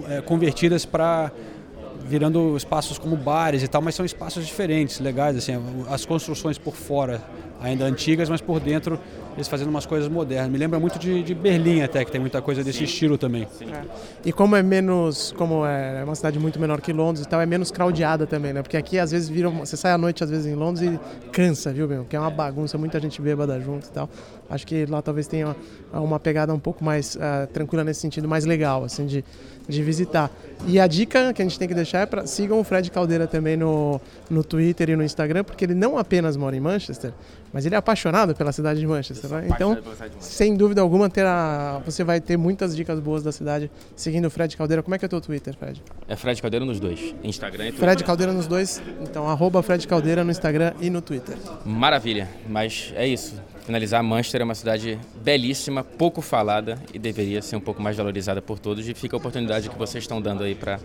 é, 0.08 0.20
convertidas 0.20 0.84
para 0.84 1.32
virando 2.06 2.56
espaços 2.56 2.98
como 2.98 3.16
bares 3.16 3.62
e 3.62 3.68
tal, 3.68 3.82
mas 3.82 3.94
são 3.94 4.04
espaços 4.04 4.46
diferentes, 4.46 5.00
legais, 5.00 5.36
assim, 5.36 5.52
as 5.88 6.04
construções 6.04 6.58
por 6.58 6.74
fora 6.74 7.22
ainda 7.60 7.84
antigas, 7.84 8.28
mas 8.28 8.40
por 8.40 8.58
dentro 8.58 8.98
eles 9.34 9.48
fazendo 9.48 9.68
umas 9.68 9.86
coisas 9.86 10.08
modernas. 10.10 10.50
Me 10.50 10.58
lembra 10.58 10.78
muito 10.78 10.98
de, 10.98 11.22
de 11.22 11.34
Berlim 11.34 11.80
até, 11.80 12.04
que 12.04 12.10
tem 12.10 12.20
muita 12.20 12.42
coisa 12.42 12.62
desse 12.62 12.78
Sim. 12.78 12.84
estilo 12.84 13.16
também. 13.16 13.48
É. 13.62 13.82
E 14.26 14.32
como 14.32 14.56
é 14.56 14.62
menos, 14.62 15.32
como 15.38 15.64
é 15.64 16.02
uma 16.04 16.14
cidade 16.14 16.38
muito 16.38 16.60
menor 16.60 16.80
que 16.80 16.92
Londres 16.92 17.24
e 17.24 17.28
tal, 17.28 17.40
é 17.40 17.46
menos 17.46 17.70
craudiada 17.70 18.26
também, 18.26 18.52
né? 18.52 18.62
Porque 18.62 18.76
aqui 18.76 18.98
às 18.98 19.10
vezes 19.10 19.28
vira, 19.28 19.48
você 19.48 19.76
sai 19.76 19.92
à 19.92 19.98
noite 19.98 20.22
às 20.22 20.28
vezes 20.28 20.46
em 20.46 20.54
Londres 20.54 20.82
e 20.86 21.30
cansa, 21.30 21.72
viu, 21.72 21.88
meu? 21.88 22.02
Porque 22.02 22.16
é 22.16 22.20
uma 22.20 22.30
bagunça, 22.30 22.76
muita 22.76 23.00
gente 23.00 23.22
bêbada 23.22 23.58
junto 23.60 23.86
e 23.86 23.90
tal. 23.90 24.10
Acho 24.52 24.66
que 24.66 24.84
lá 24.86 25.00
talvez 25.00 25.26
tenha 25.26 25.56
uma 25.92 26.20
pegada 26.20 26.52
um 26.52 26.58
pouco 26.58 26.84
mais 26.84 27.16
uh, 27.16 27.46
tranquila 27.52 27.82
nesse 27.82 28.00
sentido, 28.00 28.28
mais 28.28 28.44
legal, 28.44 28.84
assim, 28.84 29.06
de, 29.06 29.24
de 29.66 29.82
visitar. 29.82 30.30
E 30.66 30.78
a 30.78 30.86
dica 30.86 31.32
que 31.32 31.42
a 31.42 31.44
gente 31.44 31.58
tem 31.58 31.66
que 31.66 31.74
deixar 31.74 32.00
é 32.00 32.06
para 32.06 32.26
sigam 32.26 32.60
o 32.60 32.64
Fred 32.64 32.90
Caldeira 32.90 33.26
também 33.26 33.56
no, 33.56 34.00
no 34.30 34.44
Twitter 34.44 34.90
e 34.90 34.96
no 34.96 35.02
Instagram, 35.02 35.42
porque 35.42 35.64
ele 35.64 35.74
não 35.74 35.96
apenas 35.98 36.36
mora 36.36 36.54
em 36.54 36.60
Manchester, 36.60 37.12
mas 37.52 37.66
ele 37.66 37.74
é 37.74 37.78
apaixonado 37.78 38.34
pela 38.34 38.52
cidade 38.52 38.78
de 38.78 38.86
Manchester. 38.86 39.30
Né? 39.30 39.48
Então, 39.48 39.76
sem 40.20 40.54
dúvida 40.54 40.80
alguma, 40.80 41.08
terá, 41.08 41.80
você 41.84 42.04
vai 42.04 42.20
ter 42.20 42.36
muitas 42.36 42.76
dicas 42.76 43.00
boas 43.00 43.22
da 43.22 43.32
cidade 43.32 43.70
seguindo 43.96 44.26
o 44.26 44.30
Fred 44.30 44.56
Caldeira. 44.56 44.82
Como 44.82 44.94
é 44.94 44.98
que 44.98 45.04
é 45.04 45.06
o 45.06 45.08
teu 45.08 45.20
Twitter, 45.20 45.56
Fred? 45.56 45.82
É 46.06 46.14
Fred 46.14 46.40
Caldeira 46.40 46.64
nos 46.64 46.78
dois, 46.78 47.14
Instagram 47.24 47.64
e 47.64 47.68
Twitter. 47.68 47.88
Fred 47.88 48.04
Caldeira 48.04 48.32
nos 48.32 48.46
dois, 48.46 48.82
então 49.00 49.28
arroba 49.28 49.62
Fred 49.62 49.88
Caldeira 49.88 50.22
no 50.22 50.30
Instagram 50.30 50.74
e 50.80 50.90
no 50.90 51.00
Twitter. 51.00 51.36
Maravilha, 51.64 52.28
mas 52.48 52.92
é 52.94 53.06
isso. 53.06 53.34
Finalizar, 53.64 54.02
Manchester 54.02 54.40
é 54.40 54.44
uma 54.44 54.54
cidade 54.54 54.98
belíssima, 55.22 55.84
pouco 55.84 56.20
falada 56.20 56.78
e 56.92 56.98
deveria 56.98 57.40
ser 57.40 57.56
um 57.56 57.60
pouco 57.60 57.80
mais 57.80 57.96
valorizada 57.96 58.42
por 58.42 58.58
todos. 58.58 58.88
E 58.88 58.94
fica 58.94 59.14
a 59.14 59.18
oportunidade 59.18 59.68
que 59.68 59.78
vocês 59.78 60.02
estão 60.02 60.20
dando 60.20 60.42
aí 60.42 60.54
para 60.54 60.80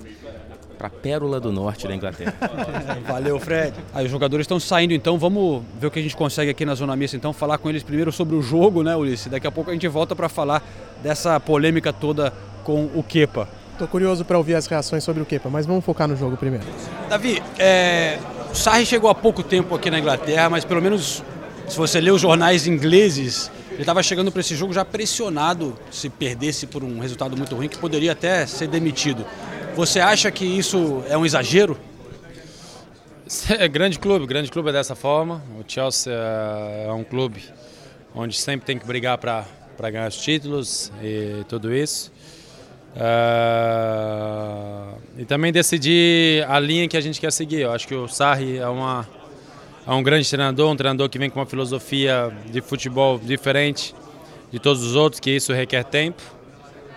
para 0.77 0.87
a 0.87 0.91
pérola 0.91 1.39
do 1.39 1.51
norte 1.51 1.87
da 1.87 1.95
Inglaterra. 1.95 2.35
Valeu, 3.07 3.39
Fred. 3.39 3.73
Aí 3.93 4.05
os 4.05 4.11
jogadores 4.11 4.43
estão 4.43 4.59
saindo, 4.59 4.93
então 4.93 5.17
vamos 5.17 5.63
ver 5.79 5.87
o 5.87 5.91
que 5.91 5.97
a 5.97 6.01
gente 6.01 6.15
consegue 6.15 6.51
aqui 6.51 6.63
na 6.65 6.75
zona 6.75 6.95
mista, 6.95 7.17
então 7.17 7.33
falar 7.33 7.57
com 7.57 7.67
eles 7.67 7.81
primeiro 7.81 8.11
sobre 8.11 8.35
o 8.35 8.43
jogo, 8.43 8.83
né, 8.83 8.95
Ulisses? 8.95 9.25
Daqui 9.25 9.47
a 9.47 9.51
pouco 9.51 9.71
a 9.71 9.73
gente 9.73 9.87
volta 9.87 10.15
para 10.15 10.29
falar 10.29 10.63
dessa 11.01 11.39
polêmica 11.39 11.91
toda 11.91 12.31
com 12.63 12.85
o 12.93 13.01
Kepa. 13.01 13.49
Tô 13.79 13.87
curioso 13.87 14.23
para 14.23 14.37
ouvir 14.37 14.55
as 14.55 14.67
reações 14.67 15.03
sobre 15.03 15.21
o 15.21 15.25
Kepa, 15.25 15.49
mas 15.49 15.65
vamos 15.65 15.83
focar 15.83 16.07
no 16.07 16.15
jogo 16.15 16.37
primeiro. 16.37 16.65
Davi, 17.09 17.41
é... 17.57 18.19
o 18.51 18.55
Sarri 18.55 18.85
chegou 18.85 19.09
há 19.09 19.15
pouco 19.15 19.41
tempo 19.41 19.73
aqui 19.75 19.89
na 19.89 19.99
Inglaterra, 19.99 20.49
mas 20.49 20.63
pelo 20.63 20.81
menos 20.81 21.23
se 21.67 21.77
você 21.77 21.99
lê 21.99 22.11
os 22.11 22.21
jornais 22.21 22.67
ingleses, 22.67 23.51
ele 23.71 23.81
estava 23.81 24.01
chegando 24.01 24.31
para 24.31 24.41
esse 24.41 24.55
jogo 24.55 24.73
já 24.73 24.85
pressionado 24.85 25.77
se 25.91 26.09
perdesse 26.09 26.65
por 26.65 26.83
um 26.83 26.99
resultado 26.99 27.35
muito 27.35 27.55
ruim, 27.55 27.67
que 27.67 27.77
poderia 27.77 28.13
até 28.13 28.45
ser 28.45 28.67
demitido. 28.67 29.25
Você 29.75 29.99
acha 29.99 30.31
que 30.31 30.45
isso 30.45 31.03
é 31.07 31.17
um 31.17 31.25
exagero? 31.25 31.77
É 33.49 33.67
grande 33.67 33.99
clube, 33.99 34.25
grande 34.25 34.49
clube 34.49 34.69
é 34.69 34.71
dessa 34.71 34.95
forma. 34.95 35.43
O 35.59 35.69
Chelsea 35.69 36.13
é 36.13 36.91
um 36.93 37.03
clube 37.03 37.43
onde 38.15 38.37
sempre 38.37 38.65
tem 38.65 38.79
que 38.79 38.85
brigar 38.85 39.17
para 39.17 39.45
ganhar 39.91 40.07
os 40.07 40.15
títulos 40.15 40.91
e 41.03 41.43
tudo 41.49 41.73
isso. 41.73 42.09
Uh, 42.95 44.97
e 45.19 45.25
também 45.25 45.51
decidir 45.51 46.43
a 46.49 46.59
linha 46.59 46.87
que 46.87 46.97
a 46.97 47.01
gente 47.01 47.19
quer 47.19 47.31
seguir. 47.31 47.61
Eu 47.61 47.71
acho 47.71 47.87
que 47.87 47.93
o 47.93 48.07
Sarri 48.07 48.57
é, 48.57 48.67
uma, 48.67 49.07
é 49.87 49.93
um 49.93 50.03
grande 50.03 50.29
treinador, 50.29 50.69
um 50.69 50.75
treinador 50.75 51.07
que 51.07 51.17
vem 51.17 51.29
com 51.29 51.39
uma 51.39 51.45
filosofia 51.45 52.29
de 52.51 52.59
futebol 52.59 53.17
diferente 53.17 53.95
de 54.51 54.59
todos 54.59 54.83
os 54.83 54.95
outros, 54.95 55.21
que 55.21 55.31
isso 55.31 55.53
requer 55.53 55.85
tempo. 55.85 56.21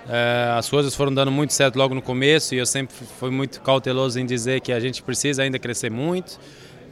É, 0.09 0.55
as 0.59 0.69
coisas 0.69 0.93
foram 0.93 1.15
dando 1.15 1.31
muito 1.31 1.53
certo 1.53 1.77
logo 1.77 1.95
no 1.95 2.03
começo 2.03 2.53
e 2.53 2.59
eu 2.59 2.67
sempre 2.67 2.93
fui 3.21 3.31
muito 3.31 3.61
cauteloso 3.61 4.19
em 4.19 4.27
dizer 4.27 4.61
que 4.61 4.73
a 4.73 4.81
gente 4.81 5.05
precisa 5.05 5.45
ainda 5.45 5.57
crescer 5.57 5.89
muito, 5.89 6.41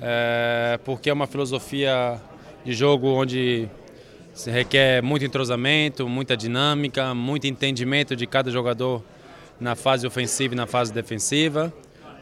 é, 0.00 0.78
porque 0.84 1.10
é 1.10 1.12
uma 1.12 1.26
filosofia 1.26 2.20
de 2.64 2.72
jogo 2.74 3.08
onde 3.08 3.68
se 4.32 4.52
requer 4.52 5.02
muito 5.02 5.24
entrosamento, 5.24 6.08
muita 6.08 6.36
dinâmica, 6.36 7.12
muito 7.12 7.48
entendimento 7.48 8.14
de 8.14 8.24
cada 8.24 8.52
jogador 8.52 9.02
na 9.58 9.74
fase 9.74 10.06
ofensiva 10.06 10.54
e 10.54 10.56
na 10.56 10.66
fase 10.68 10.92
defensiva, 10.92 11.72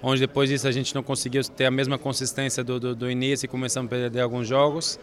onde 0.02 0.20
depois 0.20 0.48
disso 0.48 0.66
a 0.66 0.72
gente 0.72 0.94
não 0.94 1.02
conseguiu 1.02 1.42
ter 1.44 1.66
a 1.66 1.70
mesma 1.70 1.98
consistência 1.98 2.62
do, 2.62 2.78
do, 2.78 2.94
do 2.94 3.10
início 3.10 3.46
e 3.46 3.48
começamos 3.48 3.88
a 3.88 3.96
perder 3.96 4.20
alguns 4.20 4.46
jogos. 4.46 4.98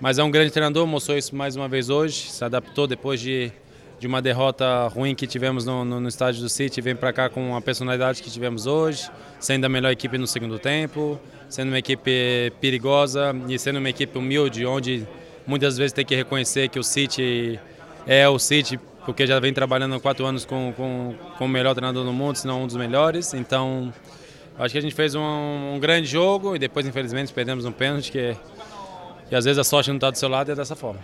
Mas 0.00 0.18
é 0.18 0.24
um 0.24 0.30
grande 0.30 0.50
treinador, 0.50 0.86
mostrou 0.86 1.16
isso 1.16 1.36
mais 1.36 1.56
uma 1.56 1.68
vez 1.68 1.90
hoje, 1.90 2.30
se 2.30 2.44
adaptou 2.44 2.86
depois 2.86 3.20
de 3.20 3.52
de 4.00 4.06
uma 4.06 4.22
derrota 4.22 4.88
ruim 4.88 5.14
que 5.14 5.26
tivemos 5.26 5.66
no, 5.66 5.84
no, 5.84 6.00
no 6.00 6.08
estádio 6.08 6.40
do 6.40 6.48
City, 6.48 6.80
vem 6.80 6.96
para 6.96 7.12
cá 7.12 7.28
com 7.28 7.54
a 7.54 7.60
personalidade 7.60 8.22
que 8.22 8.30
tivemos 8.30 8.66
hoje, 8.66 9.10
sendo 9.38 9.66
a 9.66 9.68
melhor 9.68 9.92
equipe 9.92 10.16
no 10.16 10.26
segundo 10.26 10.58
tempo, 10.58 11.20
sendo 11.50 11.68
uma 11.68 11.78
equipe 11.78 12.50
perigosa 12.62 13.36
e 13.46 13.58
sendo 13.58 13.78
uma 13.78 13.90
equipe 13.90 14.16
humilde, 14.16 14.64
onde 14.64 15.06
muitas 15.46 15.76
vezes 15.76 15.92
tem 15.92 16.02
que 16.04 16.16
reconhecer 16.16 16.70
que 16.70 16.78
o 16.78 16.82
City 16.82 17.60
é 18.06 18.26
o 18.26 18.38
City, 18.38 18.80
porque 19.04 19.26
já 19.26 19.38
vem 19.38 19.52
trabalhando 19.52 19.94
há 19.94 20.00
quatro 20.00 20.24
anos 20.24 20.46
com, 20.46 20.72
com, 20.74 21.14
com 21.36 21.44
o 21.44 21.48
melhor 21.48 21.74
treinador 21.74 22.02
do 22.02 22.12
mundo, 22.12 22.36
se 22.36 22.46
não 22.46 22.62
um 22.62 22.66
dos 22.66 22.76
melhores. 22.76 23.34
Então, 23.34 23.92
acho 24.62 24.72
que 24.72 24.78
a 24.78 24.82
gente 24.82 24.94
fez 24.94 25.14
um, 25.14 25.74
um 25.74 25.78
grande 25.80 26.06
jogo 26.06 26.54
e 26.54 26.58
depois, 26.58 26.86
infelizmente, 26.86 27.32
perdemos 27.32 27.64
um 27.64 27.72
pênalti 27.72 28.12
que, 28.12 28.36
que 29.28 29.34
às 29.34 29.44
vezes 29.44 29.58
a 29.58 29.64
sorte 29.64 29.88
não 29.88 29.96
está 29.96 30.10
do 30.10 30.18
seu 30.18 30.28
lado 30.28 30.50
e 30.50 30.52
é 30.52 30.54
dessa 30.54 30.76
forma. 30.76 31.00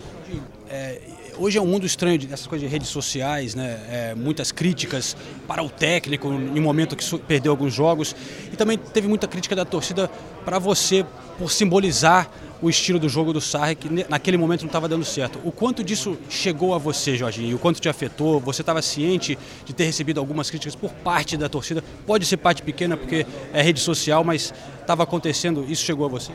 É, 0.68 1.00
hoje 1.38 1.56
é 1.56 1.62
um 1.62 1.66
mundo 1.66 1.86
estranho 1.86 2.18
dessas 2.18 2.46
coisas 2.46 2.68
de 2.68 2.72
redes 2.72 2.88
sociais, 2.88 3.54
né? 3.54 3.80
É, 3.90 4.14
muitas 4.14 4.52
críticas 4.52 5.16
para 5.46 5.62
o 5.62 5.70
técnico 5.70 6.28
em 6.28 6.60
momento 6.60 6.94
que 6.94 7.18
perdeu 7.20 7.52
alguns 7.52 7.72
jogos 7.72 8.14
e 8.52 8.56
também 8.56 8.76
teve 8.76 9.08
muita 9.08 9.26
crítica 9.26 9.56
da 9.56 9.64
torcida 9.64 10.10
para 10.44 10.58
você 10.58 11.04
por 11.38 11.50
simbolizar 11.50 12.30
o 12.60 12.70
estilo 12.70 12.98
do 12.98 13.08
jogo 13.08 13.32
do 13.32 13.40
Sarri 13.40 13.74
que 13.74 13.88
naquele 14.08 14.36
momento 14.36 14.62
não 14.62 14.68
estava 14.68 14.88
dando 14.88 15.04
certo. 15.04 15.38
O 15.44 15.52
quanto 15.52 15.84
disso 15.84 16.16
chegou 16.28 16.74
a 16.74 16.78
você, 16.78 17.16
Jorginho? 17.16 17.56
O 17.56 17.58
quanto 17.58 17.80
te 17.80 17.88
afetou? 17.88 18.40
Você 18.40 18.62
estava 18.62 18.80
ciente 18.82 19.38
de 19.64 19.74
ter 19.74 19.84
recebido 19.84 20.18
algumas 20.18 20.48
críticas 20.48 20.74
por 20.74 20.90
parte 20.90 21.36
da 21.36 21.48
torcida? 21.48 21.82
Pode 22.06 22.24
ser 22.24 22.38
parte 22.38 22.62
pequena 22.62 22.96
porque 22.96 23.26
é 23.52 23.62
rede 23.62 23.80
social, 23.80 24.24
mas 24.24 24.52
estava 24.80 25.02
acontecendo. 25.02 25.64
Isso 25.68 25.84
chegou 25.84 26.06
a 26.06 26.08
você? 26.08 26.32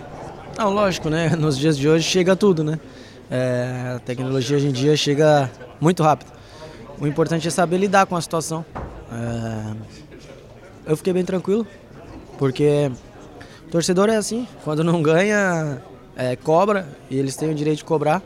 Não, 0.58 0.70
lógico, 0.70 1.10
né? 1.10 1.30
Nos 1.36 1.58
dias 1.58 1.78
de 1.78 1.88
hoje 1.88 2.08
chega 2.08 2.36
tudo, 2.36 2.64
né? 2.64 2.80
É, 3.30 3.94
a 3.96 4.00
tecnologia 4.00 4.58
hoje 4.58 4.68
em 4.68 4.72
dia 4.72 4.96
chega 4.96 5.50
muito 5.80 6.04
rápido. 6.04 6.32
O 7.00 7.08
importante 7.08 7.48
é 7.48 7.52
saber 7.52 7.78
lidar 7.78 8.06
com 8.06 8.16
a 8.16 8.22
situação. 8.22 8.64
É, 9.12 9.76
eu 10.86 10.98
fiquei 10.98 11.14
bem 11.14 11.24
tranquilo, 11.24 11.66
porque 12.38 12.92
torcedor 13.72 14.10
é 14.10 14.18
assim, 14.18 14.48
quando 14.64 14.84
não 14.84 15.02
ganha, 15.02 15.82
é, 16.22 16.36
cobra, 16.36 16.88
e 17.10 17.18
eles 17.18 17.36
têm 17.36 17.50
o 17.50 17.56
direito 17.56 17.78
de 17.78 17.84
cobrar, 17.84 18.22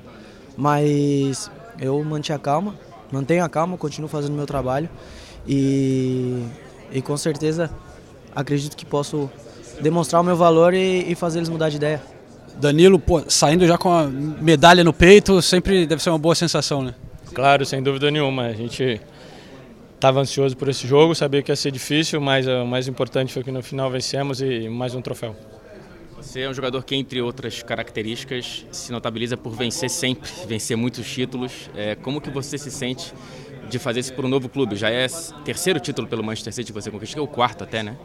mas 0.57 1.49
eu 1.79 2.03
mantinha 2.03 2.35
a 2.35 2.39
calma, 2.39 2.75
mantenho 3.09 3.41
a 3.41 3.47
calma, 3.47 3.77
continuo 3.77 4.09
fazendo 4.09 4.33
meu 4.33 4.45
trabalho 4.45 4.89
e, 5.47 6.43
e 6.91 7.01
com 7.01 7.15
certeza 7.15 7.71
acredito 8.35 8.75
que 8.75 8.85
posso 8.85 9.29
demonstrar 9.79 10.21
o 10.21 10.25
meu 10.25 10.35
valor 10.35 10.73
e, 10.73 11.09
e 11.09 11.15
fazer 11.15 11.39
eles 11.39 11.47
mudar 11.47 11.69
de 11.69 11.77
ideia. 11.77 12.01
Danilo, 12.57 12.99
pô, 12.99 13.23
saindo 13.29 13.65
já 13.65 13.77
com 13.77 13.89
a 13.89 14.03
medalha 14.07 14.83
no 14.83 14.91
peito, 14.91 15.41
sempre 15.41 15.85
deve 15.85 16.03
ser 16.03 16.09
uma 16.09 16.19
boa 16.19 16.35
sensação, 16.35 16.83
né? 16.83 16.93
Claro, 17.33 17.65
sem 17.65 17.81
dúvida 17.81 18.11
nenhuma. 18.11 18.47
A 18.47 18.53
gente 18.53 18.99
estava 19.93 20.19
ansioso 20.19 20.55
por 20.55 20.67
esse 20.67 20.85
jogo, 20.85 21.15
sabia 21.15 21.41
que 21.41 21.51
ia 21.51 21.55
ser 21.55 21.71
difícil, 21.71 22.19
mas 22.19 22.45
o 22.45 22.65
mais 22.65 22.89
importante 22.89 23.33
foi 23.33 23.43
que 23.43 23.51
no 23.51 23.63
final 23.63 23.89
vencemos 23.89 24.41
e 24.41 24.67
mais 24.67 24.95
um 24.95 25.01
troféu. 25.01 25.35
Você 26.25 26.41
é 26.41 26.49
um 26.49 26.53
jogador 26.53 26.83
que, 26.83 26.95
entre 26.95 27.21
outras 27.21 27.61
características, 27.61 28.65
se 28.71 28.91
notabiliza 28.91 29.37
por 29.37 29.53
vencer 29.53 29.89
sempre, 29.89 30.29
vencer 30.47 30.75
muitos 30.75 31.09
títulos. 31.09 31.69
É, 31.75 31.95
como 31.95 32.19
que 32.19 32.31
você 32.31 32.57
se 32.57 32.71
sente 32.71 33.13
de 33.69 33.77
fazer 33.77 33.99
isso 33.99 34.11
para 34.11 34.25
um 34.25 34.29
novo 34.29 34.49
clube? 34.49 34.75
Já 34.75 34.89
é 34.89 35.05
terceiro 35.45 35.79
título 35.79 36.07
pelo 36.07 36.23
Manchester 36.23 36.51
City 36.51 36.73
que 36.73 36.81
você 36.81 36.89
conquistou, 36.89 37.23
o 37.23 37.27
quarto 37.27 37.63
até, 37.63 37.83
né? 37.83 37.95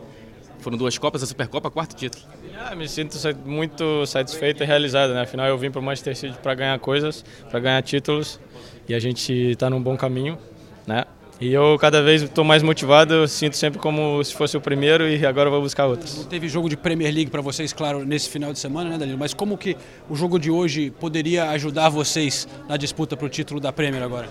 Foram 0.59 0.77
duas 0.77 0.99
Copas, 0.99 1.23
a 1.23 1.27
Supercopa, 1.27 1.71
quarto 1.71 1.97
título. 1.97 2.23
Ah, 2.59 2.77
me 2.77 2.87
sinto 2.87 3.17
muito 3.45 4.05
satisfeito 4.05 4.63
e 4.63 4.67
realizado, 4.67 5.15
né? 5.15 5.23
Afinal, 5.23 5.47
eu 5.47 5.57
vim 5.57 5.71
para 5.71 5.81
o 5.81 5.83
Manchester 5.83 6.15
City 6.15 6.39
para 6.41 6.55
ganhar 6.55 6.79
coisas, 6.79 7.25
para 7.51 7.59
ganhar 7.59 7.83
títulos 7.83 8.39
e 8.87 8.95
a 8.95 9.01
gente 9.01 9.33
está 9.33 9.71
num 9.71 9.83
bom 9.83 9.97
caminho, 9.97 10.39
né? 10.87 11.05
E 11.41 11.55
eu 11.55 11.79
cada 11.79 12.03
vez 12.03 12.21
estou 12.21 12.45
mais 12.45 12.63
motivado, 12.63 13.15
eu 13.15 13.27
sinto 13.27 13.57
sempre 13.57 13.79
como 13.79 14.23
se 14.23 14.35
fosse 14.35 14.59
o 14.59 14.61
primeiro 14.61 15.09
e 15.09 15.25
agora 15.25 15.49
vou 15.49 15.63
buscar 15.63 15.87
outros. 15.87 16.19
Não 16.19 16.25
teve 16.25 16.49
jogo 16.49 16.69
de 16.69 16.77
Premier 16.77 17.15
League 17.15 17.31
para 17.31 17.41
vocês, 17.41 17.73
claro, 17.73 18.05
nesse 18.05 18.29
final 18.29 18.53
de 18.53 18.59
semana, 18.59 18.91
né, 18.91 18.99
Danilo? 18.99 19.19
Mas 19.19 19.33
como 19.33 19.57
que 19.57 19.75
o 20.11 20.15
jogo 20.15 20.39
de 20.39 20.51
hoje 20.51 20.91
poderia 20.91 21.49
ajudar 21.51 21.89
vocês 21.89 22.47
na 22.69 22.77
disputa 22.77 23.17
para 23.17 23.25
o 23.25 23.29
título 23.31 23.59
da 23.59 23.73
Premier 23.73 24.03
agora? 24.03 24.29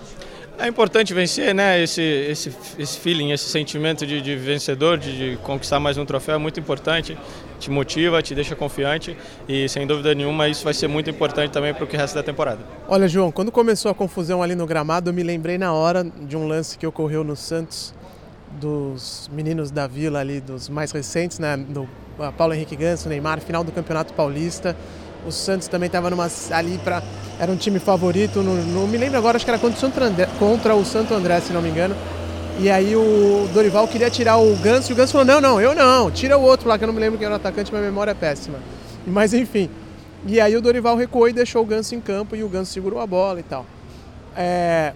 É 0.60 0.68
importante 0.68 1.14
vencer, 1.14 1.54
né? 1.54 1.82
Esse, 1.82 2.02
esse, 2.02 2.52
esse 2.78 3.00
feeling, 3.00 3.32
esse 3.32 3.48
sentimento 3.48 4.06
de, 4.06 4.20
de 4.20 4.36
vencedor, 4.36 4.98
de, 4.98 5.16
de, 5.16 5.36
conquistar 5.38 5.80
mais 5.80 5.96
um 5.96 6.04
troféu 6.04 6.34
é 6.34 6.38
muito 6.38 6.60
importante. 6.60 7.16
Te 7.58 7.70
motiva, 7.70 8.20
te 8.22 8.34
deixa 8.34 8.54
confiante 8.54 9.16
e, 9.48 9.66
sem 9.70 9.86
dúvida 9.86 10.14
nenhuma, 10.14 10.48
isso 10.48 10.62
vai 10.62 10.74
ser 10.74 10.86
muito 10.86 11.08
importante 11.08 11.50
também 11.50 11.72
para 11.72 11.84
o 11.84 11.86
que 11.86 11.96
resta 11.96 12.18
da 12.18 12.22
temporada. 12.22 12.58
Olha, 12.86 13.08
João, 13.08 13.32
quando 13.32 13.50
começou 13.50 13.90
a 13.90 13.94
confusão 13.94 14.42
ali 14.42 14.54
no 14.54 14.66
gramado, 14.66 15.08
eu 15.08 15.14
me 15.14 15.22
lembrei 15.22 15.56
na 15.56 15.72
hora 15.72 16.04
de 16.04 16.36
um 16.36 16.46
lance 16.46 16.76
que 16.76 16.86
ocorreu 16.86 17.24
no 17.24 17.36
Santos, 17.36 17.94
dos 18.60 19.30
meninos 19.32 19.70
da 19.70 19.86
Vila 19.86 20.18
ali, 20.18 20.42
dos 20.42 20.68
mais 20.68 20.92
recentes, 20.92 21.38
né? 21.38 21.56
Do 21.56 21.88
Paulo 22.36 22.52
Henrique 22.52 22.76
Ganso, 22.76 23.08
Neymar, 23.08 23.40
final 23.40 23.64
do 23.64 23.72
Campeonato 23.72 24.12
Paulista. 24.12 24.76
O 25.26 25.30
Santos 25.30 25.68
também 25.68 25.86
estava 25.86 26.08
ali 26.50 26.78
para. 26.78 27.02
Era 27.38 27.50
um 27.50 27.56
time 27.56 27.78
favorito, 27.78 28.42
não, 28.42 28.54
não, 28.54 28.86
me 28.86 28.98
lembro 28.98 29.16
agora, 29.16 29.36
acho 29.36 29.44
que 29.44 29.50
era 29.50 29.58
contra 29.58 29.76
o, 29.76 29.80
Santo 29.80 30.02
André, 30.02 30.28
contra 30.38 30.74
o 30.74 30.84
Santo 30.84 31.14
André, 31.14 31.40
se 31.40 31.52
não 31.52 31.62
me 31.62 31.70
engano. 31.70 31.96
E 32.58 32.68
aí 32.68 32.94
o 32.94 33.48
Dorival 33.54 33.88
queria 33.88 34.10
tirar 34.10 34.36
o 34.36 34.54
Ganso 34.56 34.90
e 34.90 34.92
o 34.92 34.96
Ganso 34.96 35.12
falou: 35.12 35.26
não, 35.26 35.40
não, 35.40 35.60
eu 35.60 35.74
não, 35.74 36.10
tira 36.10 36.36
o 36.36 36.42
outro 36.42 36.68
lá, 36.68 36.76
que 36.76 36.84
eu 36.84 36.86
não 36.86 36.94
me 36.94 37.00
lembro 37.00 37.18
quem 37.18 37.24
era 37.24 37.34
o 37.34 37.36
atacante, 37.36 37.72
minha 37.72 37.82
memória 37.82 38.10
é 38.10 38.14
péssima. 38.14 38.58
Mas 39.06 39.32
enfim. 39.32 39.70
E 40.26 40.38
aí 40.38 40.54
o 40.54 40.60
Dorival 40.60 40.96
recuou 40.96 41.28
e 41.28 41.32
deixou 41.32 41.62
o 41.62 41.66
Ganso 41.66 41.94
em 41.94 42.00
campo 42.00 42.36
e 42.36 42.42
o 42.42 42.48
Ganso 42.48 42.72
segurou 42.72 43.00
a 43.00 43.06
bola 43.06 43.40
e 43.40 43.42
tal. 43.42 43.64
É... 44.36 44.92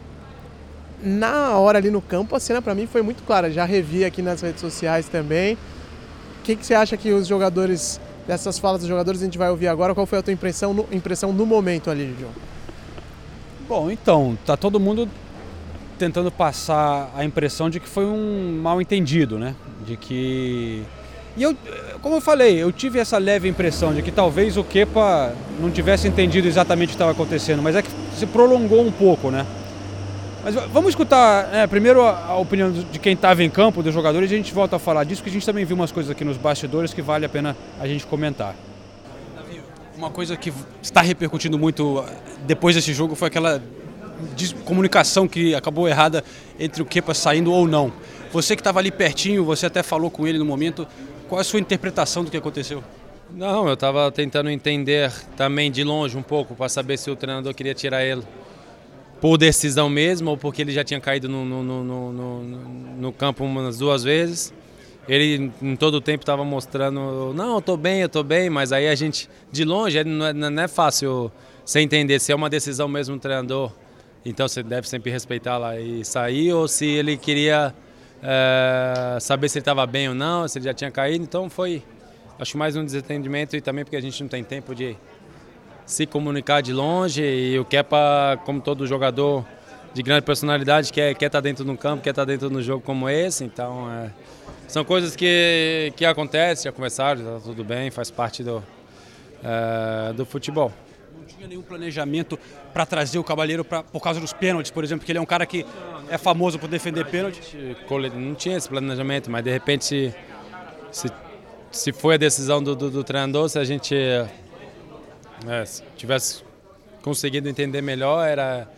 Na 1.03 1.59
hora 1.59 1.79
ali 1.79 1.91
no 1.91 2.01
campo, 2.01 2.37
a 2.37 2.41
cena 2.41 2.61
para 2.61 2.75
mim 2.75 2.87
foi 2.87 3.03
muito 3.03 3.23
clara. 3.23 3.51
Já 3.51 3.65
revi 3.65 4.05
aqui 4.05 4.21
nas 4.21 4.41
redes 4.43 4.61
sociais 4.61 5.09
também. 5.09 5.55
O 5.55 6.43
que, 6.45 6.57
que 6.57 6.65
você 6.65 6.75
acha 6.75 6.97
que 6.97 7.13
os 7.13 7.27
jogadores 7.27 7.99
dessas 8.27 8.59
falas 8.59 8.81
dos 8.81 8.89
jogadores 8.89 9.21
a 9.21 9.25
gente 9.25 9.39
vai 9.39 9.51
ouvir 9.51 9.69
agora. 9.69 9.95
Qual 9.95 10.07
foi 10.07 10.19
a 10.19 10.23
tua 10.23 10.33
impressão 10.33 10.75
no, 10.75 10.87
impressão 10.93 11.33
no 11.33 11.47
momento 11.47 11.91
ali, 11.91 12.15
João? 12.19 12.33
Bom, 13.69 13.91
então, 13.91 14.37
tá 14.45 14.57
todo 14.57 14.79
mundo 14.79 15.09
tentando 15.99 16.31
passar 16.31 17.13
a 17.17 17.25
impressão 17.25 17.71
de 17.71 17.81
que 17.81 17.89
foi 17.89 18.05
um 18.05 18.61
mal 18.63 18.81
entendido, 18.81 19.39
né? 19.39 19.55
De 19.87 19.97
que. 19.97 20.83
E 21.37 21.43
eu, 21.43 21.57
como 22.01 22.17
eu 22.17 22.21
falei, 22.21 22.63
eu 22.63 22.71
tive 22.71 22.99
essa 22.99 23.19
leve 23.19 23.49
impressão 23.49 23.93
de 23.93 24.03
que 24.03 24.13
talvez 24.13 24.57
o 24.57 24.63
Kepa 24.63 25.35
não 25.61 25.71
tivesse 25.71 26.07
entendido 26.07 26.47
exatamente 26.47 26.89
o 26.89 26.91
que 26.91 26.95
estava 26.95 27.11
acontecendo, 27.11 27.61
mas 27.61 27.75
é 27.75 27.83
que 27.83 27.91
se 28.17 28.27
prolongou 28.27 28.87
um 28.87 28.93
pouco, 28.93 29.31
né? 29.31 29.45
Mas 30.45 30.55
vamos 30.55 30.91
escutar 30.91 31.49
né, 31.49 31.67
primeiro 31.67 32.03
a, 32.03 32.27
a, 32.27 32.37
opinião 32.37 32.71
de 32.71 32.99
quem 32.99 33.15
estava 33.15 33.43
em 33.43 33.49
campo, 33.49 33.83
dos 33.83 33.95
jogadores, 33.95 34.31
e 34.31 34.35
a 34.35 34.37
gente 34.37 34.53
volta 34.53 34.77
a 34.77 34.79
falar 34.79 35.03
disso, 35.05 35.23
porque 35.23 35.31
a 35.31 35.33
gente 35.33 35.47
também 35.47 35.65
viu 35.65 35.75
umas 35.75 35.91
coisas 35.91 36.13
aqui 36.13 36.23
nos 36.23 36.37
bastidores 36.37 36.93
que 36.93 37.01
vale 37.01 37.25
a 37.25 37.29
pena 37.31 37.57
a 37.81 37.89
gente 37.89 38.05
comentar. 38.05 38.55
Uma 39.97 40.11
coisa 40.11 40.37
que 40.37 40.53
está 40.83 41.01
repercutindo 41.01 41.59
muito 41.59 42.05
depois 42.47 42.77
desse 42.77 42.93
jogo 42.93 43.15
foi 43.15 43.29
aquela 43.29 43.63
comunicação 44.67 45.27
que 45.27 45.55
acabou 45.55 45.89
errada 45.89 46.23
entre 46.61 46.83
o 46.83 46.85
Kepa 46.85 47.15
saindo 47.15 47.51
ou 47.51 47.67
não. 47.67 47.91
Você 48.31 48.55
que 48.55 48.61
estava 48.61 48.81
ali 48.81 48.91
pertinho, 48.91 49.47
você 49.47 49.65
até 49.65 49.83
falou 49.83 50.11
com 50.11 50.27
ele 50.27 50.37
no 50.37 50.45
momento, 50.45 50.87
qual 51.27 51.39
é 51.39 51.41
a 51.41 51.45
sua 51.45 51.59
interpretação 51.59 52.23
do 52.23 52.31
que 52.31 52.37
aconteceu? 52.37 52.85
Não, 53.31 53.67
eu 53.67 53.75
estava 53.75 54.13
tentando 54.13 54.51
entender 54.51 55.11
também 55.39 55.71
de 55.71 55.83
longe 55.83 56.19
um 56.19 56.23
pouco 56.23 56.55
para 56.55 56.69
saber 56.69 56.99
se 56.99 57.11
o 57.11 57.17
treinador 57.17 57.55
queria 57.55 57.73
tirar 57.73 58.05
ele 58.05 58.23
por 59.25 59.39
decisão 59.39 59.89
mesmo 59.89 60.33
ou 60.33 60.37
porque 60.37 60.61
ele 60.61 60.71
já 60.71 60.85
tinha 60.85 61.01
caído 61.01 61.31
no, 61.31 61.47
no, 61.47 61.63
no, 61.63 62.13
no, 62.13 62.43
no 62.43 63.11
campo 63.11 63.43
umas 63.43 63.79
duas 63.79 64.05
vezes. 64.05 64.53
Ele 65.09 65.51
em 65.63 65.77
todo 65.77 65.95
o 65.95 66.01
tempo 66.03 66.23
estava 66.23 66.45
mostrando, 66.45 67.33
não, 67.35 67.55
eu 67.55 67.63
tô 67.63 67.75
bem, 67.75 68.03
eu 68.03 68.09
tô 68.11 68.23
bem, 68.23 68.51
mas 68.51 68.71
aí 68.71 68.87
a 68.87 68.95
gente, 68.95 69.27
de 69.51 69.65
longe, 69.65 70.05
não 70.05 70.27
é, 70.27 70.33
não 70.35 70.63
é 70.63 70.69
fácil 70.69 71.33
você 71.65 71.81
entender 71.81 72.21
se 72.21 72.33
é 72.33 72.35
uma 72.35 72.51
decisão 72.51 72.87
mesmo 72.87 73.17
do 73.17 73.21
treinador, 73.21 73.73
então 74.27 74.47
você 74.47 74.63
deve 74.63 74.87
sempre 74.87 75.11
respeitar 75.11 75.57
lá 75.57 75.81
e 75.81 76.05
sair, 76.05 76.53
ou 76.53 76.69
se 76.69 76.85
ele 76.85 77.17
queria 77.17 77.75
é, 78.23 79.17
saber 79.23 79.49
se 79.49 79.57
ele 79.57 79.63
estava 79.63 79.87
bem 79.87 80.07
ou 80.07 80.15
não, 80.15 80.47
se 80.47 80.59
ele 80.59 80.67
já 80.67 80.75
tinha 80.75 80.91
caído, 80.91 81.25
então 81.25 81.49
foi, 81.49 81.83
acho 82.39 82.59
mais 82.59 82.77
um 82.77 82.85
desentendimento 82.85 83.57
e 83.57 83.63
também 83.63 83.85
porque 83.87 83.97
a 83.97 84.03
gente 84.03 84.23
não 84.23 84.29
tem 84.29 84.45
tempo 84.45 84.75
de 84.75 84.95
se 85.87 86.07
comunicar 86.07 86.63
de 86.63 86.73
longe 86.73 87.23
e 87.23 87.59
o 87.59 87.65
Kepa, 87.65 88.41
como 88.45 88.61
todo 88.61 88.87
jogador 88.87 89.45
de 89.93 90.03
grande 90.03 90.23
personalidade, 90.23 90.93
quer, 90.93 91.15
quer 91.15 91.27
estar 91.27 91.39
tá 91.39 91.41
dentro 91.41 91.65
do 91.65 91.77
campo, 91.77 92.03
quer 92.03 92.11
estar 92.11 92.23
tá 92.23 92.27
dentro 92.27 92.49
de 92.49 92.57
um 92.57 92.63
jogo 92.63 92.83
como 92.83 93.09
esse. 93.09 93.45
Então, 93.45 93.91
é, 93.91 94.11
são 94.67 94.85
coisas 94.85 95.15
que, 95.15 95.93
que 95.97 96.05
acontecem, 96.05 96.65
já 96.65 96.73
conversaram, 96.73 97.21
está 97.21 97.41
tudo 97.41 97.63
bem, 97.63 97.91
faz 97.91 98.11
parte 98.11 98.43
do, 98.43 98.63
é, 99.43 100.13
do 100.13 100.27
futebol. 100.27 100.73
Não 101.17 101.25
tinha 101.25 101.47
nenhum 101.47 101.63
planejamento 101.63 102.39
para 102.73 102.85
trazer 102.85 103.19
o 103.19 103.25
Cavaleiro 103.25 103.65
pra, 103.65 103.83
por 103.83 104.01
causa 104.01 104.21
dos 104.21 104.33
pênaltis, 104.33 104.73
por 104.73 104.83
exemplo, 104.83 105.01
porque 105.01 105.13
ele 105.13 105.19
é 105.19 105.23
um 105.23 105.27
cara 105.27 105.47
que 105.47 105.65
é 106.09 106.19
famoso 106.19 106.59
por 106.59 106.69
defender 106.69 107.07
pênaltis? 107.07 107.55
Não 108.15 108.35
tinha 108.35 108.57
esse 108.57 108.69
planejamento, 108.69 109.31
mas 109.31 109.45
de 109.45 109.51
repente 109.51 109.85
se, 109.85 110.15
se, 110.91 111.09
se 111.71 111.93
foi 111.93 112.15
a 112.15 112.19
decisão 112.19 112.63
do, 112.63 112.75
do, 112.75 112.91
do 112.91 113.05
treinador, 113.05 113.49
se 113.49 113.59
a 113.59 113.65
gente 113.65 113.95
é, 115.49 115.65
se 115.65 115.83
tivesse 115.97 116.43
conseguido 117.03 117.49
entender 117.49 117.83
melhor, 117.83 118.27
era 118.27 118.69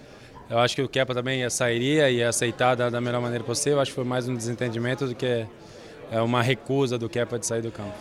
Eu 0.49 0.59
acho 0.59 0.77
que 0.77 0.83
o 0.83 0.89
Kepa 0.89 1.15
também 1.15 1.49
sairia 1.51 2.09
e 2.11 2.17
ia 2.19 2.29
aceitar 2.29 2.75
da, 2.77 2.89
da 2.89 3.01
melhor 3.01 3.21
maneira 3.21 3.43
possível. 3.43 3.79
Eu 3.79 3.81
acho 3.83 3.91
que 3.91 3.97
foi 3.97 4.05
mais 4.05 4.29
um 4.29 4.35
desentendimento 4.35 5.07
do 5.07 5.15
que 5.15 5.47
é 6.11 6.21
uma 6.21 6.41
recusa 6.41 6.97
do 6.97 7.09
Kepa 7.09 7.37
de 7.39 7.47
sair 7.47 7.63
do 7.63 7.73
campo. 7.73 7.93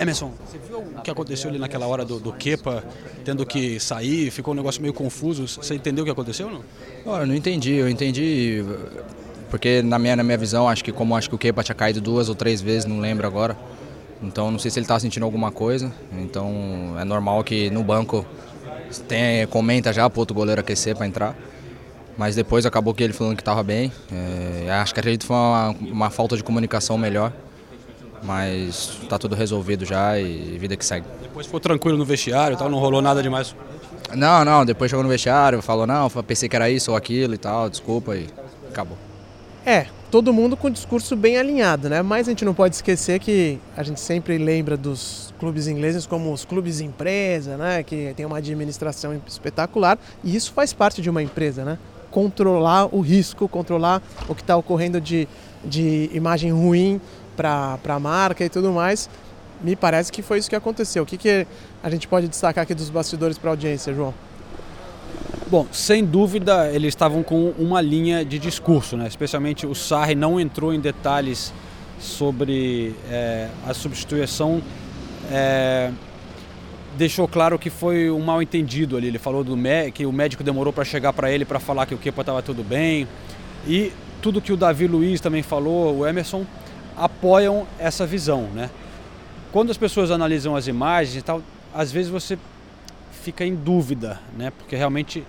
Emerson, 0.00 0.32
você 0.46 0.56
viu 0.58 0.78
o 0.78 1.02
que 1.02 1.10
aconteceu 1.10 1.50
ali 1.50 1.58
naquela 1.58 1.86
hora 1.86 2.04
do, 2.04 2.18
do 2.18 2.32
Kepa 2.32 2.82
tendo 3.22 3.44
que 3.44 3.78
sair? 3.78 4.30
Ficou 4.30 4.54
um 4.54 4.56
negócio 4.56 4.80
meio 4.80 4.94
confuso. 4.94 5.46
Você 5.46 5.74
entendeu 5.74 6.02
o 6.02 6.04
que 6.06 6.10
aconteceu 6.10 6.46
ou 6.46 6.54
não? 6.54 6.64
Olha, 7.04 7.22
eu 7.22 7.26
não 7.26 7.34
entendi. 7.34 7.74
Eu 7.74 7.88
entendi 7.88 8.64
porque 9.50 9.82
na 9.82 9.98
minha, 9.98 10.16
na 10.16 10.22
minha 10.22 10.38
visão, 10.38 10.68
acho 10.68 10.82
que 10.82 10.92
como 10.92 11.14
acho 11.16 11.28
que 11.28 11.34
o 11.34 11.38
Kepa 11.38 11.62
tinha 11.62 11.74
caído 11.74 12.00
duas 12.00 12.28
ou 12.28 12.34
três 12.34 12.62
vezes, 12.62 12.86
não 12.86 13.00
lembro 13.00 13.26
agora. 13.26 13.56
Então 14.22 14.50
não 14.50 14.58
sei 14.58 14.70
se 14.70 14.78
ele 14.78 14.84
estava 14.84 15.00
sentindo 15.00 15.24
alguma 15.24 15.50
coisa. 15.50 15.92
Então 16.12 16.94
é 16.98 17.04
normal 17.04 17.42
que 17.42 17.70
no 17.70 17.82
banco 17.82 18.24
tem, 19.08 19.46
comenta 19.46 19.92
já 19.92 20.08
para 20.08 20.20
outro 20.20 20.34
goleiro 20.34 20.60
aquecer 20.60 20.96
para 20.96 21.06
entrar. 21.06 21.36
Mas 22.18 22.34
depois 22.34 22.66
acabou 22.66 22.92
que 22.92 23.02
ele 23.02 23.12
falando 23.12 23.36
que 23.36 23.42
estava 23.42 23.62
bem. 23.62 23.90
É, 24.12 24.70
acho 24.72 24.92
que 24.92 25.00
acredito 25.00 25.22
que 25.22 25.26
foi 25.26 25.36
uma, 25.36 25.70
uma 25.80 26.10
falta 26.10 26.36
de 26.36 26.44
comunicação 26.44 26.98
melhor. 26.98 27.32
Mas 28.22 28.98
está 29.02 29.18
tudo 29.18 29.34
resolvido 29.34 29.86
já 29.86 30.18
e 30.18 30.58
vida 30.58 30.76
que 30.76 30.84
segue. 30.84 31.06
Depois 31.22 31.46
ficou 31.46 31.58
tranquilo 31.58 31.96
no 31.96 32.04
vestiário, 32.04 32.56
tal, 32.56 32.68
não 32.68 32.78
rolou 32.78 33.00
nada 33.00 33.22
demais? 33.22 33.56
Não, 34.14 34.44
não, 34.44 34.64
depois 34.64 34.90
chegou 34.90 35.02
no 35.02 35.08
vestiário, 35.08 35.62
falou, 35.62 35.86
não, 35.86 36.10
pensei 36.10 36.48
que 36.48 36.56
era 36.56 36.68
isso 36.68 36.90
ou 36.90 36.96
aquilo 36.96 37.32
e 37.32 37.38
tal, 37.38 37.70
desculpa 37.70 38.16
e 38.16 38.26
acabou. 38.68 38.98
É, 39.64 39.86
todo 40.10 40.32
mundo 40.32 40.56
com 40.56 40.66
o 40.66 40.70
discurso 40.70 41.14
bem 41.14 41.38
alinhado, 41.38 41.88
né? 41.88 42.02
Mas 42.02 42.26
a 42.26 42.30
gente 42.32 42.44
não 42.44 42.52
pode 42.52 42.74
esquecer 42.74 43.20
que 43.20 43.58
a 43.76 43.82
gente 43.82 44.00
sempre 44.00 44.36
lembra 44.38 44.76
dos 44.76 45.32
clubes 45.38 45.68
ingleses 45.68 46.04
como 46.04 46.32
os 46.32 46.44
clubes 46.44 46.80
empresa, 46.80 47.56
né? 47.56 47.82
Que 47.82 48.12
tem 48.16 48.26
uma 48.26 48.38
administração 48.38 49.18
espetacular 49.26 49.98
e 50.24 50.34
isso 50.34 50.52
faz 50.52 50.72
parte 50.72 51.00
de 51.00 51.08
uma 51.08 51.22
empresa, 51.22 51.64
né? 51.64 51.78
Controlar 52.10 52.92
o 52.94 53.00
risco, 53.00 53.48
controlar 53.48 54.02
o 54.28 54.34
que 54.34 54.42
está 54.42 54.56
ocorrendo 54.56 55.00
de, 55.00 55.28
de 55.64 56.10
imagem 56.12 56.50
ruim 56.50 57.00
para 57.36 57.78
a 57.88 58.00
marca 58.00 58.44
e 58.44 58.48
tudo 58.48 58.72
mais. 58.72 59.08
Me 59.62 59.76
parece 59.76 60.10
que 60.10 60.22
foi 60.22 60.38
isso 60.38 60.50
que 60.50 60.56
aconteceu. 60.56 61.04
O 61.04 61.06
que, 61.06 61.16
que 61.16 61.46
a 61.82 61.90
gente 61.90 62.08
pode 62.08 62.26
destacar 62.26 62.62
aqui 62.62 62.74
dos 62.74 62.90
bastidores 62.90 63.38
para 63.38 63.50
a 63.50 63.52
audiência, 63.52 63.94
João? 63.94 64.12
Bom, 65.50 65.66
sem 65.72 66.04
dúvida 66.04 66.70
eles 66.70 66.88
estavam 66.88 67.22
com 67.22 67.50
uma 67.58 67.80
linha 67.80 68.24
de 68.24 68.38
discurso, 68.38 68.96
né? 68.96 69.08
especialmente 69.08 69.66
o 69.66 69.74
Sarri 69.74 70.14
não 70.14 70.38
entrou 70.38 70.72
em 70.72 70.78
detalhes 70.78 71.52
sobre 71.98 72.94
é, 73.10 73.48
a 73.66 73.74
substituição. 73.74 74.62
É, 75.30 75.90
deixou 76.96 77.26
claro 77.26 77.58
que 77.58 77.68
foi 77.68 78.10
um 78.10 78.20
mal 78.20 78.40
entendido 78.40 78.96
ali. 78.96 79.08
Ele 79.08 79.18
falou 79.18 79.42
do 79.42 79.56
que 79.92 80.06
o 80.06 80.12
médico 80.12 80.44
demorou 80.44 80.72
para 80.72 80.84
chegar 80.84 81.12
para 81.12 81.30
ele 81.30 81.44
para 81.44 81.58
falar 81.58 81.86
que 81.86 81.94
o 81.94 81.98
Kepa 81.98 82.22
estava 82.22 82.42
tudo 82.42 82.62
bem. 82.62 83.08
E 83.66 83.92
tudo 84.22 84.40
que 84.40 84.52
o 84.52 84.56
Davi 84.56 84.86
Luiz 84.86 85.20
também 85.20 85.42
falou, 85.42 85.98
o 85.98 86.06
Emerson, 86.06 86.46
apoiam 86.96 87.66
essa 87.78 88.06
visão. 88.06 88.42
Né? 88.54 88.70
Quando 89.52 89.70
as 89.70 89.76
pessoas 89.76 90.10
analisam 90.10 90.54
as 90.54 90.66
imagens 90.66 91.16
e 91.16 91.22
tal, 91.22 91.42
às 91.74 91.90
vezes 91.90 92.10
você 92.10 92.38
fica 93.20 93.44
em 93.44 93.54
dúvida, 93.54 94.20
né? 94.36 94.50
porque 94.50 94.74
realmente 94.74 95.24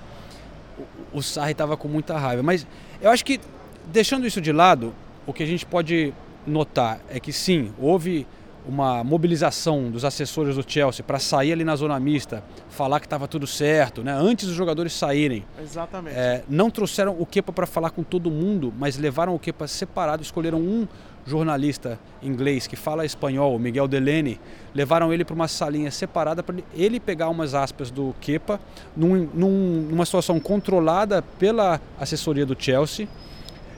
o 1.13 1.21
Sarri 1.21 1.51
estava 1.51 1.77
com 1.77 1.87
muita 1.87 2.17
raiva. 2.17 2.41
Mas 2.41 2.65
eu 3.01 3.09
acho 3.09 3.23
que, 3.23 3.39
deixando 3.87 4.25
isso 4.25 4.41
de 4.41 4.51
lado, 4.51 4.93
o 5.25 5.33
que 5.33 5.43
a 5.43 5.45
gente 5.45 5.65
pode 5.65 6.13
notar 6.45 6.99
é 7.09 7.19
que 7.19 7.31
sim, 7.31 7.71
houve 7.79 8.25
uma 8.65 9.03
mobilização 9.03 9.89
dos 9.89 10.05
assessores 10.05 10.55
do 10.55 10.63
Chelsea 10.65 11.03
para 11.03 11.19
sair 11.19 11.53
ali 11.53 11.63
na 11.63 11.75
zona 11.75 11.99
mista, 11.99 12.43
falar 12.69 12.99
que 12.99 13.07
estava 13.07 13.27
tudo 13.27 13.47
certo, 13.47 14.03
né? 14.03 14.13
antes 14.13 14.47
dos 14.47 14.55
jogadores 14.55 14.93
saírem. 14.93 15.43
Exatamente. 15.59 16.15
É, 16.15 16.43
não 16.47 16.69
trouxeram 16.69 17.15
o 17.19 17.25
Kepa 17.25 17.51
para 17.51 17.65
falar 17.65 17.89
com 17.89 18.03
todo 18.03 18.29
mundo, 18.29 18.73
mas 18.77 18.97
levaram 18.97 19.33
o 19.33 19.39
Kepa 19.39 19.67
separado, 19.67 20.21
escolheram 20.21 20.59
um 20.59 20.87
jornalista 21.25 21.99
inglês 22.21 22.67
que 22.67 22.75
fala 22.75 23.05
espanhol, 23.05 23.57
Miguel 23.59 23.87
Delene, 23.87 24.39
levaram 24.73 25.13
ele 25.13 25.23
para 25.23 25.33
uma 25.33 25.47
salinha 25.47 25.91
separada 25.91 26.41
para 26.41 26.55
ele 26.73 26.99
pegar 26.99 27.29
umas 27.29 27.53
aspas 27.53 27.91
do 27.91 28.15
Kepa 28.21 28.59
num, 28.95 29.29
num, 29.33 29.87
numa 29.89 30.05
situação 30.05 30.39
controlada 30.39 31.21
pela 31.39 31.79
assessoria 31.99 32.45
do 32.45 32.55
Chelsea. 32.57 33.07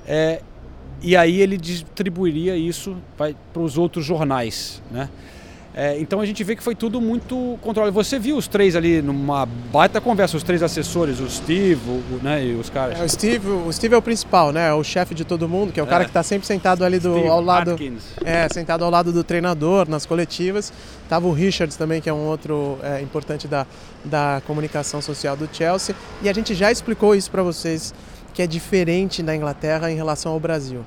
É, 0.05 0.41
e 1.01 1.15
aí 1.15 1.41
ele 1.41 1.57
distribuiria 1.57 2.55
isso 2.55 2.95
para 3.17 3.61
os 3.61 3.77
outros 3.77 4.05
jornais, 4.05 4.81
né? 4.89 5.09
É, 5.75 5.99
então 5.99 6.19
a 6.21 6.25
gente 6.25 6.43
vê 6.43 6.55
que 6.55 6.61
foi 6.61 6.75
tudo 6.75 7.01
muito 7.01 7.57
controlado. 7.61 7.91
Você 7.93 8.19
viu 8.19 8.37
os 8.37 8.47
três 8.47 8.75
ali 8.75 9.01
numa 9.01 9.45
baita 9.45 9.99
conversa, 9.99 10.37
os 10.37 10.43
três 10.43 10.61
assessores, 10.61 11.19
o 11.19 11.27
Steve 11.27 11.81
o, 11.89 12.19
né, 12.21 12.45
e 12.45 12.53
os 12.53 12.69
caras. 12.69 12.99
É, 12.99 13.03
o, 13.03 13.09
Steve, 13.09 13.49
o 13.49 13.73
Steve 13.73 13.95
é 13.95 13.97
o 13.97 14.01
principal, 14.01 14.51
né? 14.51 14.69
É 14.69 14.73
o 14.73 14.83
chefe 14.83 15.15
de 15.15 15.25
todo 15.25 15.49
mundo, 15.49 15.73
que 15.73 15.79
é 15.79 15.83
o 15.83 15.87
é. 15.87 15.89
cara 15.89 16.03
que 16.03 16.11
está 16.11 16.21
sempre 16.21 16.45
sentado 16.45 16.85
ali 16.85 16.99
do, 16.99 17.17
ao 17.27 17.41
lado. 17.41 17.71
Atkins. 17.71 18.03
É, 18.23 18.47
sentado 18.49 18.85
ao 18.85 18.91
lado 18.91 19.11
do 19.11 19.23
treinador, 19.23 19.89
nas 19.89 20.05
coletivas. 20.05 20.71
Tava 21.09 21.27
o 21.27 21.31
Richards 21.31 21.75
também, 21.75 21.99
que 21.99 22.09
é 22.09 22.13
um 22.13 22.27
outro 22.27 22.77
é, 22.83 23.01
importante 23.01 23.47
da, 23.47 23.65
da 24.05 24.43
comunicação 24.45 25.01
social 25.01 25.35
do 25.35 25.49
Chelsea. 25.51 25.95
E 26.21 26.29
a 26.29 26.33
gente 26.33 26.53
já 26.53 26.71
explicou 26.71 27.15
isso 27.15 27.31
para 27.31 27.41
vocês, 27.41 27.95
que 28.31 28.43
é 28.43 28.47
diferente 28.47 29.23
na 29.23 29.35
Inglaterra 29.35 29.91
em 29.91 29.95
relação 29.95 30.33
ao 30.33 30.39
Brasil. 30.39 30.85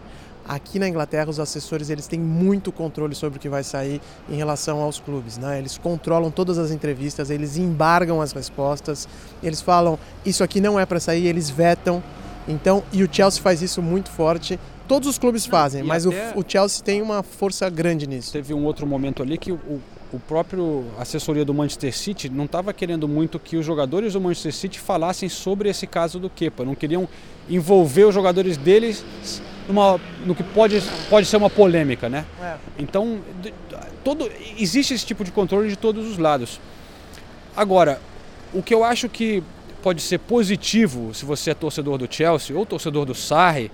Aqui 0.49 0.79
na 0.79 0.89
Inglaterra, 0.89 1.29
os 1.29 1.41
assessores 1.41 1.91
eles 1.91 2.07
têm 2.07 2.21
muito 2.21 2.71
controle 2.71 3.15
sobre 3.15 3.39
o 3.39 3.41
que 3.41 3.49
vai 3.49 3.65
sair 3.65 4.01
em 4.29 4.37
relação 4.37 4.81
aos 4.81 5.01
clubes. 5.01 5.37
Né? 5.39 5.59
Eles 5.59 5.77
controlam 5.77 6.31
todas 6.31 6.57
as 6.57 6.71
entrevistas, 6.71 7.31
eles 7.31 7.57
embargam 7.57 8.21
as 8.21 8.33
respostas, 8.33 9.09
eles 9.43 9.61
falam 9.61 9.99
isso 10.25 10.45
aqui 10.45 10.61
não 10.61 10.79
é 10.79 10.87
para 10.87 11.01
sair, 11.01 11.27
eles 11.27 11.51
vetam. 11.51 12.03
Então, 12.47 12.85
e 12.93 13.03
o 13.03 13.09
Chelsea 13.11 13.43
faz 13.43 13.61
isso 13.61 13.83
muito 13.83 14.09
forte. 14.09 14.59
Todos 14.87 15.09
os 15.09 15.19
clubes 15.19 15.45
fazem, 15.45 15.83
mas 15.83 16.07
até... 16.07 16.33
o, 16.37 16.41
o, 16.41 16.45
Chelsea 16.47 16.85
tem 16.85 17.03
uma 17.03 17.25
força 17.25 17.69
grande 17.69 18.07
nisso. 18.07 18.33
Teve 18.33 18.55
um 18.55 18.65
outro 18.65 18.87
momento 18.87 19.21
ali 19.21 19.37
que 19.37 19.51
o, 19.51 19.81
o 20.13 20.21
próprio 20.21 20.85
assessoria 20.97 21.45
do 21.45 21.53
Manchester 21.53 21.93
City 21.93 22.29
não 22.29 22.45
estava 22.45 22.73
querendo 22.73 23.09
muito 23.09 23.41
que 23.41 23.57
os 23.57 23.67
jogadores 23.67 24.13
do 24.13 24.21
Manchester 24.21 24.55
City 24.55 24.79
falassem 24.79 25.29
sobre 25.29 25.69
esse 25.69 25.89
caso 25.89 26.21
do 26.21 26.31
Kepa. 26.31 26.65
Não 26.65 26.77
queriam 26.77 27.09
envolver 27.51 28.05
os 28.05 28.15
jogadores 28.15 28.57
deles 28.57 29.05
numa, 29.69 30.01
no 30.25 30.35
que 30.35 30.43
pode, 30.43 30.81
pode 31.09 31.27
ser 31.27 31.37
uma 31.37 31.51
polêmica, 31.51 32.09
né? 32.09 32.25
É. 32.41 32.57
Então, 32.79 33.21
todo, 34.05 34.31
existe 34.59 34.95
esse 34.95 35.05
tipo 35.05 35.25
de 35.25 35.31
controle 35.33 35.69
de 35.69 35.77
todos 35.77 36.07
os 36.07 36.19
lados. 36.19 36.61
Agora, 37.57 38.01
o 38.53 38.63
que 38.63 38.75
eu 38.75 38.85
acho 38.85 39.09
que 39.09 39.43
pode 39.83 40.03
ser 40.03 40.19
positivo 40.19 41.15
se 41.15 41.25
você 41.25 41.51
é 41.51 41.55
torcedor 41.55 41.99
do 41.99 42.13
Chelsea 42.13 42.57
ou 42.57 42.67
torcedor 42.67 43.05
do 43.05 43.15
Sarri, 43.15 43.71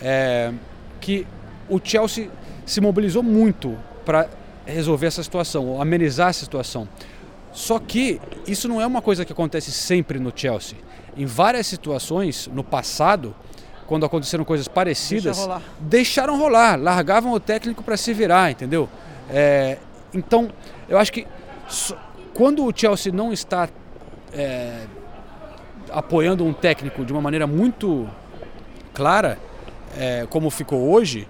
é 0.00 0.52
que 1.00 1.26
o 1.68 1.80
Chelsea 1.82 2.28
se 2.64 2.80
mobilizou 2.80 3.22
muito 3.22 3.76
para 4.04 4.28
resolver 4.64 5.06
essa 5.06 5.22
situação, 5.22 5.80
amenizar 5.80 6.30
essa 6.30 6.44
situação. 6.44 6.88
Só 7.52 7.78
que 7.78 8.20
isso 8.46 8.68
não 8.68 8.80
é 8.80 8.86
uma 8.86 9.00
coisa 9.00 9.24
que 9.24 9.32
acontece 9.32 9.72
sempre 9.72 10.18
no 10.18 10.32
Chelsea. 10.34 10.76
Em 11.16 11.24
várias 11.24 11.66
situações 11.66 12.48
no 12.52 12.62
passado, 12.62 13.34
quando 13.86 14.04
aconteceram 14.04 14.44
coisas 14.44 14.68
parecidas, 14.68 15.36
Deixa 15.36 15.40
rolar. 15.42 15.62
deixaram 15.80 16.38
rolar, 16.38 16.76
largavam 16.80 17.32
o 17.32 17.40
técnico 17.40 17.82
para 17.82 17.96
se 17.96 18.12
virar, 18.12 18.50
entendeu? 18.50 18.88
É, 19.30 19.78
então, 20.12 20.50
eu 20.88 20.98
acho 20.98 21.12
que 21.12 21.26
quando 22.34 22.64
o 22.64 22.72
Chelsea 22.74 23.12
não 23.12 23.32
está 23.32 23.68
é, 24.32 24.84
apoiando 25.90 26.44
um 26.44 26.52
técnico 26.52 27.04
de 27.04 27.12
uma 27.12 27.20
maneira 27.20 27.46
muito 27.46 28.08
clara, 28.92 29.38
é, 29.96 30.26
como 30.28 30.50
ficou 30.50 30.90
hoje, 30.90 31.28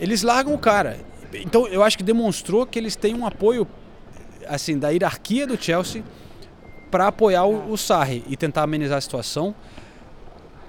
eles 0.00 0.22
largam 0.22 0.54
o 0.54 0.58
cara. 0.58 0.98
Então, 1.32 1.66
eu 1.68 1.82
acho 1.82 1.96
que 1.96 2.02
demonstrou 2.04 2.66
que 2.66 2.78
eles 2.78 2.96
têm 2.96 3.14
um 3.14 3.26
apoio 3.26 3.66
assim 4.48 4.78
da 4.78 4.88
hierarquia 4.88 5.46
do 5.46 5.62
Chelsea 5.62 6.02
para 6.90 7.06
apoiar 7.06 7.44
o, 7.44 7.70
o 7.70 7.78
Sarri 7.78 8.24
e 8.28 8.36
tentar 8.36 8.62
amenizar 8.62 8.98
a 8.98 9.00
situação. 9.00 9.54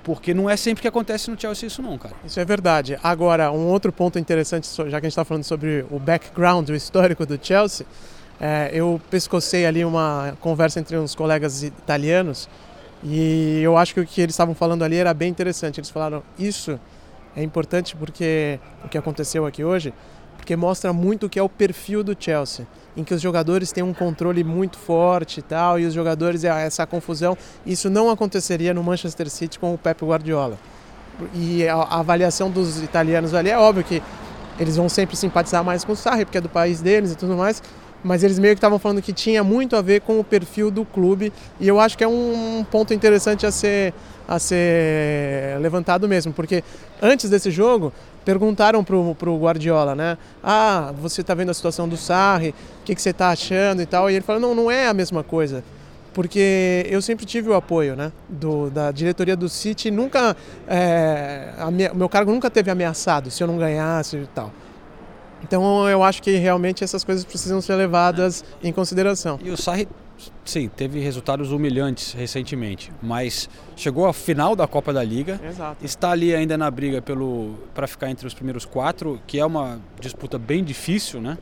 Porque 0.03 0.33
não 0.33 0.49
é 0.49 0.57
sempre 0.57 0.81
que 0.81 0.87
acontece 0.87 1.29
no 1.29 1.39
Chelsea 1.39 1.67
isso 1.67 1.81
não, 1.81 1.97
cara. 1.97 2.15
Isso 2.25 2.39
é 2.39 2.45
verdade. 2.45 2.97
Agora, 3.03 3.51
um 3.51 3.67
outro 3.67 3.91
ponto 3.91 4.17
interessante, 4.17 4.67
já 4.67 4.83
que 4.83 4.95
a 4.95 4.99
gente 5.01 5.07
está 5.07 5.23
falando 5.23 5.43
sobre 5.43 5.85
o 5.91 5.99
background, 5.99 6.69
o 6.69 6.75
histórico 6.75 7.25
do 7.25 7.39
Chelsea, 7.41 7.85
é, 8.39 8.71
eu 8.73 8.99
pescocei 9.11 9.67
ali 9.67 9.85
uma 9.85 10.35
conversa 10.41 10.79
entre 10.79 10.97
uns 10.97 11.13
colegas 11.13 11.61
italianos 11.61 12.49
e 13.03 13.61
eu 13.61 13.77
acho 13.77 13.93
que 13.93 13.99
o 13.99 14.05
que 14.05 14.21
eles 14.21 14.33
estavam 14.33 14.55
falando 14.55 14.83
ali 14.83 14.95
era 14.95 15.13
bem 15.13 15.29
interessante. 15.29 15.79
Eles 15.79 15.91
falaram, 15.91 16.23
isso 16.39 16.79
é 17.35 17.43
importante 17.43 17.95
porque 17.95 18.59
o 18.83 18.89
que 18.89 18.97
aconteceu 18.97 19.45
aqui 19.45 19.63
hoje, 19.63 19.93
porque 20.41 20.55
mostra 20.55 20.91
muito 20.91 21.27
o 21.27 21.29
que 21.29 21.37
é 21.37 21.43
o 21.43 21.47
perfil 21.47 22.03
do 22.03 22.17
Chelsea 22.19 22.65
em 22.97 23.03
que 23.03 23.13
os 23.13 23.21
jogadores 23.21 23.71
têm 23.71 23.83
um 23.83 23.93
controle 23.93 24.43
muito 24.43 24.77
forte 24.77 25.39
e 25.39 25.43
tal, 25.43 25.79
e 25.79 25.85
os 25.85 25.93
jogadores, 25.93 26.43
essa 26.43 26.85
confusão, 26.85 27.37
isso 27.65 27.89
não 27.89 28.09
aconteceria 28.09 28.73
no 28.73 28.83
Manchester 28.83 29.29
City 29.29 29.57
com 29.57 29.73
o 29.73 29.77
Pep 29.77 30.03
Guardiola. 30.03 30.57
E 31.33 31.65
a, 31.67 31.75
avaliação 31.83 32.49
dos 32.49 32.83
italianos 32.83 33.33
ali 33.33 33.49
é 33.49 33.57
óbvio 33.57 33.83
que 33.83 34.03
eles 34.59 34.75
vão 34.75 34.89
sempre 34.89 35.15
simpatizar 35.15 35.63
mais 35.63 35.85
com 35.85 35.93
o 35.93 35.95
Sarri, 35.95 36.25
porque 36.25 36.39
é 36.39 36.41
do 36.41 36.49
país 36.49 36.81
deles 36.81 37.13
e 37.13 37.15
tudo 37.15 37.37
mais, 37.37 37.63
mas 38.03 38.23
eles 38.23 38.39
meio 38.39 38.55
que 38.55 38.57
estavam 38.57 38.79
falando 38.79 39.01
que 39.01 39.13
tinha 39.13 39.43
muito 39.43 39.75
a 39.75 39.81
ver 39.81 40.01
com 40.01 40.19
o 40.19 40.23
perfil 40.23 40.69
do 40.69 40.83
clube 40.83 41.31
e 41.59 41.67
eu 41.67 41.79
acho 41.79 41.97
que 41.97 42.03
é 42.03 42.07
um 42.07 42.65
ponto 42.69 42.93
interessante 42.93 43.45
a 43.45 43.51
ser, 43.51 43.93
a 44.27 44.37
ser 44.37 45.59
levantado 45.61 46.09
mesmo, 46.09 46.33
porque 46.33 46.63
antes 47.01 47.29
desse 47.29 47.51
jogo 47.51 47.93
perguntaram 48.23 48.83
pro, 48.83 49.15
pro 49.15 49.37
Guardiola, 49.37 49.95
né? 49.95 50.17
Ah, 50.43 50.93
você 50.99 51.21
está 51.21 51.33
vendo 51.33 51.49
a 51.49 51.53
situação 51.53 51.87
do 51.87 51.97
Sarri, 51.97 52.49
o 52.49 52.83
que, 52.85 52.95
que 52.95 53.01
você 53.01 53.09
está 53.09 53.29
achando 53.29 53.81
e 53.81 53.85
tal, 53.85 54.09
e 54.09 54.13
ele 54.15 54.23
falou, 54.23 54.41
não, 54.41 54.55
não 54.55 54.71
é 54.71 54.87
a 54.87 54.93
mesma 54.93 55.23
coisa 55.23 55.63
porque 56.13 56.85
eu 56.89 57.01
sempre 57.01 57.25
tive 57.25 57.49
o 57.49 57.53
apoio 57.53 57.95
né, 57.95 58.11
do, 58.27 58.69
da 58.69 58.91
diretoria 58.91 59.35
do 59.35 59.47
City, 59.47 59.89
nunca 59.89 60.35
é, 60.67 61.53
o 61.93 61.95
meu 61.95 62.09
cargo 62.09 62.31
nunca 62.31 62.49
teve 62.49 62.69
ameaçado 62.69 63.31
se 63.31 63.41
eu 63.41 63.47
não 63.47 63.57
ganhasse 63.57 64.17
e 64.17 64.27
tal. 64.27 64.51
Então 65.43 65.89
eu 65.89 66.03
acho 66.03 66.21
que 66.21 66.35
realmente 66.35 66.83
essas 66.83 67.03
coisas 67.03 67.25
precisam 67.25 67.61
ser 67.61 67.75
levadas 67.75 68.43
em 68.61 68.71
consideração. 68.71 69.39
E 69.41 69.49
o 69.49 69.57
Sarri, 69.57 69.87
sim, 70.43 70.67
teve 70.67 70.99
resultados 70.99 71.51
humilhantes 71.51 72.13
recentemente, 72.13 72.91
mas 73.01 73.49
chegou 73.75 74.07
à 74.07 74.13
final 74.13 74.55
da 74.55 74.67
Copa 74.67 74.91
da 74.91 75.03
Liga, 75.03 75.39
Exato. 75.43 75.85
está 75.85 76.11
ali 76.11 76.35
ainda 76.35 76.57
na 76.57 76.69
briga 76.69 77.01
pelo 77.01 77.55
para 77.73 77.87
ficar 77.87 78.09
entre 78.09 78.27
os 78.27 78.33
primeiros 78.33 78.65
quatro, 78.65 79.21
que 79.25 79.39
é 79.39 79.45
uma 79.45 79.79
disputa 79.99 80.37
bem 80.37 80.63
difícil, 80.63 81.21
né? 81.21 81.37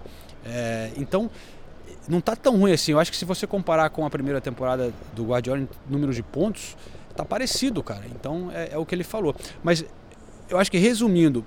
É, 0.46 0.92
então 0.98 1.30
não 2.08 2.20
está 2.20 2.36
tão 2.36 2.58
ruim 2.58 2.72
assim. 2.72 2.92
Eu 2.92 3.00
acho 3.00 3.12
que 3.12 3.18
se 3.18 3.26
você 3.26 3.46
comparar 3.46 3.90
com 3.92 4.06
a 4.06 4.10
primeira 4.10 4.42
temporada 4.42 4.92
do 5.14 5.26
Guardiola 5.26 5.62
em 5.62 5.70
números 5.88 6.16
de 6.16 6.24
pontos, 6.24 6.76
tá 7.16 7.24
parecido, 7.24 7.84
cara. 7.84 8.06
Então 8.08 8.50
é, 8.52 8.70
é, 8.74 8.78
o 8.78 8.86
que 8.86 8.96
ele 8.96 9.04
falou. 9.04 9.36
Mas 9.64 9.86
eu 10.50 10.58
acho 10.58 10.72
que 10.72 10.78
resumindo, 10.78 11.46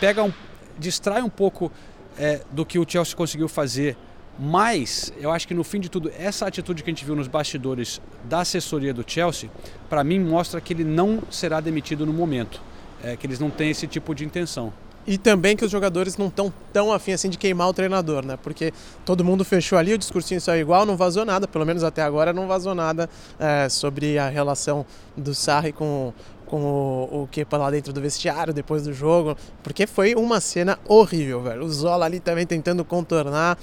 pega 0.00 0.22
um, 0.24 0.32
distrai 0.78 1.22
um 1.22 1.28
pouco 1.28 1.70
é, 2.18 2.40
do 2.50 2.64
que 2.64 2.78
o 2.78 2.86
Chelsea 2.88 3.14
conseguiu 3.14 3.48
fazer. 3.48 3.96
Mas 4.38 5.12
eu 5.18 5.32
acho 5.32 5.48
que 5.48 5.54
no 5.54 5.64
fim 5.64 5.80
de 5.80 5.88
tudo, 5.88 6.12
essa 6.16 6.46
atitude 6.46 6.82
que 6.82 6.90
a 6.90 6.92
gente 6.92 7.04
viu 7.04 7.16
nos 7.16 7.26
bastidores 7.26 8.00
da 8.24 8.40
assessoria 8.40 8.94
do 8.94 9.04
Chelsea, 9.04 9.50
para 9.88 10.04
mim 10.04 10.20
mostra 10.20 10.60
que 10.60 10.72
ele 10.72 10.84
não 10.84 11.20
será 11.30 11.60
demitido 11.60 12.06
no 12.06 12.12
momento. 12.12 12.60
É, 13.02 13.16
que 13.16 13.26
eles 13.26 13.38
não 13.38 13.48
têm 13.48 13.70
esse 13.70 13.86
tipo 13.86 14.12
de 14.12 14.24
intenção. 14.24 14.72
E 15.06 15.16
também 15.16 15.56
que 15.56 15.64
os 15.64 15.70
jogadores 15.70 16.18
não 16.18 16.26
estão 16.26 16.52
tão 16.72 16.92
afim 16.92 17.12
assim 17.12 17.30
de 17.30 17.38
queimar 17.38 17.68
o 17.68 17.72
treinador, 17.72 18.26
né? 18.26 18.36
Porque 18.42 18.74
todo 19.06 19.24
mundo 19.24 19.44
fechou 19.44 19.78
ali, 19.78 19.94
o 19.94 19.98
discursinho 19.98 20.40
saiu 20.40 20.60
igual, 20.60 20.84
não 20.84 20.96
vazou 20.96 21.24
nada, 21.24 21.48
pelo 21.48 21.64
menos 21.64 21.82
até 21.82 22.02
agora 22.02 22.32
não 22.32 22.46
vazou 22.46 22.74
nada 22.74 23.08
é, 23.38 23.68
sobre 23.68 24.18
a 24.18 24.28
relação 24.28 24.84
do 25.16 25.34
Sarri 25.34 25.72
com, 25.72 26.12
com 26.44 26.60
o, 26.60 27.22
o 27.22 27.28
Kepa 27.28 27.56
lá 27.56 27.70
dentro 27.70 27.90
do 27.92 28.00
vestiário 28.00 28.52
depois 28.52 28.82
do 28.82 28.92
jogo, 28.92 29.34
porque 29.62 29.86
foi 29.86 30.14
uma 30.14 30.40
cena 30.40 30.78
horrível, 30.86 31.40
velho. 31.40 31.64
O 31.64 31.70
Zola 31.70 32.04
ali 32.04 32.20
também 32.20 32.44
tentando 32.44 32.84
contornar. 32.84 33.56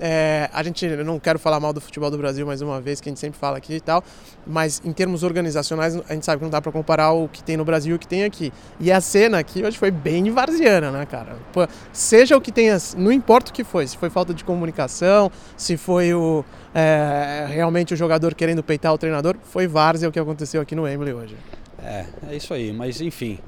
É, 0.00 0.48
a 0.52 0.62
gente 0.62 0.84
eu 0.84 1.04
não 1.04 1.18
quero 1.18 1.38
falar 1.38 1.60
mal 1.60 1.72
do 1.72 1.80
futebol 1.80 2.10
do 2.10 2.16
Brasil 2.16 2.46
mais 2.46 2.62
uma 2.62 2.80
vez, 2.80 3.00
que 3.00 3.08
a 3.08 3.10
gente 3.10 3.20
sempre 3.20 3.38
fala 3.38 3.58
aqui 3.58 3.74
e 3.74 3.80
tal, 3.80 4.02
mas 4.46 4.80
em 4.84 4.92
termos 4.92 5.22
organizacionais 5.22 5.96
a 6.08 6.14
gente 6.14 6.24
sabe 6.24 6.38
que 6.38 6.44
não 6.44 6.50
dá 6.50 6.62
para 6.62 6.72
comparar 6.72 7.12
o 7.12 7.28
que 7.28 7.42
tem 7.44 7.56
no 7.56 7.64
Brasil 7.64 7.92
e 7.92 7.96
o 7.96 7.98
que 7.98 8.06
tem 8.06 8.24
aqui. 8.24 8.52
E 8.80 8.90
a 8.90 9.00
cena 9.00 9.38
aqui 9.38 9.62
hoje 9.62 9.78
foi 9.78 9.90
bem 9.90 10.30
varziana, 10.30 10.90
né, 10.90 11.06
cara? 11.06 11.36
Pô, 11.52 11.66
seja 11.92 12.36
o 12.36 12.40
que 12.40 12.50
tenha, 12.50 12.76
não 12.96 13.12
importa 13.12 13.50
o 13.50 13.54
que 13.54 13.64
foi, 13.64 13.86
se 13.86 13.96
foi 13.96 14.08
falta 14.08 14.32
de 14.32 14.44
comunicação, 14.44 15.30
se 15.56 15.76
foi 15.76 16.14
o 16.14 16.44
é, 16.74 17.46
realmente 17.50 17.92
o 17.92 17.96
jogador 17.96 18.34
querendo 18.34 18.62
peitar 18.62 18.92
o 18.94 18.98
treinador, 18.98 19.36
foi 19.42 19.66
várzea 19.66 20.08
o 20.08 20.12
que 20.12 20.18
aconteceu 20.18 20.60
aqui 20.62 20.74
no 20.74 20.82
Wembley 20.82 21.12
hoje. 21.12 21.36
É, 21.82 22.06
é 22.30 22.36
isso 22.36 22.54
aí, 22.54 22.72
mas 22.72 23.00
enfim. 23.00 23.38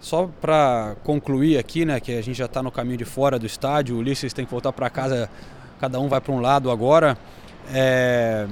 Só 0.00 0.30
para 0.40 0.94
concluir 1.02 1.58
aqui, 1.58 1.84
né, 1.84 1.98
que 1.98 2.16
a 2.16 2.22
gente 2.22 2.36
já 2.36 2.44
está 2.44 2.62
no 2.62 2.70
caminho 2.70 2.98
de 2.98 3.04
fora 3.04 3.36
do 3.38 3.46
estádio, 3.46 3.96
o 3.96 3.98
Ulisses 3.98 4.32
tem 4.32 4.44
que 4.44 4.50
voltar 4.50 4.72
para 4.72 4.88
casa 4.88 5.28
cada 5.80 5.98
um 6.00 6.08
vai 6.08 6.20
para 6.20 6.32
um 6.32 6.40
lado 6.40 6.70
agora. 6.70 7.16
É, 7.72 8.46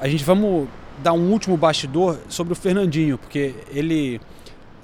a 0.00 0.08
gente 0.08 0.24
vamos 0.24 0.68
dar 1.02 1.12
um 1.12 1.30
último 1.30 1.56
bastidor 1.56 2.18
sobre 2.28 2.52
o 2.52 2.56
Fernandinho, 2.56 3.18
porque 3.18 3.54
ele 3.68 4.20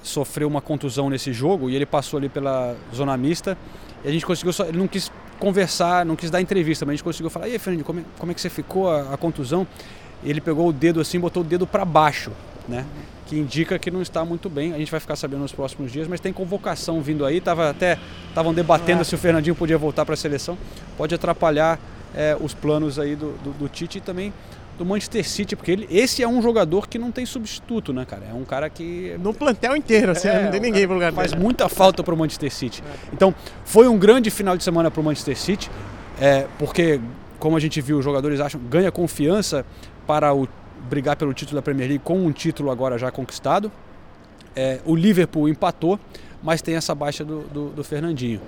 sofreu 0.03 0.47
uma 0.47 0.61
contusão 0.61 1.09
nesse 1.09 1.31
jogo 1.31 1.69
e 1.69 1.75
ele 1.75 1.85
passou 1.85 2.17
ali 2.17 2.27
pela 2.27 2.75
zona 2.93 3.15
mista 3.15 3.57
e 4.03 4.07
a 4.07 4.11
gente 4.11 4.25
conseguiu 4.25 4.51
só, 4.51 4.65
ele 4.65 4.77
não 4.77 4.87
quis 4.87 5.11
conversar, 5.39 6.05
não 6.05 6.15
quis 6.15 6.31
dar 6.31 6.41
entrevista, 6.41 6.85
mas 6.85 6.93
a 6.93 6.95
gente 6.95 7.03
conseguiu 7.03 7.29
falar, 7.29 7.47
e 7.47 7.53
aí 7.53 7.59
Fernandinho, 7.59 7.85
como 7.85 7.99
é, 7.99 8.03
como 8.17 8.31
é 8.31 8.35
que 8.35 8.41
você 8.41 8.49
ficou 8.49 8.89
a, 8.89 9.13
a 9.13 9.17
contusão? 9.17 9.65
E 10.23 10.29
ele 10.29 10.41
pegou 10.41 10.67
o 10.67 10.73
dedo 10.73 10.99
assim, 10.99 11.19
botou 11.19 11.41
o 11.41 11.45
dedo 11.45 11.65
para 11.65 11.85
baixo, 11.85 12.31
né? 12.67 12.85
Que 13.31 13.39
indica 13.39 13.79
que 13.79 13.89
não 13.89 14.01
está 14.01 14.25
muito 14.25 14.49
bem. 14.49 14.73
A 14.73 14.77
gente 14.77 14.91
vai 14.91 14.99
ficar 14.99 15.15
sabendo 15.15 15.39
nos 15.39 15.53
próximos 15.53 15.89
dias, 15.89 16.05
mas 16.05 16.19
tem 16.19 16.33
convocação 16.33 17.01
vindo 17.01 17.25
aí. 17.25 17.39
Tava 17.39 17.69
até 17.69 17.97
estavam 18.27 18.53
debatendo 18.53 18.99
é. 18.99 19.03
se 19.05 19.15
o 19.15 19.17
Fernandinho 19.17 19.55
podia 19.55 19.77
voltar 19.77 20.03
para 20.03 20.15
a 20.15 20.17
seleção. 20.17 20.57
Pode 20.97 21.15
atrapalhar 21.15 21.79
é, 22.13 22.35
os 22.37 22.53
planos 22.53 22.99
aí 22.99 23.15
do, 23.15 23.31
do, 23.41 23.51
do, 23.51 23.69
Tite 23.69 23.99
e 23.99 24.01
também 24.01 24.33
do 24.77 24.85
Manchester 24.85 25.25
City, 25.25 25.55
porque 25.55 25.71
ele, 25.71 25.87
esse 25.89 26.21
é 26.21 26.27
um 26.27 26.41
jogador 26.41 26.89
que 26.89 26.99
não 26.99 27.09
tem 27.09 27.25
substituto, 27.25 27.93
né, 27.93 28.03
cara? 28.03 28.23
É 28.29 28.33
um 28.33 28.43
cara 28.43 28.69
que. 28.69 29.17
No 29.23 29.33
plantel 29.33 29.77
inteiro, 29.77 30.11
assim, 30.11 30.27
é, 30.27 30.43
não 30.43 30.51
tem 30.51 30.59
ninguém 30.59 30.85
pro 30.85 30.95
lugar 30.95 31.13
Faz 31.13 31.31
dele. 31.31 31.41
muita 31.41 31.69
falta 31.69 32.03
pro 32.03 32.17
Manchester 32.17 32.51
City. 32.51 32.83
É. 32.85 33.13
Então, 33.13 33.33
foi 33.63 33.87
um 33.87 33.97
grande 33.97 34.29
final 34.29 34.57
de 34.57 34.63
semana 34.65 34.91
pro 34.91 35.01
Manchester 35.01 35.37
City, 35.37 35.71
é, 36.19 36.47
porque, 36.59 36.99
como 37.39 37.55
a 37.55 37.61
gente 37.61 37.79
viu, 37.79 37.97
os 37.97 38.03
jogadores 38.03 38.41
acham, 38.41 38.59
ganha 38.69 38.91
confiança 38.91 39.65
para 40.05 40.33
o 40.33 40.45
brigar 40.91 41.15
pelo 41.15 41.33
título 41.33 41.55
da 41.55 41.61
Premier 41.61 41.87
League 41.87 42.03
com 42.03 42.17
um 42.17 42.33
título 42.33 42.69
agora 42.69 42.97
já 42.97 43.09
conquistado. 43.09 43.71
É, 44.53 44.81
o 44.85 44.93
Liverpool 44.93 45.47
empatou, 45.47 45.97
mas 46.43 46.61
tem 46.61 46.75
essa 46.75 46.93
baixa 46.93 47.23
do, 47.23 47.43
do, 47.43 47.69
do 47.69 47.83
Fernandinho. 47.83 48.41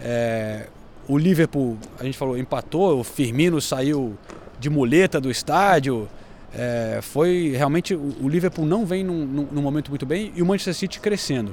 É, 0.00 0.68
o 1.08 1.18
Liverpool, 1.18 1.76
a 1.98 2.04
gente 2.04 2.16
falou, 2.16 2.38
empatou, 2.38 3.00
o 3.00 3.02
Firmino 3.02 3.60
saiu 3.60 4.16
de 4.60 4.70
muleta 4.70 5.20
do 5.20 5.28
estádio. 5.28 6.08
É, 6.54 7.00
foi 7.02 7.52
realmente 7.56 7.94
o, 7.94 8.14
o, 8.22 8.28
Liverpool 8.28 8.64
não 8.64 8.86
vem 8.86 9.02
num, 9.02 9.26
num, 9.26 9.48
num, 9.50 9.60
momento 9.60 9.90
muito 9.90 10.06
bem 10.06 10.32
e 10.36 10.40
o 10.40 10.46
Manchester 10.46 10.74
City 10.74 11.00
crescendo. 11.00 11.52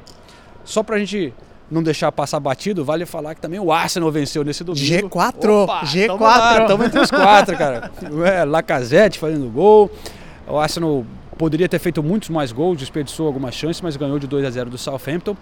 Só 0.64 0.84
para 0.84 0.98
a 0.98 1.00
gente 1.00 1.34
não 1.72 1.82
deixar 1.82 2.12
passar 2.12 2.40
batido, 2.40 2.86
vale 2.86 3.06
falar 3.06 3.34
que 3.34 3.42
também 3.42 3.60
o 3.60 3.72
Arsenal 3.72 4.12
venceu 4.12 4.44
nesse 4.44 4.64
domingo. 4.64 5.10
G4, 5.10 5.64
Opa, 5.64 5.82
G4. 5.82 6.62
Estamos 6.62 6.86
entre 6.86 7.00
os 7.00 7.10
quatro, 7.10 7.58
cara. 7.58 7.92
É, 8.24 8.46
Lacazette 8.46 9.18
fazendo 9.18 9.50
gol. 9.50 9.90
O 10.48 10.58
Arsenal 10.58 11.06
poderia 11.38 11.68
ter 11.68 11.80
feito 11.80 12.04
muitos 12.04 12.30
mais 12.30 12.52
gols, 12.52 12.78
desperdiçou 12.78 13.28
algumas 13.28 13.56
chances, 13.56 13.82
mas 13.82 13.96
ganhou 13.96 14.20
de 14.20 14.28
2 14.28 14.46
a 14.46 14.50
0 14.50 14.70
do 14.70 14.78
Southampton. 14.78 15.36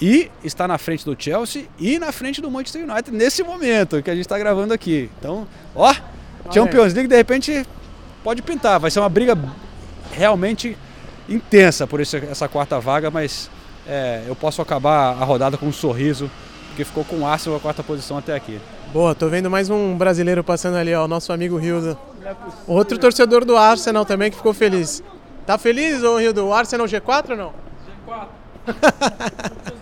E 0.00 0.30
está 0.42 0.66
na 0.66 0.78
frente 0.78 1.04
do 1.04 1.16
Chelsea 1.18 1.66
e 1.78 1.98
na 1.98 2.10
frente 2.10 2.40
do 2.40 2.50
Manchester 2.50 2.82
United 2.88 3.16
nesse 3.16 3.42
momento 3.42 4.02
que 4.02 4.10
a 4.10 4.14
gente 4.14 4.24
está 4.24 4.38
gravando 4.38 4.74
aqui. 4.74 5.08
Então, 5.18 5.46
ó, 5.74 5.94
Champions 6.52 6.92
League 6.92 7.08
de 7.08 7.16
repente 7.16 7.64
pode 8.24 8.42
pintar. 8.42 8.80
Vai 8.80 8.90
ser 8.90 9.00
uma 9.00 9.08
briga 9.08 9.38
realmente 10.12 10.76
intensa 11.28 11.86
por 11.86 12.00
esse, 12.00 12.16
essa 12.16 12.48
quarta 12.48 12.80
vaga, 12.80 13.10
mas 13.10 13.48
é, 13.86 14.22
eu 14.26 14.34
posso 14.34 14.60
acabar 14.60 15.10
a 15.10 15.24
rodada 15.24 15.56
com 15.56 15.66
um 15.66 15.72
sorriso, 15.72 16.30
porque 16.68 16.84
ficou 16.84 17.04
com 17.04 17.20
o 17.20 17.26
Arsenal 17.26 17.58
a 17.58 17.60
quarta 17.60 17.82
posição 17.82 18.18
até 18.18 18.34
aqui. 18.34 18.60
Boa, 18.92 19.14
tô 19.14 19.28
vendo 19.28 19.48
mais 19.48 19.70
um 19.70 19.96
brasileiro 19.96 20.42
passando 20.42 20.76
ali, 20.76 20.92
ó, 20.94 21.04
o 21.04 21.08
nosso 21.08 21.32
amigo 21.32 21.56
Rildo. 21.56 21.96
Outro 22.66 22.98
torcedor 22.98 23.44
do 23.44 23.56
Arsenal 23.56 24.04
também 24.04 24.30
que 24.30 24.36
ficou 24.36 24.54
feliz. 24.54 25.02
Tá 25.46 25.58
feliz, 25.58 26.02
ô 26.02 26.18
Rildo? 26.18 26.46
O 26.46 26.54
Arsenal 26.54 26.86
G4 26.86 27.30
ou 27.30 27.36
não? 27.36 27.52
G4. 28.06 28.26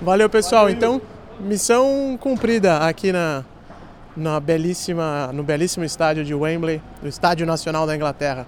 Valeu, 0.00 0.30
pessoal. 0.30 0.62
Valeu. 0.62 0.76
Então, 0.76 1.02
missão 1.40 2.16
cumprida 2.20 2.78
aqui 2.78 3.12
na, 3.12 3.44
na 4.16 4.38
belíssima, 4.38 5.30
no 5.32 5.42
belíssimo 5.42 5.84
estádio 5.84 6.24
de 6.24 6.34
Wembley, 6.34 6.80
no 7.02 7.08
Estádio 7.08 7.46
Nacional 7.46 7.86
da 7.86 7.96
Inglaterra. 7.96 8.46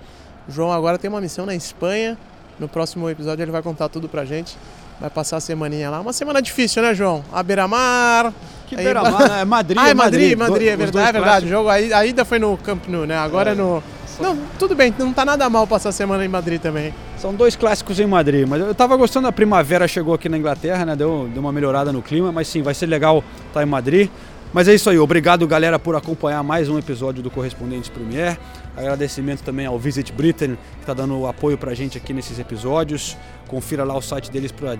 O 0.48 0.52
João 0.52 0.72
agora 0.72 0.98
tem 0.98 1.08
uma 1.08 1.20
missão 1.20 1.46
na 1.46 1.54
Espanha. 1.54 2.18
No 2.58 2.68
próximo 2.68 3.08
episódio 3.08 3.42
ele 3.42 3.50
vai 3.50 3.62
contar 3.62 3.88
tudo 3.88 4.08
pra 4.08 4.24
gente. 4.24 4.56
Vai 5.02 5.10
passar 5.10 5.38
a 5.38 5.40
semaninha 5.40 5.90
lá. 5.90 6.00
Uma 6.00 6.12
semana 6.12 6.40
difícil, 6.40 6.80
né, 6.80 6.94
João? 6.94 7.24
A 7.32 7.42
Beira-Mar. 7.42 8.32
Que 8.68 8.76
Beira-Mar? 8.76 9.28
Né? 9.28 9.40
É 9.40 9.44
Madrid, 9.44 9.78
ah, 9.80 9.88
é 9.88 9.94
Madrid, 9.94 10.38
Madrid, 10.38 10.38
Madrid 10.38 10.68
é 10.68 10.76
verdade. 10.76 11.08
É 11.08 11.12
verdade. 11.12 11.46
O 11.46 11.48
jogo, 11.48 11.68
a 11.68 12.06
ida 12.06 12.24
foi 12.24 12.38
no 12.38 12.56
Camp 12.56 12.86
Nou, 12.86 13.04
né? 13.04 13.18
Agora 13.18 13.50
é, 13.50 13.52
é 13.52 13.56
no 13.56 13.82
não, 14.20 14.38
tudo 14.60 14.76
bem, 14.76 14.94
não 14.96 15.12
tá 15.12 15.24
nada 15.24 15.50
mal 15.50 15.66
passar 15.66 15.88
a 15.88 15.92
semana 15.92 16.24
em 16.24 16.28
Madrid 16.28 16.60
também. 16.60 16.94
São 17.18 17.34
dois 17.34 17.56
clássicos 17.56 17.98
em 17.98 18.06
Madrid, 18.06 18.46
mas 18.46 18.60
eu 18.60 18.72
tava 18.72 18.94
gostando 18.96 19.26
da 19.26 19.32
primavera, 19.32 19.88
chegou 19.88 20.14
aqui 20.14 20.28
na 20.28 20.38
Inglaterra, 20.38 20.84
né? 20.84 20.94
Deu, 20.94 21.28
deu 21.32 21.40
uma 21.40 21.50
melhorada 21.50 21.90
no 21.90 22.00
clima, 22.00 22.30
mas 22.30 22.46
sim, 22.46 22.62
vai 22.62 22.72
ser 22.72 22.86
legal 22.86 23.24
estar 23.48 23.54
tá 23.54 23.62
em 23.64 23.66
Madrid. 23.66 24.08
Mas 24.52 24.68
é 24.68 24.74
isso 24.74 24.88
aí, 24.88 24.98
obrigado 24.98 25.44
galera 25.48 25.78
por 25.78 25.96
acompanhar 25.96 26.42
mais 26.44 26.68
um 26.68 26.78
episódio 26.78 27.22
do 27.22 27.30
Correspondentes 27.30 27.88
Premier. 27.88 28.38
Agradecimento 28.76 29.42
também 29.42 29.66
ao 29.66 29.78
Visit 29.78 30.12
Britain, 30.12 30.56
que 30.76 30.80
está 30.80 30.94
dando 30.94 31.26
apoio 31.26 31.58
pra 31.58 31.74
gente 31.74 31.98
aqui 31.98 32.12
nesses 32.12 32.38
episódios. 32.38 33.16
Confira 33.48 33.84
lá 33.84 33.96
o 33.96 34.00
site 34.02 34.30
deles 34.30 34.50
para 34.50 34.78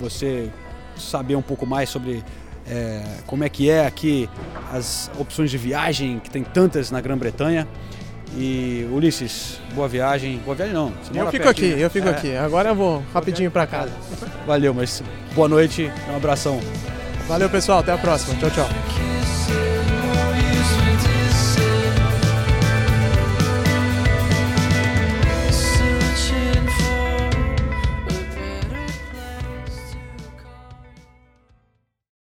você 0.00 0.50
saber 0.96 1.36
um 1.36 1.42
pouco 1.42 1.64
mais 1.66 1.88
sobre 1.88 2.22
é, 2.68 3.02
como 3.26 3.44
é 3.44 3.48
que 3.48 3.70
é 3.70 3.86
aqui 3.86 4.28
as 4.72 5.10
opções 5.18 5.50
de 5.50 5.58
viagem, 5.58 6.18
que 6.18 6.30
tem 6.30 6.42
tantas 6.42 6.90
na 6.90 7.00
Grã-Bretanha. 7.00 7.66
E 8.34 8.88
Ulisses, 8.90 9.60
boa 9.74 9.86
viagem. 9.86 10.38
Boa 10.38 10.54
viagem 10.56 10.74
não. 10.74 10.92
eu 11.14 11.30
fico 11.30 11.48
aqui, 11.48 11.74
né? 11.74 11.84
eu 11.84 11.90
fico 11.90 12.08
é. 12.08 12.10
aqui. 12.10 12.36
Agora 12.36 12.70
eu 12.70 12.74
vou 12.74 13.02
rapidinho 13.12 13.50
para 13.50 13.66
casa. 13.66 13.92
Valeu, 14.46 14.72
mas 14.72 15.02
boa 15.34 15.48
noite, 15.48 15.90
um 16.10 16.16
abração. 16.16 16.58
Valeu 17.28 17.50
pessoal, 17.50 17.80
até 17.80 17.92
a 17.92 17.98
próxima. 17.98 18.34
Tchau, 18.36 18.50
tchau. 18.50 19.21